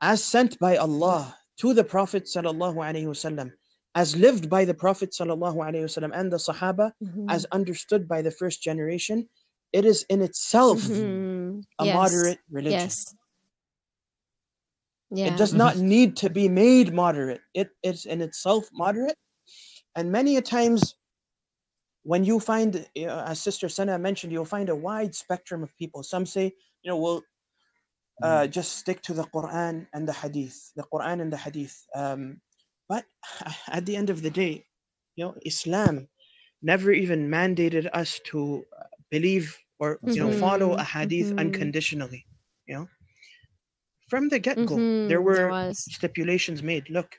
as 0.00 0.24
sent 0.24 0.58
by 0.58 0.76
Allah 0.78 1.36
to 1.60 1.74
the 1.74 1.84
Prophet 1.84 2.24
sallallahu 2.24 2.76
alaihi 2.76 3.04
wasallam, 3.04 3.52
as 3.94 4.16
lived 4.16 4.48
by 4.48 4.64
the 4.64 4.74
Prophet 4.74 5.10
sallallahu 5.12 5.56
alaihi 5.56 5.84
wasallam 5.84 6.12
and 6.14 6.32
the 6.32 6.36
Sahaba, 6.36 6.92
Mhm, 7.02 7.26
as 7.30 7.46
understood 7.52 8.08
by 8.08 8.22
the 8.22 8.30
first 8.30 8.62
generation, 8.62 9.28
it 9.72 9.84
is 9.84 10.04
in 10.08 10.22
itself 10.22 10.80
mhm. 10.80 11.62
a 11.78 11.84
Yes, 11.86 11.94
moderate 11.94 12.38
religion. 12.50 12.80
Yes. 12.80 13.14
Yeah. 15.10 15.26
It 15.26 15.36
does 15.36 15.54
not 15.54 15.76
need 15.76 16.16
to 16.18 16.30
be 16.30 16.48
made 16.48 16.94
moderate. 16.94 17.40
It 17.54 17.70
is 17.82 18.06
in 18.06 18.20
itself 18.22 18.68
moderate. 18.72 19.16
And 19.96 20.12
many 20.12 20.36
a 20.36 20.42
times, 20.42 20.94
when 22.04 22.24
you 22.24 22.40
find, 22.40 22.76
uh, 22.96 23.24
as 23.26 23.40
Sister 23.42 23.68
Sana 23.68 23.98
mentioned, 23.98 24.32
you'll 24.32 24.44
find 24.44 24.68
a 24.68 24.76
wide 24.76 25.14
spectrum 25.14 25.62
of 25.62 25.76
people. 25.76 26.02
Some 26.02 26.26
say, 26.26 26.44
you 26.82 26.90
know, 26.90 26.96
we'll 26.96 27.22
uh, 28.22 28.46
just 28.46 28.78
stick 28.78 29.02
to 29.02 29.14
the 29.14 29.24
Quran 29.24 29.86
and 29.92 30.06
the 30.08 30.12
Hadith, 30.12 30.72
the 30.76 30.84
Quran 30.92 31.20
and 31.22 31.32
the 31.32 31.36
Hadith. 31.36 31.76
Um, 31.94 32.40
but 32.90 33.06
at 33.68 33.86
the 33.86 33.96
end 33.96 34.10
of 34.10 34.22
the 34.22 34.30
day, 34.42 34.66
you 35.16 35.24
know, 35.24 35.34
Islam 35.46 36.08
never 36.62 36.92
even 36.92 37.30
mandated 37.30 37.88
us 37.94 38.20
to 38.30 38.64
uh, 38.78 38.84
believe 39.10 39.56
or 39.78 40.00
you 40.02 40.20
know 40.22 40.32
follow 40.32 40.74
a 40.74 40.84
Hadith 40.84 41.30
mhm. 41.32 41.40
unconditionally. 41.44 42.26
You 42.68 42.74
know, 42.76 42.86
from 44.10 44.28
the 44.28 44.40
get 44.40 44.58
go, 44.66 44.76
Mhm, 44.76 45.08
there 45.08 45.22
were 45.22 45.48
was. 45.50 45.78
stipulations 45.98 46.62
made. 46.62 46.90
Look, 46.90 47.16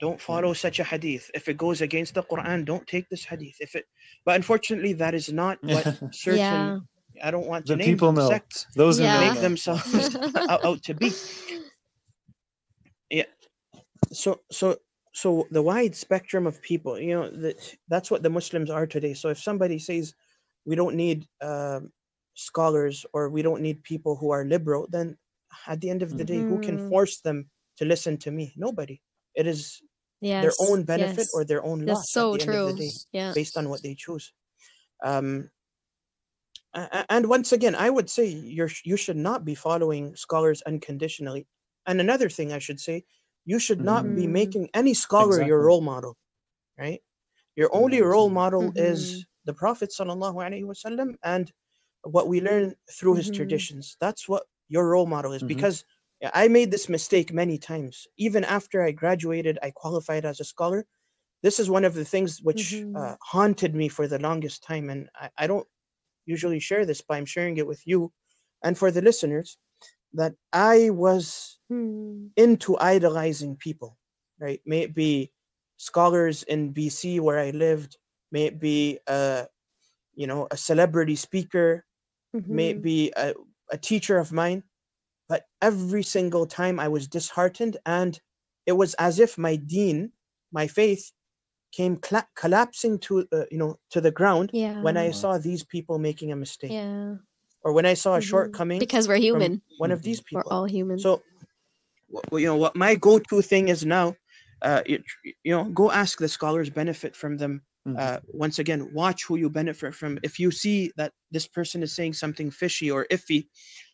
don't 0.00 0.20
follow 0.20 0.52
such 0.54 0.80
a 0.80 0.84
hadith. 0.84 1.30
If 1.34 1.48
it 1.48 1.56
goes 1.58 1.80
against 1.82 2.14
the 2.14 2.22
Quran, 2.22 2.64
don't 2.64 2.86
take 2.86 3.08
this 3.08 3.24
hadith. 3.24 3.56
If 3.60 3.74
it, 3.74 3.86
but 4.24 4.36
unfortunately, 4.36 4.94
that 4.94 5.14
is 5.14 5.32
not 5.32 5.58
what 5.74 5.86
certain. 6.12 6.38
Yeah. 6.38 6.78
I 7.22 7.30
don't 7.30 7.46
want 7.46 7.66
The 7.66 7.74
to 7.74 7.78
name 7.78 7.94
people 7.94 8.08
them 8.08 8.16
know. 8.24 8.28
sects 8.28 8.66
Those 8.74 8.98
who 8.98 9.04
Yeah. 9.04 9.20
know 9.20 9.30
make 9.30 9.40
themselves 9.40 10.16
out, 10.48 10.64
out 10.64 10.82
to 10.84 10.94
be. 10.94 11.12
Yeah. 13.10 13.30
So 14.12 14.40
so 14.50 14.78
so 15.12 15.46
the 15.50 15.62
wide 15.62 15.94
spectrum 15.94 16.46
of 16.46 16.62
people, 16.62 16.98
you 16.98 17.14
know, 17.14 17.28
that 17.30 17.76
that's 17.88 18.10
what 18.10 18.22
the 18.22 18.30
Muslims 18.30 18.70
are 18.70 18.86
today. 18.86 19.14
So 19.14 19.28
if 19.28 19.38
somebody 19.38 19.78
says 19.78 20.14
we 20.64 20.74
don't 20.76 20.96
need 20.96 21.28
um, 21.40 21.92
scholars 22.34 23.04
or 23.12 23.28
we 23.28 23.42
don't 23.42 23.60
need 23.62 23.82
people 23.82 24.16
who 24.16 24.30
are 24.30 24.44
liberal, 24.44 24.86
then 24.90 25.18
at 25.66 25.80
the 25.80 25.90
end 25.90 26.02
of 26.02 26.16
the 26.16 26.24
day, 26.24 26.42
who 26.42 26.58
can 26.58 26.78
Mhm. 26.78 26.78
force 26.78 27.20
them 27.20 27.50
to 27.76 27.84
listen 27.84 28.16
to 28.18 28.30
me? 28.30 28.54
Nobody. 28.56 29.02
It 29.34 29.46
is 29.46 29.82
Yes. 30.20 30.46
their 30.46 30.54
own 30.58 30.84
benefit 30.84 31.28
yes. 31.28 31.32
or 31.32 31.44
their 31.44 31.64
own 31.64 31.86
loss 31.86 32.06
That's 32.06 32.12
so 32.12 32.24
at 32.24 32.30
the 32.30 32.40
end 32.40 32.54
true. 32.54 32.54
of 32.54 32.62
the 32.64 32.72
day 32.72 33.02
Yeah. 33.12 33.34
based 33.34 33.56
on 33.56 33.68
what 33.68 33.82
they 33.82 33.94
choose. 33.94 34.32
Um, 35.04 35.50
and 36.74 37.28
once 37.28 37.52
again, 37.52 37.74
I 37.74 37.90
would 37.90 38.08
say 38.08 38.26
you're 38.26 38.70
you 38.84 38.96
should 38.96 39.16
not 39.16 39.44
be 39.44 39.54
following 39.54 40.16
scholars 40.16 40.62
unconditionally. 40.62 41.46
And 41.86 42.00
another 42.00 42.28
thing 42.30 42.52
I 42.52 42.58
should 42.58 42.80
say, 42.80 43.04
you 43.44 43.58
should 43.58 43.80
not 43.80 44.14
be 44.14 44.26
Mhm. 44.26 44.32
making 44.32 44.68
any 44.74 44.94
scholar 44.94 45.40
your 45.40 45.62
role 45.62 45.80
model, 45.80 46.16
right? 46.78 47.00
Your 47.56 47.74
only 47.74 48.00
role 48.02 48.30
model 48.30 48.72
Mhm. 48.72 48.76
is 48.76 49.26
the 49.44 49.54
Prophet 49.54 49.90
sallallahu 49.90 50.36
alaihi 50.36 50.64
wasallam 50.64 51.16
and 51.24 51.52
what 52.04 52.28
we 52.28 52.40
learn 52.40 52.74
through 52.90 53.14
his 53.16 53.28
Mhm. 53.28 53.36
traditions. 53.36 53.96
That's 54.00 54.28
what 54.28 54.44
your 54.68 54.88
role 54.88 55.06
model 55.06 55.32
is. 55.32 55.42
Mhm. 55.42 55.48
Because 55.48 55.84
I 56.34 56.48
made 56.48 56.70
this 56.70 56.88
mistake 56.88 57.32
many 57.32 57.58
times. 57.58 58.06
Even 58.16 58.44
after 58.44 58.82
I 58.82 58.92
graduated, 58.92 59.58
I 59.62 59.70
qualified 59.72 60.24
as 60.24 60.40
a 60.40 60.44
scholar. 60.44 60.86
This 61.42 61.58
is 61.60 61.68
one 61.70 61.84
of 61.84 61.94
the 61.94 62.04
things 62.04 62.40
which 62.42 62.84
Mhm. 62.84 62.94
uh, 62.94 63.16
haunted 63.20 63.74
me 63.74 63.88
for 63.88 64.06
the 64.06 64.18
longest 64.18 64.62
time, 64.62 64.90
and 64.90 65.10
I, 65.16 65.30
I 65.38 65.46
don't 65.46 65.66
usually 66.26 66.60
share 66.60 66.86
this, 66.86 67.02
but 67.02 67.16
I'm 67.16 67.26
sharing 67.26 67.56
it 67.58 67.66
with 67.66 67.82
you 67.86 68.12
and 68.62 68.78
for 68.78 68.90
the 68.90 69.02
listeners 69.02 69.58
that 70.14 70.34
I 70.52 70.90
was 70.90 71.58
Hmm. 71.68 72.28
into 72.36 72.78
idolizing 72.78 73.56
people, 73.56 73.98
right? 74.40 74.60
May 74.66 74.80
it 74.82 74.94
be 74.94 75.32
scholars 75.76 76.42
in 76.44 76.72
BC 76.72 77.20
where 77.20 77.38
I 77.38 77.50
lived, 77.50 77.98
may 78.30 78.44
it 78.46 78.60
be 78.60 79.00
uh, 79.06 79.46
you 80.14 80.26
know, 80.26 80.48
a 80.50 80.56
celebrity 80.56 81.16
speaker, 81.16 81.86
may 82.48 82.70
it 82.70 82.82
Mhm. 82.82 82.82
be 82.82 83.12
a, 83.16 83.34
a 83.70 83.78
teacher 83.78 84.18
of 84.18 84.32
mine, 84.32 84.64
but 85.28 85.44
every 85.62 86.02
single 86.02 86.46
time 86.46 86.80
I 86.80 86.88
was 86.88 87.08
disheartened, 87.08 87.76
and 87.86 88.20
it 88.66 88.72
was 88.72 88.94
as 88.94 89.18
if 89.20 89.38
my 89.38 89.56
deen, 89.56 90.12
my 90.52 90.66
faith, 90.68 91.12
came 91.72 91.96
cla- 91.96 92.28
collapsing 92.36 92.98
to 93.00 93.26
uh, 93.32 93.44
you 93.50 93.58
know 93.58 93.78
to 93.90 94.00
the 94.00 94.12
ground 94.12 94.52
Yeah. 94.52 94.74
when 94.80 94.96
I 94.98 95.10
saw 95.12 95.38
these 95.38 95.64
people 95.64 95.98
making 95.98 96.32
a 96.32 96.36
mistake, 96.36 96.78
yeah. 96.78 97.16
Or 97.64 97.72
when 97.72 97.86
I 97.86 97.94
saw 97.94 98.14
a 98.16 98.18
Mhm. 98.18 98.22
shortcoming 98.30 98.78
Because 98.78 99.08
we're 99.08 99.16
human. 99.28 99.62
one 99.78 99.90
of 99.92 100.02
these 100.02 100.22
We're 100.32 100.42
all 100.50 100.64
human. 100.64 100.98
So, 100.98 101.22
wh- 102.12 102.20
wh- 102.32 102.40
you 102.40 102.46
know, 102.46 102.56
what 102.56 102.74
my 102.76 102.94
go-to 102.94 103.42
thing 103.42 103.68
is 103.68 103.84
now, 103.84 104.16
uh, 104.62 104.82
you, 104.86 105.02
you 105.44 105.52
know, 105.54 105.64
go 105.64 105.90
ask 105.90 106.18
the 106.18 106.28
scholars, 106.28 106.70
benefit 106.70 107.14
from 107.16 107.36
them. 107.36 107.62
Mhm. 107.86 107.98
Uh, 107.98 108.20
once 108.28 108.58
again, 108.60 108.92
watch 108.94 109.24
who 109.24 109.36
you 109.36 109.50
benefit 109.50 109.94
from. 109.94 110.18
If 110.22 110.38
you 110.38 110.50
see 110.52 110.92
that 110.96 111.12
this 111.32 111.46
person 111.48 111.82
is 111.82 111.92
saying 111.92 112.12
something 112.14 112.50
fishy 112.50 112.90
or 112.90 113.06
iffy, 113.10 113.48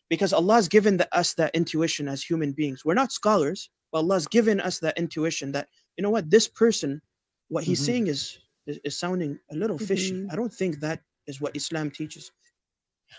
because 0.09 0.31
Allah's 0.33 0.67
given 0.67 0.97
the, 0.97 1.07
us 1.17 1.33
that 1.35 1.55
intuition 1.55 2.07
as 2.07 2.21
human 2.23 2.51
beings. 2.51 2.83
We're 2.85 2.93
not 3.03 3.11
scholars, 3.11 3.69
but 3.91 3.99
Allah's 3.99 4.27
given 4.27 4.59
us 4.59 4.79
that 4.79 4.97
intuition 4.97 5.51
that 5.53 5.67
you 5.97 6.03
know 6.03 6.11
what 6.11 6.29
this 6.29 6.47
person, 6.47 7.01
what 7.49 7.63
he's 7.63 7.81
Mhm. 7.81 7.85
saying 7.85 8.07
is, 8.07 8.37
is 8.67 8.79
is 8.83 8.95
sounding 8.97 9.39
a 9.51 9.55
little 9.55 9.77
fishy. 9.79 10.13
Mhm. 10.13 10.31
I 10.31 10.35
don't 10.35 10.53
think 10.53 10.79
that 10.81 11.01
is 11.25 11.41
what 11.41 11.55
Islam 11.55 11.89
teaches. 11.89 12.31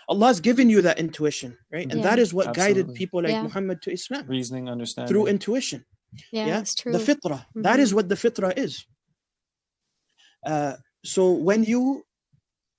Allah's 0.07 0.39
given 0.39 0.69
you 0.69 0.81
that 0.81 0.99
intuition, 0.99 1.57
right? 1.71 1.87
And 1.91 2.03
that 2.03 2.17
Yeah. 2.17 2.23
is 2.23 2.33
what 2.33 2.53
guided 2.53 2.93
people 2.95 3.21
like 3.23 3.31
Yeah. 3.33 3.43
Muhammad 3.43 3.81
to 3.83 3.91
Islam 3.91 4.25
Reasoning, 4.27 4.69
understanding. 4.69 5.09
through 5.09 5.27
intuition. 5.27 5.85
yeah, 6.31 6.47
yeah, 6.47 6.59
it's 6.59 6.75
true. 6.75 6.91
The 6.91 6.99
fitrah. 6.99 7.45
That 7.55 7.79
is 7.79 7.93
what 7.93 8.09
the 8.09 8.15
fitrah 8.15 8.57
is. 8.57 8.85
Uh, 10.45 10.75
so 11.03 11.31
when 11.31 11.63
you 11.63 12.03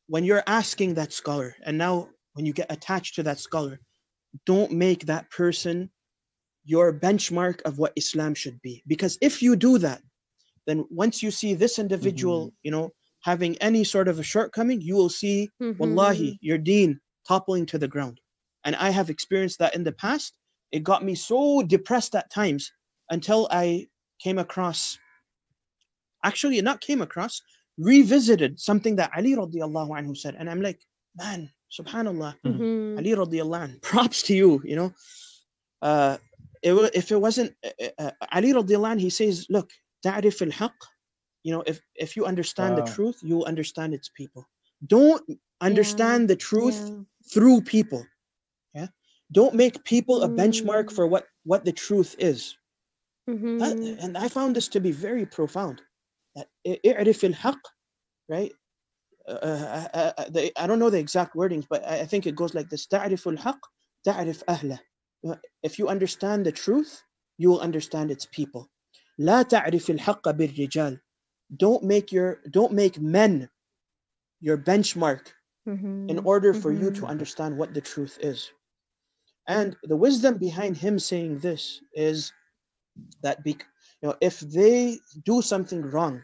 when 0.09 0.25
you're 0.25 0.43
asking 0.47 0.95
that 0.95 1.13
scholar, 1.13 1.55
and 1.65 1.79
now 1.79 2.09
when 2.35 2.45
you 2.45 2.53
get 2.53 2.71
attached 2.71 3.15
to 3.15 3.23
that 3.23 3.39
scholar, 3.39 3.81
don't 4.47 4.73
make 4.73 5.07
that 5.07 5.31
person 5.31 5.91
your 6.65 6.93
benchmark 6.93 7.63
of 7.63 7.79
what 7.79 7.93
Islam 7.97 8.35
should 8.35 8.61
be. 8.63 8.83
Because 8.87 9.17
if 9.21 9.41
you 9.43 9.57
do 9.57 9.79
that, 9.79 10.03
then 10.67 10.85
once 10.91 11.23
you 11.23 11.31
see 11.31 11.55
this 11.55 11.79
individual, 11.79 12.47
Mm-hmm. 12.47 12.57
you 12.63 12.71
know, 12.71 12.91
having 13.23 13.57
any 13.59 13.85
sort 13.85 14.09
of 14.09 14.19
a 14.19 14.23
shortcoming, 14.23 14.81
you 14.81 14.95
will 14.97 15.09
see 15.09 15.49
wallahi, 15.79 16.33
Mhm. 16.33 16.39
your 16.41 16.59
deen 16.59 17.01
toppling 17.27 17.67
to 17.67 17.79
the 17.79 17.89
ground. 17.89 18.21
And 18.65 18.75
I 18.77 18.91
have 18.91 19.11
experienced 19.11 19.59
that 19.61 19.75
in 19.75 19.85
the 19.85 19.93
past. 19.93 20.35
It 20.71 20.83
got 20.85 21.05
me 21.05 21.15
so 21.15 21.63
depressed 21.63 22.15
at 22.15 22.31
times 22.31 22.71
until 23.11 23.49
I 23.51 23.89
came 24.25 24.39
across, 24.39 24.99
actually, 26.25 26.61
not 26.63 26.81
came 26.81 27.03
across, 27.03 27.41
revisited 27.79 28.59
something 28.61 28.97
that 28.97 29.11
Ali 29.17 29.35
radiallahu 29.35 29.91
anhu 29.99 30.17
said. 30.17 30.35
And 30.39 30.49
I'm 30.51 30.61
like, 30.63 30.81
man, 31.17 31.51
subhanallah, 31.71 32.35
Mhm. 32.45 32.99
Ali 32.99 33.11
radiallahu 33.13 33.63
anh, 33.63 33.79
props 33.83 34.23
to 34.25 34.35
you, 34.35 34.61
you 34.65 34.77
know. 34.77 34.93
Uh, 35.81 36.17
it, 36.63 36.73
if 36.95 37.11
it 37.11 37.21
wasn't 37.21 37.55
uh, 37.65 37.89
uh, 37.99 38.11
Ali 38.33 38.53
radiallahu 38.53 38.93
anh, 38.93 38.99
he 38.99 39.11
says, 39.11 39.47
look, 39.51 39.71
ta'rif 40.03 40.43
al-haq, 40.43 40.75
you 41.44 41.52
know, 41.54 41.64
if, 41.66 41.82
if 41.96 42.16
you 42.16 42.26
understand 42.26 42.78
Wow. 42.78 42.84
the 42.86 42.92
truth, 42.92 43.18
you 43.24 43.36
will 43.38 43.46
understand 43.46 43.94
its 43.94 44.10
people. 44.10 44.46
Don't 44.86 45.24
understand 45.62 46.30
the 46.30 46.36
truth 46.36 46.80
Yeah. 46.92 47.04
through 47.34 47.62
people. 47.62 48.06
Yeah. 48.74 48.88
Don't 49.32 49.56
make 49.56 49.84
people 49.84 50.24
a 50.24 50.30
benchmark 50.30 50.86
Mm. 50.88 50.96
for 50.98 51.08
what, 51.08 51.26
what 51.44 51.66
the 51.66 51.72
truth 51.74 52.16
is. 52.20 52.56
That- 53.28 53.78
Mhm. 53.78 54.04
and 54.04 54.18
I 54.18 54.28
found 54.30 54.56
this 54.56 54.68
to 54.70 54.80
be 54.80 54.92
very 54.92 55.26
profound. 55.26 55.82
That 56.36 56.48
i- 56.66 56.80
i'rif 56.86 57.24
al-haq, 57.24 57.60
right? 58.30 58.54
Uh, 59.28 59.32
uh, 59.32 59.88
uh, 59.94 60.14
uh, 60.18 60.30
the, 60.30 60.52
I 60.62 60.68
don't 60.68 60.80
know 60.80 60.90
the 60.90 61.00
exact 61.00 61.36
wordings, 61.36 61.66
but 61.70 61.84
I, 61.86 62.02
I 62.02 62.06
think 62.06 62.26
it 62.28 62.36
goes 62.36 62.54
like 62.54 62.70
this: 62.70 62.88
"تعرف 62.88 63.28
الحق 63.28 63.60
تعرف 64.06 64.44
أهله." 64.50 64.80
Uh, 65.28 65.36
If 65.64 65.80
you 65.80 65.88
understand 65.90 66.46
the 66.46 66.52
truth, 66.52 67.02
you 67.38 67.50
will 67.50 67.60
understand 67.60 68.12
its 68.12 68.26
people. 68.26 68.70
لا 69.20 69.42
تعرف 69.44 69.90
الحق 69.90 70.30
بالرجال. 70.32 71.00
don't 71.57 71.83
make 71.85 72.13
your 72.13 72.41
don't 72.51 72.73
make 72.73 72.99
men 73.01 73.51
your 74.41 74.57
benchmark 74.59 75.33
in 76.09 76.19
Mhm. 76.19 76.25
order 76.25 76.53
for 76.55 76.73
you 76.73 76.91
to 76.93 77.05
Mhm. 77.05 77.07
understand 77.07 77.57
what 77.59 77.75
the 77.75 77.81
truth 77.81 78.19
is. 78.21 78.51
And 79.49 79.77
the 79.83 79.97
wisdom 79.97 80.39
behind 80.39 80.79
him 80.79 80.99
saying 80.99 81.39
this 81.39 81.81
is 81.95 82.33
that 83.23 83.43
bec- 83.45 83.67
you 84.03 84.09
know 84.09 84.17
if 84.21 84.41
they 84.41 84.99
do 85.25 85.43
something 85.43 85.83
wrong, 85.83 86.23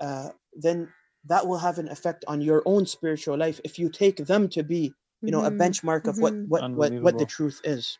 uh, 0.00 0.30
then 0.54 0.92
that 1.24 1.46
will 1.46 1.58
have 1.58 1.78
an 1.78 1.88
effect 1.88 2.24
on 2.28 2.40
your 2.40 2.62
own 2.66 2.86
spiritual 2.86 3.36
life 3.36 3.60
if 3.64 3.78
you 3.78 3.88
take 3.90 4.16
them 4.16 4.48
to 4.50 4.62
be 4.62 4.94
you 5.24 5.32
know 5.32 5.42
a 5.42 5.50
Mhm. 5.50 5.52
benchmark 5.52 6.06
of 6.08 6.20
what 6.20 6.36
Mhm. 6.36 6.46
what 6.46 6.66
what, 6.74 6.94
what 7.00 7.18
the 7.18 7.26
truth 7.26 7.60
is. 7.64 7.98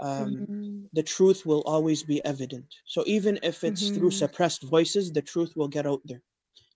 um, 0.00 0.46
Mhm. 0.46 0.90
the 0.92 1.02
truth 1.02 1.46
will 1.46 1.62
always 1.62 2.02
be 2.02 2.24
evident. 2.24 2.74
So 2.86 3.04
even 3.06 3.38
if 3.42 3.64
it's 3.64 3.90
through 3.90 4.10
Mhm. 4.10 4.12
suppressed 4.12 4.62
voices, 4.64 5.12
the 5.12 5.22
truth 5.22 5.54
will 5.56 5.68
get 5.68 5.86
out 5.86 6.00
there. 6.04 6.22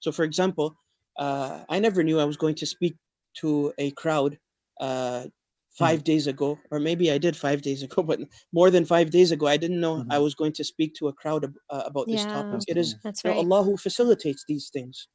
So, 0.01 0.13
for 0.13 0.25
example, 0.25 0.77
uh, 1.19 1.65
I 1.69 1.79
never 1.81 2.03
knew 2.05 2.19
I 2.21 2.25
was 2.25 2.37
going 2.37 2.55
to 2.57 2.67
speak 2.67 2.97
to 3.39 3.73
a 3.79 3.91
crowd 3.93 4.39
uh, 4.81 5.27
5 5.71 6.05
days 6.05 6.27
ago, 6.27 6.61
or 6.71 6.79
maybe 6.81 7.11
I 7.11 7.19
did 7.19 7.37
five 7.37 7.63
days 7.63 7.83
ago, 7.83 8.03
but 8.11 8.21
more 8.53 8.71
than 8.71 8.85
five 8.85 9.11
days 9.11 9.33
ago, 9.33 9.47
I 9.47 9.57
didn't 9.57 9.81
know 9.81 10.05
I 10.11 10.19
Mhm. 10.19 10.21
was 10.21 10.35
going 10.35 10.53
to 10.55 10.65
speak 10.65 10.95
to 10.97 11.09
a 11.09 11.13
crowd 11.13 11.45
ab- 11.45 11.59
uh, 11.71 11.83
about 11.87 12.11
this 12.11 12.27
topic. 12.27 12.63
It 12.67 12.77
is 12.77 12.97
That's 13.03 13.25
you 13.25 13.31
know. 13.31 13.35
Allah 13.35 13.65
who 13.65 13.77
facilitates 13.77 14.45
these 14.49 14.71
things, 14.73 15.09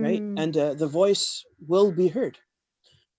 right? 0.00 0.22
Mhm. 0.22 0.22
And 0.36 0.56
uh, 0.56 0.74
the 0.74 0.86
voice 0.86 1.44
will 1.66 1.92
be 1.92 2.08
heard. 2.08 2.38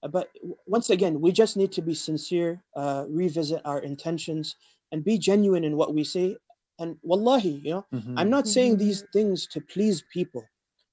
Uh, 0.04 0.08
but 0.08 0.30
once 0.68 0.90
again, 0.90 1.22
we 1.22 1.32
just 1.32 1.56
need 1.58 1.72
to 1.72 1.82
be 1.82 1.94
sincere, 1.94 2.62
uh, 2.76 3.06
revisit 3.10 3.62
our 3.66 3.80
intentions, 3.80 4.56
and 4.92 5.04
be 5.04 5.18
genuine 5.18 5.64
in 5.64 5.78
what 5.78 5.94
we 5.94 6.04
say. 6.04 6.38
And 6.80 6.98
wallahi, 7.04 7.62
you 7.64 7.72
know, 7.72 7.86
Mhm. 7.94 8.14
I'm 8.18 8.30
not 8.30 8.48
saying 8.48 8.78
these 8.78 9.06
things 9.14 9.48
to 9.48 9.62
please 9.62 10.04
people. 10.12 10.44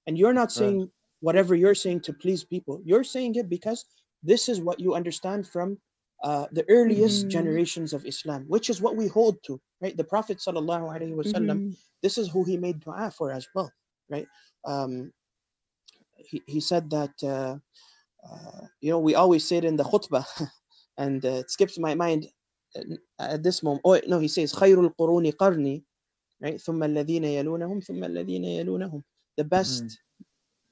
And 0.07 0.17
you're 0.17 0.33
not 0.33 0.49
Right. 0.51 0.59
saying 0.63 0.91
whatever 1.21 1.55
you're 1.55 1.75
saying 1.75 2.01
to 2.03 2.13
please 2.13 2.45
people. 2.45 2.81
You're 2.85 3.05
saying 3.05 3.35
it 3.37 3.49
because 3.49 3.85
this 4.23 4.49
is 4.49 4.61
what 4.61 4.81
you 4.81 4.95
understand 4.95 5.47
from 5.49 5.79
uh, 6.23 6.47
the 6.53 6.69
earliest 6.69 7.27
Mhm. 7.27 7.31
generations 7.31 7.95
of 7.95 8.05
Islam, 8.05 8.45
which 8.47 8.69
is 8.69 8.83
what 8.83 8.95
we 8.95 9.07
hold 9.09 9.43
to, 9.43 9.59
right? 9.81 9.97
The 9.97 10.05
Prophet 10.05 10.37
sallallahu 10.37 10.93
alaihi 10.93 11.17
wasallam 11.17 11.65
Mhm. 11.65 11.77
this 12.03 12.19
is 12.19 12.29
who 12.29 12.45
he 12.45 12.59
made 12.59 12.79
dua 12.81 13.11
for 13.11 13.33
as 13.33 13.49
well, 13.55 13.73
right? 14.11 14.29
Um, 14.67 15.15
he, 16.17 16.43
he 16.47 16.61
said 16.61 16.91
that, 16.91 17.15
uh, 17.25 17.57
uh, 18.24 18.62
you 18.82 18.89
know, 18.91 19.00
we 19.00 19.16
always 19.16 19.48
say 19.48 19.58
it 19.58 19.66
in 19.66 19.76
the 19.78 19.84
khutbah, 19.84 20.26
and 20.98 21.26
uh, 21.26 21.30
it 21.43 21.52
skips 21.52 21.78
my 21.80 21.96
mind 21.96 22.28
uh, 22.76 22.82
at 23.20 23.43
this 23.43 23.64
moment. 23.64 23.82
Oh, 23.86 24.00
no, 24.08 24.20
he 24.20 24.28
says, 24.28 24.54
خير 24.54 24.78
القرون 24.89 25.32
قرني, 25.34 25.84
right? 26.41 26.58
ثم 26.62 26.84
الذين 26.84 27.24
يلونهم 27.26 27.82
ثم 27.84 28.04
الذين 28.04 28.46
يلونهم. 28.46 29.04
The 29.38 29.46
best 29.46 30.00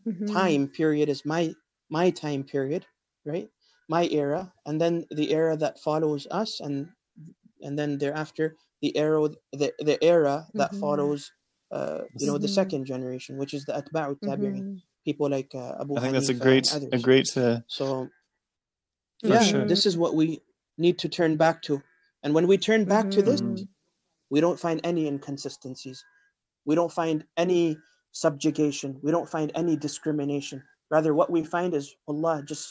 Mhm. 0.06 0.28
time 0.28 0.68
period 0.68 1.10
is 1.10 1.26
my 1.26 1.54
my 1.90 2.10
time 2.10 2.44
period, 2.44 2.86
right? 3.26 3.50
My 3.90 4.08
era, 4.10 4.54
and 4.66 4.80
then 4.80 5.06
the 5.12 5.32
era 5.32 5.58
that 5.58 5.80
follows 5.80 6.28
us, 6.32 6.60
and 6.60 6.90
and 7.64 7.78
then 7.80 7.98
thereafter 7.98 8.58
the 8.82 8.96
era 8.98 9.30
the, 9.54 9.74
the 9.80 10.04
era 10.04 10.48
that 10.58 10.76
Mhm. 10.76 10.76
follows 10.76 11.32
uh, 11.72 12.04
you 12.20 12.28
know 12.28 12.38
the 12.38 12.48
Mhm. 12.48 12.54
second 12.60 12.86
generation, 12.86 13.38
which 13.38 13.54
is 13.54 13.66
the 13.66 13.74
atba'u 13.74 14.20
tabi'in, 14.22 14.64
Mhm. 14.64 14.82
people 15.09 15.29
like 15.31 15.51
uh, 15.55 15.81
Abu 15.81 15.97
I 15.97 16.01
think 16.01 16.13
that's 16.13 16.29
a 16.29 16.35
great, 16.47 16.67
a 16.93 16.99
great. 17.09 17.29
Uh, 17.35 17.61
So 17.79 17.85
For 19.23 19.29
yeah, 19.35 19.43
sure. 19.51 19.65
this 19.73 19.87
is 19.89 19.95
what 20.03 20.13
we 20.21 20.27
need 20.85 20.97
to 21.05 21.09
turn 21.19 21.33
back 21.45 21.57
to, 21.67 21.75
and 22.23 22.31
when 22.37 22.47
we 22.47 22.57
turn 22.69 22.83
back 22.95 23.07
to 23.17 23.21
this, 23.29 23.41
Mhm. 23.41 23.67
we 24.33 24.39
don't 24.45 24.61
find 24.67 24.79
any 24.85 25.05
inconsistencies. 25.13 25.99
We 26.69 26.75
don't 26.81 26.93
find 27.01 27.25
any 27.45 27.65
subjugation. 28.13 28.91
We 29.05 29.11
don't 29.17 29.31
find 29.37 29.49
any 29.63 29.75
discrimination. 29.89 30.59
rather 30.97 31.13
what 31.21 31.29
we 31.37 31.41
find 31.57 31.71
is 31.81 31.87
Allah 32.11 32.37
just 32.53 32.65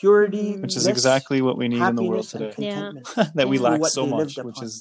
purity. 0.00 0.48
Which 0.64 0.76
is 0.80 0.88
exactly 0.94 1.38
what 1.46 1.56
we 1.60 1.66
need 1.72 1.80
in 1.90 1.94
the 1.94 2.02
world 2.10 2.26
today. 2.34 2.52
Yeah. 2.58 2.90
that 3.38 3.46
we 3.52 3.56
lack 3.66 3.80
so 3.98 4.04
much, 4.16 4.32
which 4.48 4.60
is, 4.68 4.74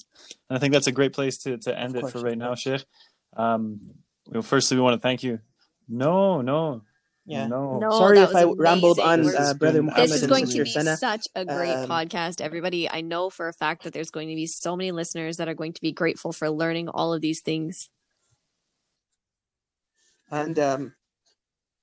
and 0.50 0.58
I 0.58 0.60
think 0.60 0.72
that's 0.74 0.90
a 0.94 0.96
great 1.00 1.14
place 1.14 1.36
to, 1.44 1.50
to 1.66 1.72
end 1.84 1.94
Of 1.96 2.00
it 2.04 2.12
for 2.12 2.22
right 2.28 2.40
now, 2.46 2.52
course. 2.54 2.62
Sheikh. 2.66 2.84
Um, 3.44 3.62
well, 4.32 4.42
firstly, 4.54 4.78
we 4.78 4.82
want 4.88 4.96
to 5.00 5.04
thank 5.08 5.22
you. 5.28 5.34
No, 5.88 6.42
no, 6.42 6.82
Yeah. 7.26 7.48
no. 7.48 7.80
No, 7.80 7.92
Sorry 7.92 8.20
if 8.20 8.36
I 8.36 8.46
was 8.46 8.56
rambled 8.58 9.00
on, 9.00 9.22
This 9.24 9.36
uh, 9.36 9.54
Brother 9.54 9.84
Muhammad 9.84 10.10
This 10.12 10.22
is 10.24 10.28
going 10.28 10.48
to 10.48 10.64
be 10.64 10.70
Sana. 10.70 10.98
such 10.98 11.28
a 11.36 11.46
great 11.46 11.74
Um, 11.76 11.90
podcast, 11.90 12.42
everybody. 12.42 12.90
I 12.90 13.02
know 13.02 13.30
for 13.30 13.48
a 13.48 13.54
fact 13.54 13.84
that 13.84 13.94
there's 13.94 14.10
going 14.12 14.30
to 14.30 14.36
be 14.36 14.48
so 14.48 14.76
many 14.76 14.92
listeners 14.92 15.38
that 15.38 15.48
are 15.48 15.54
going 15.54 15.74
to 15.74 15.82
be 15.82 15.92
grateful 15.92 16.32
for 16.34 16.50
learning 16.50 16.90
all 16.90 17.14
of 17.14 17.22
these 17.22 17.42
things. 17.42 17.90
And 20.32 20.58
um, 20.58 20.94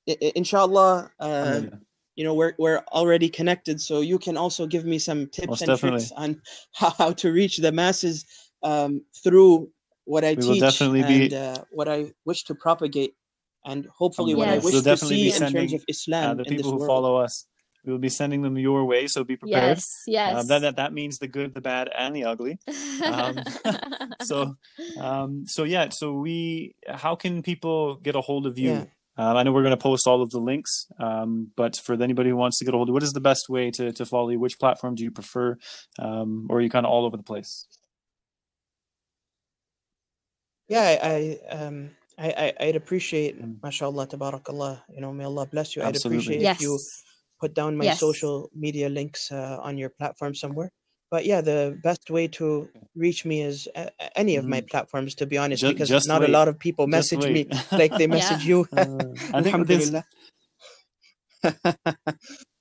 i- 0.08 0.16
i- 0.20 0.32
inshallah, 0.34 1.10
uh, 1.20 1.22
Alhamdulillah. 1.22 1.80
you 2.16 2.24
know, 2.24 2.34
we're 2.34 2.54
we're 2.58 2.82
already 2.92 3.28
connected, 3.28 3.80
so 3.80 4.00
you 4.00 4.18
can 4.18 4.36
also 4.36 4.66
give 4.66 4.84
me 4.84 4.98
some 4.98 5.28
tips 5.28 5.46
Most 5.48 5.60
and 5.62 5.68
definitely. 5.68 6.00
tricks 6.00 6.12
on 6.12 6.42
how, 6.72 6.90
how 6.90 7.12
to 7.12 7.30
reach 7.32 7.58
the 7.58 7.70
masses 7.70 8.24
um, 8.62 9.02
through 9.22 9.70
what 10.04 10.24
I 10.24 10.34
We 10.34 10.42
teach 10.42 10.60
definitely 10.60 11.02
be- 11.04 11.24
and 11.26 11.34
uh, 11.34 11.64
what 11.70 11.88
I 11.88 12.12
wish 12.24 12.44
to 12.44 12.54
propagate, 12.54 13.14
and 13.64 13.86
hopefully 13.86 14.34
what 14.34 14.48
I 14.48 14.56
wish 14.56 14.64
We'll 14.64 14.82
to 14.82 14.82
definitely 14.82 15.16
see 15.16 15.22
be 15.22 15.26
in 15.28 15.38
terms 15.38 15.52
sending, 15.52 15.74
of 15.74 15.84
Islam 15.88 16.30
Uh, 16.30 16.34
the 16.34 16.42
in 16.44 16.48
this 16.48 16.56
people 16.56 16.70
who 16.72 16.78
world. 16.78 16.88
follow 16.88 17.16
us, 17.16 17.46
we 17.84 17.92
will 17.92 17.98
be 17.98 18.08
sending 18.10 18.42
them 18.42 18.58
your 18.58 18.84
way, 18.84 19.06
so 19.06 19.24
be 19.24 19.36
prepared. 19.36 19.78
Yes, 19.78 20.02
yes. 20.06 20.34
Uh, 20.36 20.42
that, 20.44 20.58
that 20.60 20.76
that 20.76 20.92
means 20.92 21.18
the 21.18 21.28
good, 21.28 21.54
the 21.54 21.60
bad, 21.60 21.88
and 21.96 22.14
the 22.14 22.24
ugly. 22.24 22.58
um, 23.04 23.38
So, 24.22 24.56
um, 24.98 25.44
so 25.46 25.64
yeah. 25.64 25.88
So 25.88 26.12
we, 26.12 26.74
how 26.86 27.14
can 27.16 27.42
people 27.42 27.96
get 27.96 28.16
a 28.16 28.20
hold 28.20 28.46
of 28.46 28.58
you? 28.58 28.70
Yeah. 28.72 28.84
Um, 29.16 29.36
I 29.36 29.42
know 29.42 29.52
we're 29.52 29.62
going 29.62 29.70
to 29.76 29.76
post 29.82 30.06
all 30.06 30.22
of 30.22 30.30
the 30.30 30.38
links, 30.40 30.86
um, 30.98 31.50
but 31.56 31.76
for 31.76 31.94
anybody 32.00 32.30
who 32.30 32.36
wants 32.36 32.58
to 32.58 32.64
get 32.64 32.72
a 32.74 32.76
hold 32.76 32.88
of, 32.88 32.92
what 32.94 33.02
is 33.02 33.12
the 33.12 33.20
best 33.20 33.48
way 33.48 33.70
to 33.72 33.92
to 33.92 34.04
follow 34.06 34.28
you? 34.30 34.38
Which 34.40 34.58
platform 34.58 34.94
do 34.94 35.02
you 35.04 35.10
prefer, 35.10 35.56
um, 35.98 36.46
or 36.50 36.58
are 36.58 36.60
you 36.60 36.70
kind 36.70 36.86
of 36.86 36.92
all 36.92 37.04
over 37.04 37.16
the 37.16 37.22
place? 37.22 37.66
Yeah, 40.68 40.82
I, 41.02 41.38
I 41.50 41.54
um 41.54 41.90
I, 42.20 42.28
I 42.44 42.46
I'd 42.66 42.76
appreciate, 42.76 43.34
Mm. 43.40 43.62
mashallah, 43.62 44.06
tabarakallah. 44.06 44.74
You 44.94 45.00
know, 45.00 45.12
may 45.12 45.24
Allah 45.24 45.46
bless 45.46 45.74
you. 45.74 45.82
I'd 45.82 45.96
appreciate 45.96 46.40
yes. 46.42 46.56
if 46.56 46.62
you 46.62 46.78
put 47.40 47.54
down 47.54 47.76
my 47.80 47.84
Yes. 47.86 48.00
social 48.00 48.50
media 48.54 48.88
links 48.90 49.32
uh, 49.32 49.56
on 49.62 49.78
your 49.78 49.88
platform 49.90 50.34
somewhere. 50.34 50.70
But 51.10 51.24
yeah, 51.26 51.40
the 51.40 51.76
best 51.82 52.10
way 52.10 52.28
to 52.38 52.68
reach 52.94 53.24
me 53.24 53.42
is 53.42 53.66
uh, 53.74 53.90
any 54.14 54.36
of 54.36 54.44
my 54.44 54.60
platforms, 54.60 55.14
to 55.16 55.26
be 55.26 55.38
honest, 55.38 55.62
Ju- 55.62 55.72
because 55.72 55.88
Mm-hmm. 55.88 55.96
just 55.96 56.08
not 56.08 56.20
wait. 56.20 56.28
a 56.30 56.32
lot 56.32 56.46
of 56.48 56.58
people 56.58 56.86
message 56.86 57.24
me 57.36 57.48
like 57.72 57.92
they 57.96 58.04
Yeah. 58.10 58.16
message 58.18 58.44
you. 58.46 58.58
Uh, 58.76 59.04
I 59.34 59.42
think 59.42 59.66
this, 59.66 59.90
Alhamdulillah. 59.94 60.04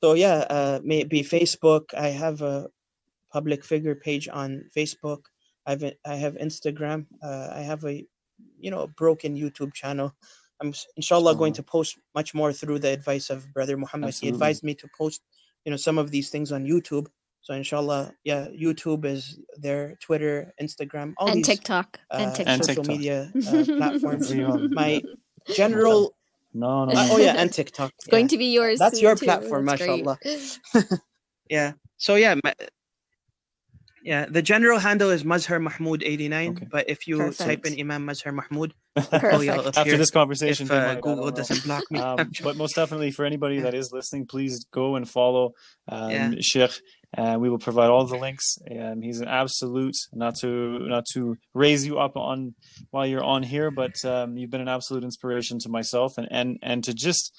so 0.03 0.13
yeah, 0.13 0.37
uh, 0.49 0.79
maybe 0.83 1.21
Facebook. 1.21 1.93
I 1.97 2.07
have 2.09 2.41
a 2.41 2.67
public 3.31 3.63
figure 3.65 3.95
page 3.95 4.27
on 4.31 4.63
Facebook. 4.75 5.21
I've 5.67 5.83
I 6.05 6.15
have 6.15 6.33
Instagram. 6.35 7.05
Uh, 7.21 7.49
I 7.53 7.61
have 7.61 7.83
a 7.85 8.05
you 8.59 8.71
know 8.71 8.81
a 8.81 8.87
broken 8.87 9.35
YouTube 9.35 9.73
channel. 9.73 10.13
I'm 10.61 10.73
inshallah 10.97 11.35
going 11.35 11.53
to 11.53 11.63
post 11.63 11.97
much 12.15 12.33
more 12.33 12.51
through 12.51 12.79
the 12.79 12.89
advice 12.89 13.29
of 13.29 13.51
Brother 13.53 13.77
Muhammad. 13.77 14.13
He 14.13 14.27
advised 14.27 14.63
me 14.63 14.75
to 14.75 14.87
post 14.97 15.21
you 15.65 15.71
know 15.71 15.77
some 15.77 15.97
of 15.97 16.11
these 16.11 16.29
things 16.29 16.51
on 16.51 16.65
YouTube. 16.65 17.07
So 17.41 17.53
inshallah, 17.53 18.13
yeah, 18.25 18.47
YouTube 18.47 19.05
is 19.05 19.39
there, 19.57 19.95
Twitter, 20.01 20.53
Instagram, 20.61 21.13
all 21.17 21.29
and 21.29 21.37
these 21.37 21.47
TikTok. 21.47 21.99
uh, 22.11 22.17
and 22.19 22.35
TikTok. 22.35 22.53
And 22.53 22.65
social 22.65 22.83
TikTok. 22.83 22.97
media 22.97 23.31
uh, 23.47 23.63
platforms. 23.77 24.29
There 24.29 24.37
you 24.39 24.47
go. 24.47 24.67
My 24.69 25.01
general, 25.53 26.13
no, 26.53 26.85
no, 26.85 26.91
uh, 26.91 27.07
no. 27.07 27.13
oh 27.13 27.17
yeah, 27.17 27.35
and 27.37 27.51
TikTok. 27.51 27.93
It's 27.97 28.07
going 28.07 28.27
to 28.27 28.37
be 28.37 28.47
yours. 28.47 28.77
That's 28.77 28.95
soon, 28.95 29.03
your 29.03 29.15
too. 29.15 29.25
platform, 29.25 29.65
That's 29.65 29.81
mashallah. 29.81 30.19
Yeah. 31.49 31.73
So 31.97 32.15
yeah, 32.15 32.35
my, 32.43 32.53
yeah. 34.03 34.25
The 34.29 34.41
general 34.41 34.79
handle 34.79 35.09
is 35.09 35.23
Mazhar 35.23 35.61
Mahmoud 35.61 36.03
eighty 36.03 36.27
nine. 36.27 36.51
Okay. 36.51 36.67
But 36.69 36.89
if 36.89 37.07
you 37.07 37.31
type 37.33 37.65
in 37.65 37.79
Imam 37.79 38.05
Mazhar 38.05 38.33
Mahmoud, 38.33 38.73
Perfect. 38.95 39.21
hopefully 39.21 39.49
I'll 39.49 39.67
After 39.67 39.97
this 39.97 40.11
conversation, 40.11 40.65
if 40.67 40.71
uh, 40.71 40.93
might, 40.93 41.01
Google 41.01 41.31
doesn't 41.31 41.63
block 41.63 41.83
me. 41.91 41.99
um, 42.07 42.31
but 42.43 42.57
most 42.57 42.75
definitely 42.75 43.11
for 43.11 43.25
anybody 43.25 43.55
Yeah. 43.55 43.63
that 43.63 43.73
is 43.73 43.91
listening, 43.91 44.25
please 44.25 44.65
go 44.71 44.95
and 44.95 45.09
follow 45.09 45.53
um, 45.87 46.11
Yeah. 46.11 46.31
Sheikh. 46.39 46.71
And 47.11 47.41
we 47.41 47.49
will 47.49 47.57
provide 47.57 47.89
all 47.89 48.05
the 48.05 48.17
links. 48.17 48.57
And 48.67 49.03
he's 49.03 49.19
an 49.19 49.27
absolute 49.27 49.95
not 50.13 50.35
to 50.41 50.79
not 50.87 51.05
to 51.13 51.37
raise 51.55 51.83
you 51.85 51.97
up 51.97 52.15
on 52.15 52.53
while 52.91 53.07
you're 53.07 53.23
on 53.23 53.41
here, 53.41 53.71
but 53.71 53.93
um, 54.05 54.37
you've 54.37 54.51
been 54.51 54.61
an 54.61 54.67
absolute 54.67 55.03
inspiration 55.03 55.57
to 55.59 55.69
myself. 55.69 56.19
And 56.19 56.27
and 56.29 56.59
and 56.61 56.83
to 56.83 56.93
just 56.93 57.35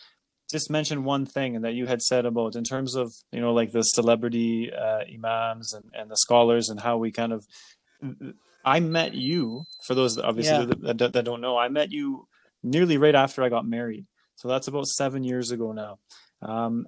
just 0.50 0.70
mention 0.70 1.04
one 1.04 1.26
thing 1.26 1.60
that 1.62 1.74
you 1.74 1.86
had 1.86 2.02
said 2.02 2.26
about 2.26 2.56
in 2.56 2.64
terms 2.64 2.94
of 2.96 3.12
you 3.32 3.40
know 3.40 3.52
like 3.52 3.72
the 3.72 3.82
celebrity 3.82 4.72
uh, 4.72 5.00
imams 5.14 5.72
and 5.74 5.84
and 5.94 6.10
the 6.10 6.16
scholars 6.16 6.68
and 6.68 6.80
how 6.80 6.96
we 6.98 7.10
kind 7.12 7.32
of 7.32 7.46
I 8.64 8.80
met 8.80 9.14
you 9.14 9.64
for 9.86 9.94
those 9.94 10.16
that 10.16 10.24
obviously 10.24 10.58
Yeah. 10.58 10.64
that, 10.82 10.98
that, 10.98 11.12
that 11.14 11.24
don't 11.24 11.40
know. 11.40 11.56
I 11.58 11.68
met 11.68 11.92
you 11.92 12.26
nearly 12.62 12.98
right 12.98 13.14
after 13.14 13.42
I 13.42 13.48
got 13.48 13.66
married, 13.66 14.06
so 14.36 14.48
that's 14.48 14.68
about 14.68 14.86
seven 14.86 15.24
years 15.24 15.50
ago 15.50 15.72
now. 15.72 15.98
Um, 16.42 16.86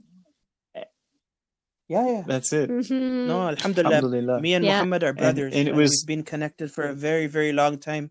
yeah, 1.89 2.07
yeah. 2.07 2.23
that's 2.27 2.53
it. 2.53 2.71
Mhm. 2.71 3.27
No, 3.27 3.49
Alhamdulillah. 3.49 3.97
Alhamdulillah. 3.97 4.41
Me 4.41 4.55
and 4.55 4.65
Yeah. 4.65 4.73
Muhammad 4.77 5.05
are 5.05 5.13
brothers, 5.13 5.53
and 5.55 5.69
it 5.69 5.71
and, 5.73 5.77
was- 5.77 5.91
we've 5.91 6.07
been 6.07 6.25
connected 6.25 6.73
for 6.73 6.85
a 6.85 6.95
very, 6.95 7.27
very 7.27 7.53
long 7.53 7.79
time. 7.79 8.11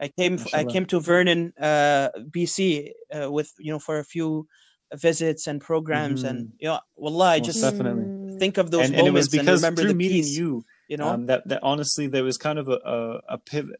I 0.00 0.08
came, 0.08 0.38
I 0.54 0.62
came 0.64 0.86
to 0.86 1.00
Vernon, 1.00 1.52
uh, 1.58 2.10
BC, 2.30 2.92
uh, 3.12 3.30
with 3.32 3.50
you 3.58 3.72
know 3.72 3.78
for 3.80 3.98
a 3.98 4.04
few 4.04 4.46
visits 4.94 5.46
and 5.46 5.60
programs, 5.60 6.24
and 6.24 6.52
you 6.58 6.68
know, 6.68 6.80
wallah, 6.96 7.30
I 7.30 7.40
just 7.40 7.60
definitely. 7.60 8.10
Think 8.38 8.56
of 8.56 8.70
those 8.70 8.84
and, 8.86 8.94
and 8.94 9.06
it 9.08 9.10
was 9.10 9.26
moments 9.26 9.34
and, 9.34 9.40
because 9.46 9.62
remember 9.62 9.80
through 9.82 9.88
the 9.88 9.94
meeting 9.96 10.18
peace. 10.18 10.38
you, 10.38 10.64
you 10.86 10.96
know, 10.96 11.08
um, 11.08 11.26
that 11.26 11.48
that 11.48 11.58
honestly 11.64 12.06
there 12.06 12.22
was 12.22 12.36
kind 12.38 12.56
of 12.56 12.68
a, 12.68 12.78
a, 12.84 13.20
a 13.30 13.38
piv- 13.38 13.72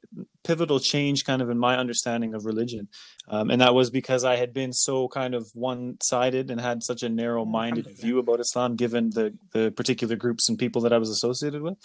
pivotal 0.42 0.80
change 0.80 1.24
kind 1.24 1.40
of 1.40 1.48
in 1.48 1.56
my 1.58 1.76
understanding 1.76 2.34
of 2.34 2.44
religion 2.44 2.88
um, 3.28 3.50
and 3.50 3.60
that 3.60 3.72
was 3.72 3.88
because 3.90 4.24
i 4.24 4.34
had 4.34 4.52
been 4.52 4.72
so 4.72 5.06
kind 5.08 5.32
of 5.34 5.46
one-sided 5.54 6.50
and 6.50 6.60
had 6.60 6.82
such 6.82 7.02
a 7.04 7.08
narrow-minded 7.08 7.86
view 8.00 8.18
about 8.18 8.40
islam 8.40 8.74
given 8.74 9.10
the 9.10 9.32
the 9.52 9.70
particular 9.70 10.16
groups 10.16 10.48
and 10.48 10.58
people 10.58 10.82
that 10.82 10.92
i 10.92 10.98
was 10.98 11.08
associated 11.10 11.62
with 11.62 11.76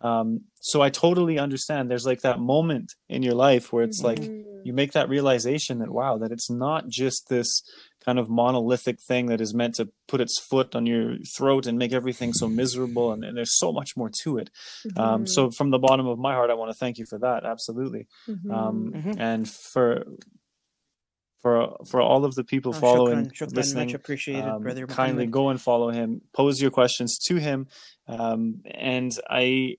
um, 0.00 0.40
so 0.60 0.80
i 0.80 0.88
totally 0.88 1.38
understand 1.38 1.90
there's 1.90 2.06
like 2.06 2.22
that 2.22 2.40
moment 2.40 2.94
in 3.10 3.22
your 3.22 3.34
life 3.34 3.72
where 3.72 3.84
it's 3.84 4.00
like 4.02 4.20
Mhm. 4.20 4.30
you 4.64 4.72
make 4.72 4.92
that 4.92 5.08
realization 5.08 5.80
that 5.80 5.90
wow 5.90 6.16
that 6.18 6.32
it's 6.32 6.48
not 6.50 6.88
just 6.88 7.28
this 7.28 7.62
kind 8.04 8.18
of 8.18 8.28
monolithic 8.28 9.00
thing 9.00 9.26
that 9.26 9.40
is 9.40 9.54
meant 9.54 9.74
to 9.76 9.88
put 10.08 10.20
its 10.20 10.38
foot 10.40 10.74
on 10.74 10.86
your 10.86 11.16
throat 11.36 11.66
and 11.66 11.78
make 11.78 11.92
everything 11.92 12.32
so 12.32 12.48
miserable 12.48 13.12
and, 13.12 13.24
and 13.24 13.36
there's 13.36 13.56
so 13.58 13.72
much 13.72 13.96
more 13.96 14.10
to 14.22 14.38
it 14.38 14.50
um, 14.96 15.24
Mhm. 15.24 15.28
so 15.28 15.50
from 15.50 15.70
the 15.70 15.78
bottom 15.78 16.06
of 16.06 16.18
my 16.18 16.32
heart 16.34 16.50
i 16.50 16.54
want 16.54 16.70
to 16.70 16.76
thank 16.76 16.98
you 16.98 17.06
for 17.06 17.18
that 17.18 17.44
absolutely 17.44 18.06
Mhm. 18.28 18.50
um, 18.52 18.92
Mhm. 18.94 19.14
and 19.18 19.48
for 19.48 20.04
for 21.42 21.76
for 21.90 22.00
all 22.00 22.24
of 22.24 22.34
the 22.36 22.44
people 22.44 22.72
Oh, 22.74 22.78
following 22.78 23.26
shukran, 23.26 23.32
shukran, 23.32 23.56
listening 23.56 23.88
much 23.88 23.94
appreciated, 23.94 24.48
um, 24.48 24.62
brother. 24.62 24.86
kindly 24.86 25.24
Muhammad. 25.24 25.30
go 25.32 25.48
and 25.48 25.60
follow 25.60 25.90
him 25.90 26.20
pose 26.32 26.60
your 26.62 26.70
questions 26.70 27.18
to 27.26 27.36
him 27.36 27.66
um, 28.06 28.62
and 28.64 29.12
i 29.28 29.76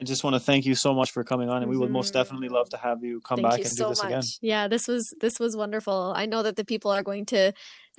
I 0.00 0.04
just 0.04 0.24
want 0.24 0.34
to 0.34 0.40
thank 0.40 0.66
you 0.66 0.74
so 0.74 0.92
much 0.92 1.12
for 1.12 1.22
coming 1.22 1.48
on, 1.48 1.62
and 1.62 1.70
we 1.70 1.76
would 1.76 1.90
most 1.90 2.10
Mhm. 2.10 2.14
definitely 2.14 2.48
love 2.48 2.68
to 2.70 2.76
have 2.76 3.04
you 3.04 3.20
come 3.20 3.36
Thank 3.36 3.48
back 3.50 3.58
you 3.60 3.64
and 3.64 3.72
so 3.72 3.84
do 3.84 3.88
this 3.90 4.02
much. 4.02 4.10
again. 4.10 4.22
Yeah, 4.40 4.66
this 4.68 4.88
was 4.88 5.14
this 5.20 5.38
was 5.38 5.56
wonderful. 5.56 6.12
I 6.16 6.26
know 6.26 6.42
that 6.42 6.56
the 6.56 6.64
people 6.64 6.90
are 6.90 7.02
going 7.02 7.26
to 7.26 7.52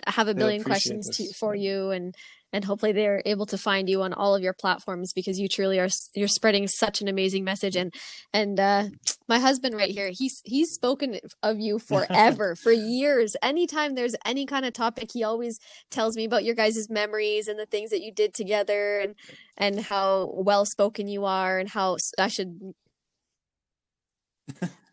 have 0.08 0.28
a 0.28 0.34
They'll 0.34 0.64
questions 0.64 1.10
to, 1.18 1.34
for 1.34 1.56
you, 1.56 1.92
and 1.92 2.16
and 2.54 2.64
hopefully 2.64 2.92
they're 2.92 3.22
able 3.26 3.46
to 3.48 3.58
find 3.58 3.90
you 3.90 4.02
on 4.02 4.14
all 4.14 4.36
of 4.36 4.42
your 4.42 4.54
platforms 4.54 5.12
because 5.14 5.40
you 5.40 5.48
truly 5.48 5.80
are 5.80 5.90
you're 6.14 6.28
spreading 6.28 6.68
such 6.68 7.02
an 7.02 7.08
amazing 7.08 7.44
message. 7.44 7.76
And 7.76 7.94
and 8.34 8.60
uh, 8.60 8.86
my 9.28 9.40
husband 9.40 9.76
right 9.76 9.90
here, 9.90 10.12
he's 10.14 10.42
he's 10.46 10.72
spoken 10.72 11.20
of 11.44 11.60
you 11.60 11.80
forever, 11.88 12.56
for 12.56 12.72
years. 12.72 13.36
Anytime 13.42 13.96
there's 13.96 14.16
any 14.26 14.46
kind 14.46 14.66
of 14.66 14.74
topic, 14.74 15.10
he 15.14 15.24
always 15.24 15.60
tells 15.92 16.16
me 16.16 16.26
about 16.26 16.44
your 16.44 16.56
guys' 16.56 16.90
memories 16.90 17.48
and 17.48 17.60
the 17.60 17.66
things 17.66 17.90
that 17.90 18.02
you 18.02 18.12
did 18.12 18.34
together, 18.34 19.00
and 19.00 19.16
and 19.58 19.80
how 19.80 20.32
well 20.34 20.66
spoken 20.66 21.08
you 21.08 21.26
are, 21.26 21.58
and 21.58 21.70
how 21.70 21.98
i 22.18 22.28
should 22.28 22.74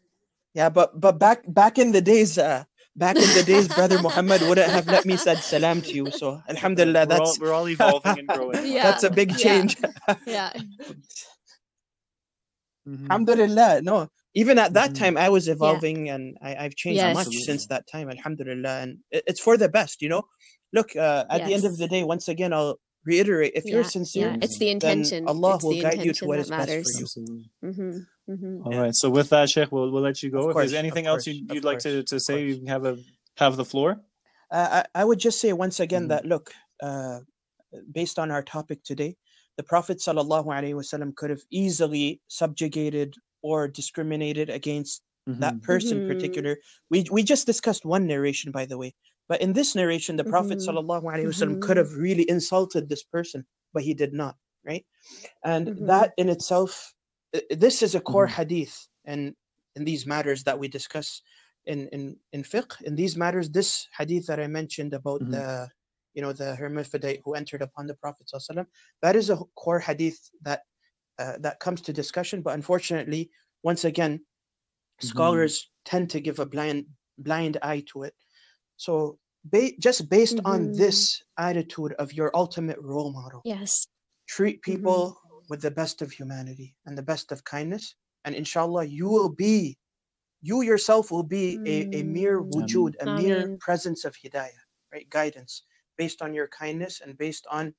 Yeah, 0.55 0.69
but 0.69 1.01
but 1.01 1.19
back 1.19 1.45
back 1.47 1.79
in 1.79 1.93
the 1.93 2.03
days, 2.03 2.37
uh, 2.37 2.65
back 2.97 3.17
in 3.17 3.23
the 3.35 3.43
days, 3.47 3.69
brother 3.69 4.01
Muhammad 4.07 4.43
wouldn't 4.43 4.71
have 4.71 4.87
let 4.87 5.05
me 5.05 5.17
said 5.17 5.39
salam 5.39 5.81
to 5.83 5.93
you. 5.93 6.11
So 6.11 6.41
Alhamdulillah, 6.49 7.07
we're, 7.07 7.15
all, 7.15 7.19
that's 7.27 7.41
we're 7.41 7.53
all 7.53 7.69
evolving 7.69 8.19
and 8.19 8.29
growing. 8.37 8.67
Yeah. 8.67 8.83
that's 8.85 9.03
a 9.05 9.11
big 9.11 9.31
yeah. 9.31 9.37
change. 9.37 9.77
yeah. 10.27 10.53
Mhm. 12.89 13.05
Alhamdulillah. 13.11 13.83
No, 13.83 14.09
even 14.35 14.59
at 14.59 14.73
that 14.75 14.91
Mhm. 14.91 14.99
time, 14.99 15.17
I 15.17 15.29
was 15.29 15.47
evolving 15.47 16.09
and 16.11 16.37
I, 16.43 16.57
I've 16.57 16.75
changed 16.75 16.97
Yes. 16.99 17.15
much 17.15 17.27
Absolutely. 17.27 17.45
since 17.47 17.67
that 17.69 17.87
time. 17.87 18.11
Alhamdulillah, 18.11 18.81
and 18.83 18.99
it, 19.11 19.23
it's 19.29 19.41
for 19.41 19.57
the 19.57 19.69
best. 19.69 20.03
You 20.03 20.09
know, 20.09 20.23
look 20.73 20.97
uh, 20.97 21.25
at 21.31 21.45
the 21.47 21.55
end 21.55 21.65
of 21.65 21.77
the 21.77 21.87
day. 21.87 22.03
Once 22.03 22.27
again, 22.27 22.53
I'll 22.53 22.81
reiterate: 23.05 23.53
if 23.55 23.65
you're 23.67 23.85
sincere, 23.85 24.31
yeah, 24.31 24.43
it's 24.43 24.59
the 24.59 24.71
intention. 24.71 25.29
Allah 25.29 25.55
it's 25.55 25.65
will 25.65 25.71
the 25.79 25.83
guide 25.83 26.05
you 26.05 26.13
to 26.13 26.27
what 26.27 26.41
is 26.41 26.51
what 26.51 26.59
that 26.59 26.69
is 26.71 26.83
best 27.01 27.15
for 27.15 27.21
you. 27.21 27.45
Mm-hmm, 27.65 27.99
mm-hmm. 28.29 28.63
All 28.65 28.73
Yeah. 28.73 28.81
right. 28.83 28.95
So 28.95 29.11
with 29.11 29.29
that, 29.31 29.51
Sheikh, 29.51 29.71
we'll 29.73 29.91
we'll 29.91 30.03
let 30.03 30.23
you 30.23 30.31
go. 30.31 30.39
Of 30.41 30.51
if 30.51 30.53
course, 30.55 30.71
there's 30.71 30.79
anything 30.85 31.07
of 31.07 31.11
else 31.13 31.25
course, 31.25 31.37
you, 31.37 31.47
you'd 31.53 31.65
like 31.65 31.79
to, 31.81 31.93
course, 32.03 32.11
to 32.11 32.17
of 32.17 32.23
say, 32.23 32.35
course. 32.47 32.59
you 32.61 32.67
have 32.69 32.85
a 32.85 32.99
have 33.39 33.57
the 33.57 33.65
floor. 33.65 34.01
uh, 34.51 34.83
I, 34.95 35.01
I 35.01 35.05
would 35.05 35.19
just 35.19 35.41
say 35.41 35.53
once 35.53 35.81
again 35.81 36.05
Mhm. 36.05 36.09
that 36.09 36.25
look, 36.27 36.53
uh, 36.83 37.21
based 37.91 38.19
on 38.19 38.31
our 38.31 38.43
topic 38.43 38.83
today, 38.85 39.17
the 39.57 39.63
Prophet 39.63 39.99
sallallahu 39.99 40.47
alaihi 40.47 40.75
wasallam 40.81 41.15
could 41.15 41.31
have 41.31 41.43
easily 41.51 42.21
subjugated 42.29 43.15
or 43.43 43.67
discriminated 43.69 44.49
against 44.51 45.03
that 45.27 45.55
Mhm. 45.57 45.63
person 45.63 46.01
Mhm. 46.01 46.07
particular. 46.13 46.53
We 46.91 46.99
we 47.11 47.23
just 47.23 47.47
discussed 47.47 47.85
one 47.85 48.07
narration, 48.07 48.53
by 48.53 48.67
the 48.67 48.79
way, 48.83 48.91
but 49.29 49.41
in 49.41 49.53
this 49.59 49.75
narration, 49.75 50.17
the 50.17 50.25
Prophet 50.35 50.59
sallallahu 50.59 51.05
alaihi 51.13 51.29
wasallam 51.33 51.61
could 51.61 51.77
Mhm. 51.77 51.83
have 51.83 51.93
really 52.07 52.27
insulted 52.37 52.89
this 52.89 53.05
person, 53.17 53.47
but 53.75 53.83
he 53.89 53.95
did 53.95 54.13
not, 54.13 54.35
right? 54.71 54.85
And 55.45 55.65
that 55.89 56.09
in 56.19 56.29
itself, 56.29 56.73
i- 56.85 57.02
this 57.51 57.83
is 57.83 57.95
a 57.95 58.01
core 58.01 58.27
Mhm. 58.27 58.31
hadith, 58.37 58.89
and 59.05 59.35
in 59.77 59.85
these 59.85 60.07
matters 60.07 60.45
that 60.45 60.59
we 60.59 60.69
discuss 60.69 61.23
in 61.67 61.89
in 61.89 62.17
in 62.33 62.43
fiqh, 62.43 62.81
in 62.83 62.95
these 62.95 63.17
matters, 63.17 63.49
this 63.51 63.87
hadith 63.97 64.27
that 64.27 64.41
I 64.41 64.47
mentioned 64.47 64.93
about 64.95 65.21
Mhm. 65.23 65.31
the 65.31 65.69
you 66.15 66.21
know 66.23 66.33
the 66.33 66.55
hermaphrodite 66.57 67.23
who 67.25 67.35
entered 67.35 67.63
upon 67.63 67.87
the 67.87 67.95
Prophet 67.95 68.27
sallallahu 68.27 68.51
alaihi 68.51 68.57
wasallam, 68.57 68.67
that 69.03 69.17
is 69.17 69.31
a 69.31 69.37
core 69.55 69.81
hadith 69.81 70.21
that 70.43 70.63
uh, 71.19 71.39
that 71.39 71.61
comes 71.61 71.81
to 71.83 71.93
discussion. 71.93 72.43
But 72.43 72.55
unfortunately, 72.55 73.31
once 73.63 73.85
again, 73.85 74.15
Mhm. 75.01 75.07
scholars 75.13 75.71
tend 75.85 76.11
to 76.11 76.21
give 76.21 76.39
a 76.39 76.47
blind 76.47 76.87
blind 77.19 77.57
eye 77.63 77.81
to 77.93 78.03
it. 78.03 78.15
So 78.77 79.19
ba- 79.45 79.77
just 79.79 80.09
based 80.09 80.41
on 80.45 80.61
Mhm. 80.69 80.77
this 80.77 81.23
attitude 81.39 81.93
of 81.95 82.13
your 82.13 82.31
ultimate 82.35 82.79
role 82.81 83.13
model, 83.13 83.41
Yes. 83.45 83.87
treat 84.27 84.57
Mm-hmm. 84.63 84.73
people 84.73 85.17
with 85.49 85.63
the 85.63 85.71
best 85.71 86.03
of 86.03 86.13
humanity 86.13 86.77
and 86.87 86.97
the 86.97 87.03
best 87.03 87.33
of 87.33 87.45
kindness, 87.45 87.95
and 88.25 88.35
inshallah, 88.35 88.85
you 88.85 89.09
will 89.09 89.29
be, 89.29 89.79
you 90.43 90.63
yourself 90.63 91.11
will 91.11 91.23
be 91.25 91.61
a, 91.67 91.89
a 91.99 92.03
mere 92.03 92.43
Mm. 92.43 92.51
wujud, 92.53 92.95
a 93.01 93.07
mere 93.07 93.51
presence 93.61 94.05
of 94.05 94.17
hidayah, 94.17 94.65
right? 94.93 95.09
Guidance 95.11 95.63
based 95.99 96.23
on 96.23 96.35
your 96.35 96.49
kindness 96.49 97.01
and 97.01 97.17
based 97.19 97.47
on 97.51 97.75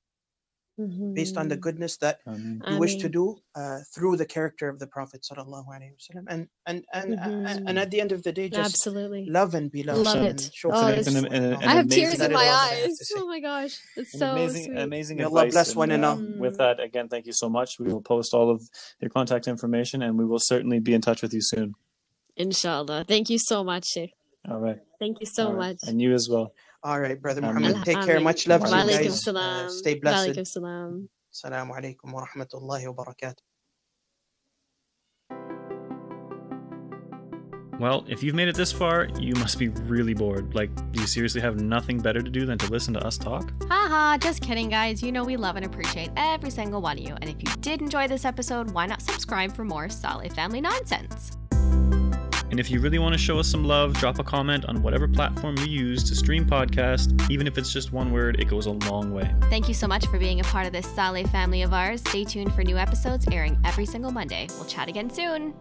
based 0.76 1.36
on 1.36 1.46
the 1.48 1.56
Mhm. 1.56 1.60
goodness 1.60 1.96
that 1.98 2.18
Ameen. 2.26 2.60
you 2.68 2.78
wish 2.78 2.96
to 2.96 3.08
do 3.08 3.38
uh, 3.54 3.78
through 3.94 4.16
the 4.16 4.26
character 4.26 4.68
of 4.68 4.78
the 4.80 4.86
Prophet 4.88 5.22
sallallahu 5.22 5.66
alaihi 5.68 5.92
wasallam, 5.98 6.24
and 6.28 6.48
and 6.66 6.84
and 6.92 7.14
and, 7.14 7.46
and 7.68 7.68
Mhm. 7.68 7.80
at 7.82 7.90
the 7.92 8.00
end 8.00 8.10
of 8.10 8.22
the 8.24 8.32
day, 8.32 8.48
just 8.48 8.74
Absolutely. 8.74 9.26
love 9.30 9.54
and 9.54 9.70
be 9.70 9.84
loved. 9.84 10.04
Love 10.04 10.16
and 10.16 10.40
it. 10.40 10.50
show 10.52 10.70
Oh, 10.70 10.80
kindness 10.80 11.06
it's- 11.06 11.22
to 11.22 11.30
and- 11.30 11.54
and 11.54 11.64
I 11.64 11.74
have 11.74 11.88
tears 11.88 12.20
in 12.20 12.32
my 12.32 12.46
all 12.48 12.52
that 12.66 12.72
I 12.72 12.74
have 12.74 12.84
eyes. 12.90 12.98
Oh 13.16 13.26
my 13.28 13.40
gosh. 13.40 13.74
It's 13.96 14.18
so 14.18 14.32
amazing, 14.32 14.64
sweet. 14.64 14.78
amazing 14.78 15.16
May 15.18 15.24
Allah 15.24 15.46
bless 15.48 15.68
and, 15.68 15.76
one 15.76 15.90
and 15.92 16.04
uh, 16.04 16.08
all. 16.10 16.18
With 16.44 16.56
that, 16.58 16.80
again, 16.80 17.08
thank 17.08 17.26
you 17.26 17.32
so 17.32 17.48
much. 17.48 17.78
We 17.78 17.92
will 17.92 18.02
post 18.02 18.34
all 18.34 18.50
of 18.50 18.60
your 19.00 19.10
contact 19.10 19.46
information, 19.46 20.02
and 20.02 20.18
we 20.18 20.24
will 20.24 20.40
certainly 20.40 20.80
be 20.80 20.92
in 20.94 21.00
touch 21.00 21.22
with 21.22 21.32
you 21.32 21.40
soon. 21.42 21.74
Inshallah. 22.36 23.04
Thank 23.06 23.30
you 23.30 23.38
so 23.38 23.62
much, 23.62 23.86
Sheikh. 23.86 24.12
All 24.50 24.58
right. 24.58 24.80
Thank 24.98 25.20
you 25.20 25.26
so 25.26 25.46
All 25.46 25.52
right. 25.54 25.78
much. 25.80 25.88
And 25.88 26.02
you 26.02 26.12
as 26.12 26.28
well. 26.28 26.52
All 26.84 27.00
right, 27.00 27.20
brother 27.20 27.40
Ameen. 27.40 27.62
Muhammad. 27.62 27.84
Take 27.86 28.02
care. 28.04 28.20
Much 28.20 28.46
love 28.46 28.60
to 28.62 28.68
you 28.68 29.08
guys. 29.08 29.26
Uh, 29.26 29.70
stay 29.70 29.94
blessed. 29.94 30.36
Walaikum 30.36 30.46
salam. 30.46 31.08
Assalamu 31.32 31.70
alaikum 31.72 32.12
wa 32.12 32.26
rahmatullahi 32.26 32.94
wa 32.94 33.04
barakatuh. 33.04 33.40
Well, 37.80 38.04
if 38.06 38.22
you've 38.22 38.34
made 38.34 38.48
it 38.48 38.54
this 38.54 38.70
far, 38.70 39.08
you 39.18 39.34
must 39.34 39.58
be 39.58 39.68
really 39.68 40.14
bored. 40.14 40.54
Like, 40.54 40.70
do 40.92 41.00
you 41.00 41.06
seriously 41.06 41.40
have 41.40 41.60
nothing 41.60 41.98
better 41.98 42.22
to 42.22 42.30
do 42.30 42.46
than 42.46 42.56
to 42.58 42.70
listen 42.70 42.94
to 42.94 43.04
us 43.04 43.18
talk? 43.18 43.50
Haha, 43.68 44.16
just 44.18 44.42
kidding, 44.42 44.68
guys. 44.68 45.02
You 45.02 45.10
know 45.10 45.24
we 45.24 45.36
love 45.36 45.56
and 45.56 45.64
appreciate 45.64 46.10
every 46.16 46.50
single 46.50 46.80
one 46.80 46.98
of 46.98 47.04
you. 47.04 47.14
And 47.20 47.28
if 47.28 47.42
you 47.42 47.48
did 47.62 47.80
enjoy 47.80 48.06
this 48.06 48.24
episode, 48.24 48.70
why 48.70 48.86
not 48.86 49.02
subscribe 49.02 49.56
for 49.56 49.64
more 49.64 49.88
Saleh 49.88 50.32
family 50.32 50.60
nonsense? 50.60 51.36
And 52.54 52.60
if 52.60 52.70
you 52.70 52.78
really 52.78 53.00
want 53.00 53.12
to 53.14 53.18
show 53.18 53.40
us 53.40 53.48
some 53.48 53.64
love, 53.64 53.94
drop 53.94 54.20
a 54.20 54.22
comment 54.22 54.64
on 54.66 54.80
whatever 54.80 55.08
platform 55.08 55.58
you 55.58 55.64
use 55.64 56.04
to 56.04 56.14
stream 56.14 56.46
podcast. 56.46 57.28
Even 57.28 57.48
if 57.48 57.58
it's 57.58 57.72
just 57.72 57.92
one 57.92 58.12
word, 58.12 58.40
it 58.40 58.44
goes 58.44 58.66
a 58.66 58.70
long 58.70 59.12
way. 59.12 59.28
Thank 59.50 59.66
you 59.66 59.74
so 59.74 59.88
much 59.88 60.06
for 60.06 60.20
being 60.20 60.38
a 60.38 60.44
part 60.44 60.64
of 60.64 60.72
this 60.72 60.86
Saleh 60.86 61.26
family 61.32 61.62
of 61.62 61.74
ours. 61.74 62.00
Stay 62.02 62.22
tuned 62.22 62.54
for 62.54 62.62
new 62.62 62.78
episodes 62.78 63.26
airing 63.32 63.58
every 63.64 63.86
single 63.86 64.12
Monday. 64.12 64.46
We'll 64.50 64.66
chat 64.66 64.88
again 64.88 65.10
soon. 65.10 65.52